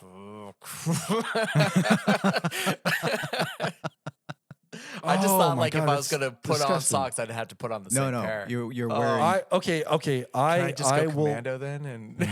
[5.03, 7.49] I just Oh thought my like if I was gonna put on socks, I'd have
[7.49, 8.47] to put on the No, same no, pair.
[8.49, 9.23] you're you're Oh, wearing.
[9.23, 10.27] I okay, okay.
[10.35, 11.25] I Can I just go I will.
[11.27, 11.87] commando then?
[11.87, 12.19] And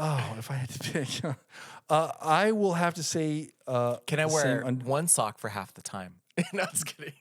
[0.00, 1.08] Oh, if I had to pick,
[1.90, 3.50] uh, I will have to say.
[3.66, 6.14] Uh, can I wear un- one sock for half the time?
[6.52, 7.12] no, I was kidding.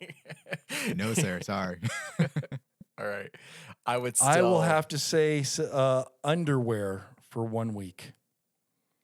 [0.95, 1.39] no, sir.
[1.41, 1.79] Sorry.
[2.99, 3.29] All right,
[3.85, 4.15] I would.
[4.15, 8.13] Still, I will have to say uh, underwear for one week.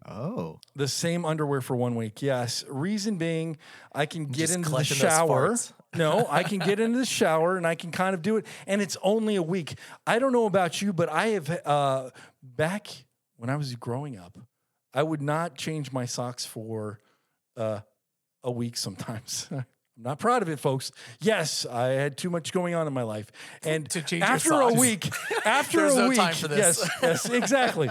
[0.08, 2.22] oh, The same underwear for one week.
[2.22, 2.64] Yes.
[2.68, 3.58] Reason being,
[3.94, 5.56] I can get Just into the shower.
[5.96, 8.46] no, I can get into the shower and I can kind of do it.
[8.68, 9.76] And it's only a week.
[10.08, 12.10] I don't know about you, but I have, uh,
[12.42, 12.88] back
[13.44, 14.40] when I was growing up,
[14.94, 17.02] I would not change my socks for
[17.58, 17.82] uh,
[18.42, 19.50] a week sometimes.
[19.52, 19.66] I'm
[19.98, 20.94] not proud of it, folks.
[21.20, 23.30] Yes, I had too much going on in my life.
[23.62, 25.10] And To change your after a week,
[25.46, 26.80] after a no week, time for this.
[26.80, 27.90] yes, yes, exactly.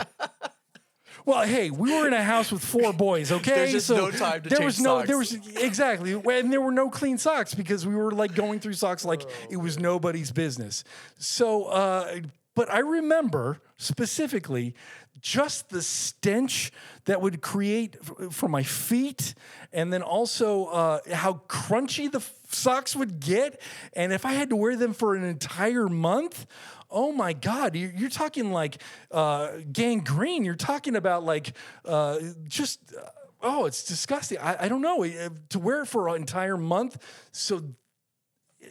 [1.27, 3.31] Well, hey, we were in a house with four boys.
[3.43, 6.73] Okay, so no time to there change was no, there was exactly, and there were
[6.73, 10.83] no clean socks because we were like going through socks like it was nobody's business.
[11.19, 12.21] So, uh,
[12.55, 14.75] but I remember specifically
[15.21, 16.73] just the stench
[17.05, 19.35] that would create f- for my feet,
[19.73, 23.61] and then also uh, how crunchy the f- socks would get,
[23.95, 26.47] and if I had to wear them for an entire month.
[26.95, 27.75] Oh my God!
[27.75, 30.45] You're, you're talking like uh, gangrene.
[30.45, 31.57] You're talking about like
[31.87, 33.09] uh, just uh,
[33.41, 34.37] oh, it's disgusting.
[34.39, 36.99] I, I don't know Uh, to wear it for an entire month.
[37.33, 37.63] So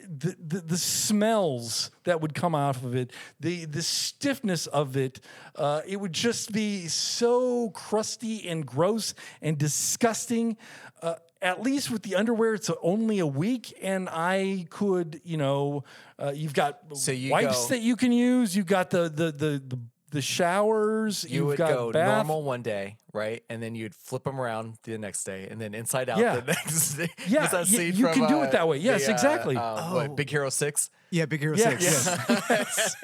[0.08, 5.20] the, the the smells that would come out of it, the the stiffness of it,
[5.56, 10.58] uh, it would just be so crusty and gross and disgusting.
[11.02, 15.84] Uh, at least with the underwear, it's only a week, and I could, you know,
[16.20, 18.56] uh, you've got So you wipes go- that you can use.
[18.56, 19.80] You've got the the the the,
[20.12, 21.24] the showers.
[21.28, 22.18] You you've would got go bath.
[22.28, 23.44] normal one day, right?
[23.50, 26.36] And then you'd flip them around the next day, and then inside out Yeah.
[26.40, 27.10] the next day.
[27.28, 28.78] Yeah, What's that y- scene you from, can do it uh, that way.
[28.78, 29.58] Yes, the, uh, exactly.
[29.58, 30.90] uh, what, Big Hero Six.
[31.10, 31.78] yeah, Big Hero Yeah.
[31.78, 32.08] Six.
[32.50, 32.96] Yes.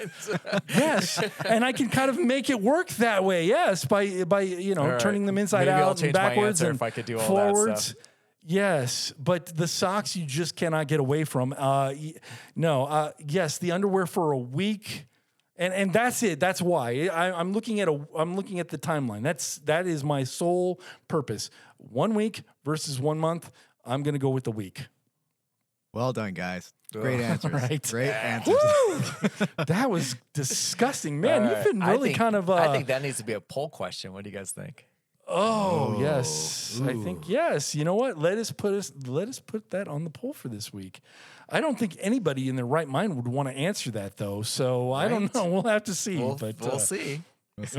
[0.69, 3.45] yes, and I can kind of make it work that way.
[3.45, 4.99] Yes, by by you know All right.
[4.99, 7.13] turning them inside Maybe I'll out and change my backwards and if I could do
[7.19, 7.85] all that forwards.
[7.85, 7.97] stuff.
[8.49, 11.53] Yes, but the socks you just cannot get away from.
[11.57, 11.93] Uh,
[12.55, 15.05] no, uh, yes, the underwear for a week,
[15.57, 16.39] and and that's it.
[16.39, 17.99] That's why I, I'm looking at a.
[18.15, 19.23] I'm looking at the timeline.
[19.23, 21.49] That's that is my sole purpose.
[21.77, 23.51] One week versus one month.
[23.85, 24.87] I'm gonna go with the week.
[25.93, 26.73] Well done, guys.
[26.93, 27.51] Great answers.
[27.69, 27.87] right.
[27.89, 28.55] Great answers.
[29.67, 31.43] that was disgusting, man.
[31.43, 32.49] All You've been really think- kind of.
[32.49, 34.13] Uh, I think that needs to be a poll question.
[34.13, 34.87] What do you guys think?
[35.29, 37.75] Oh, yes, I think yes.
[37.75, 38.17] You know what?
[38.17, 41.01] Let us put us let us put that on the poll for this week.
[41.49, 44.41] I don't think anybody in their right mind would want to answer that though.
[44.41, 45.45] So I don't know.
[45.47, 46.17] We'll have to see.
[46.17, 47.21] We'll, but we'll uh, see.
[47.59, 47.75] Oh, it's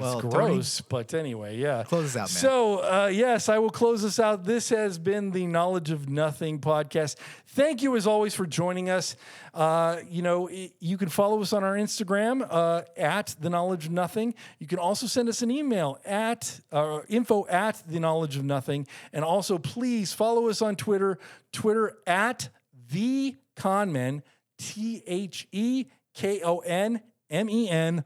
[0.00, 0.80] Well, Tony, gross.
[0.80, 1.82] but anyway, yeah.
[1.82, 2.28] close us out, man.
[2.28, 4.44] So, uh, yes, I will close us out.
[4.44, 7.16] This has been the Knowledge of Nothing podcast.
[7.48, 9.16] Thank you, as always, for joining us.
[9.52, 10.48] Uh, you know,
[10.78, 14.34] you can follow us on our Instagram uh, at the Knowledge of Nothing.
[14.60, 18.86] You can also send us an email at uh, info at the Knowledge of Nothing,
[19.12, 21.18] and also please follow us on Twitter.
[21.52, 22.50] Twitter at
[22.92, 24.22] the KONMen.
[24.58, 27.00] T H E K O N
[27.30, 28.04] M E N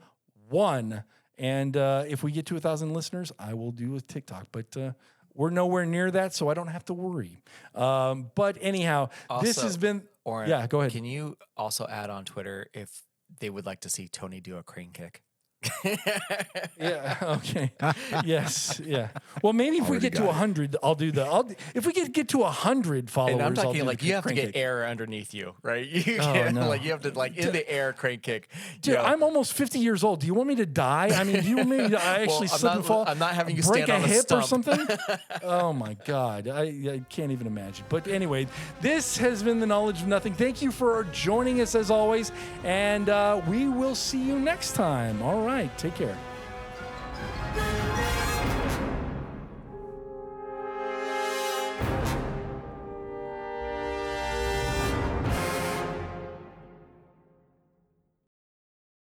[0.48, 1.04] one.
[1.38, 4.46] And uh, if we get to a thousand listeners, I will do a TikTok.
[4.52, 4.92] But uh,
[5.34, 7.42] We're nowhere near that, so I don't have to worry.
[7.74, 9.10] Um, but anyhow,
[9.42, 10.02] this has been.
[10.24, 10.92] Or yeah, go ahead.
[10.92, 13.02] Can you also add on Twitter if
[13.38, 15.22] they would like to see Tony do a crane kick?
[16.78, 17.16] Yeah.
[17.36, 17.72] Okay.
[18.24, 18.80] yes.
[18.84, 19.08] Yeah.
[19.42, 21.24] Well, maybe if we get to hundred, I'll do the.
[21.24, 23.34] I'll if we get get to hundred followers.
[23.34, 24.56] And I'm talking like you have to get kick.
[24.56, 25.86] air underneath you, right?
[25.86, 26.68] You Oh, can't, no.
[26.68, 28.48] like you have to like in the air crank kick.
[28.80, 30.20] Dude, I'm almost 50 years old.
[30.20, 31.10] Do you want me to die?
[31.14, 33.04] I mean, do you want me to I actually I'm slip not- and fall?
[33.06, 34.86] I'm not having you break stand a on a hip or something?
[35.42, 36.48] oh my God.
[36.48, 37.84] I, I can't even imagine.
[37.88, 38.46] But anyway,
[38.80, 40.34] this has been the Knowledge of Nothing.
[40.34, 42.30] Thank you for joining us as always.
[42.64, 45.22] And uh, we will see you next time.
[45.22, 45.78] All right night.
[45.78, 46.16] Take care.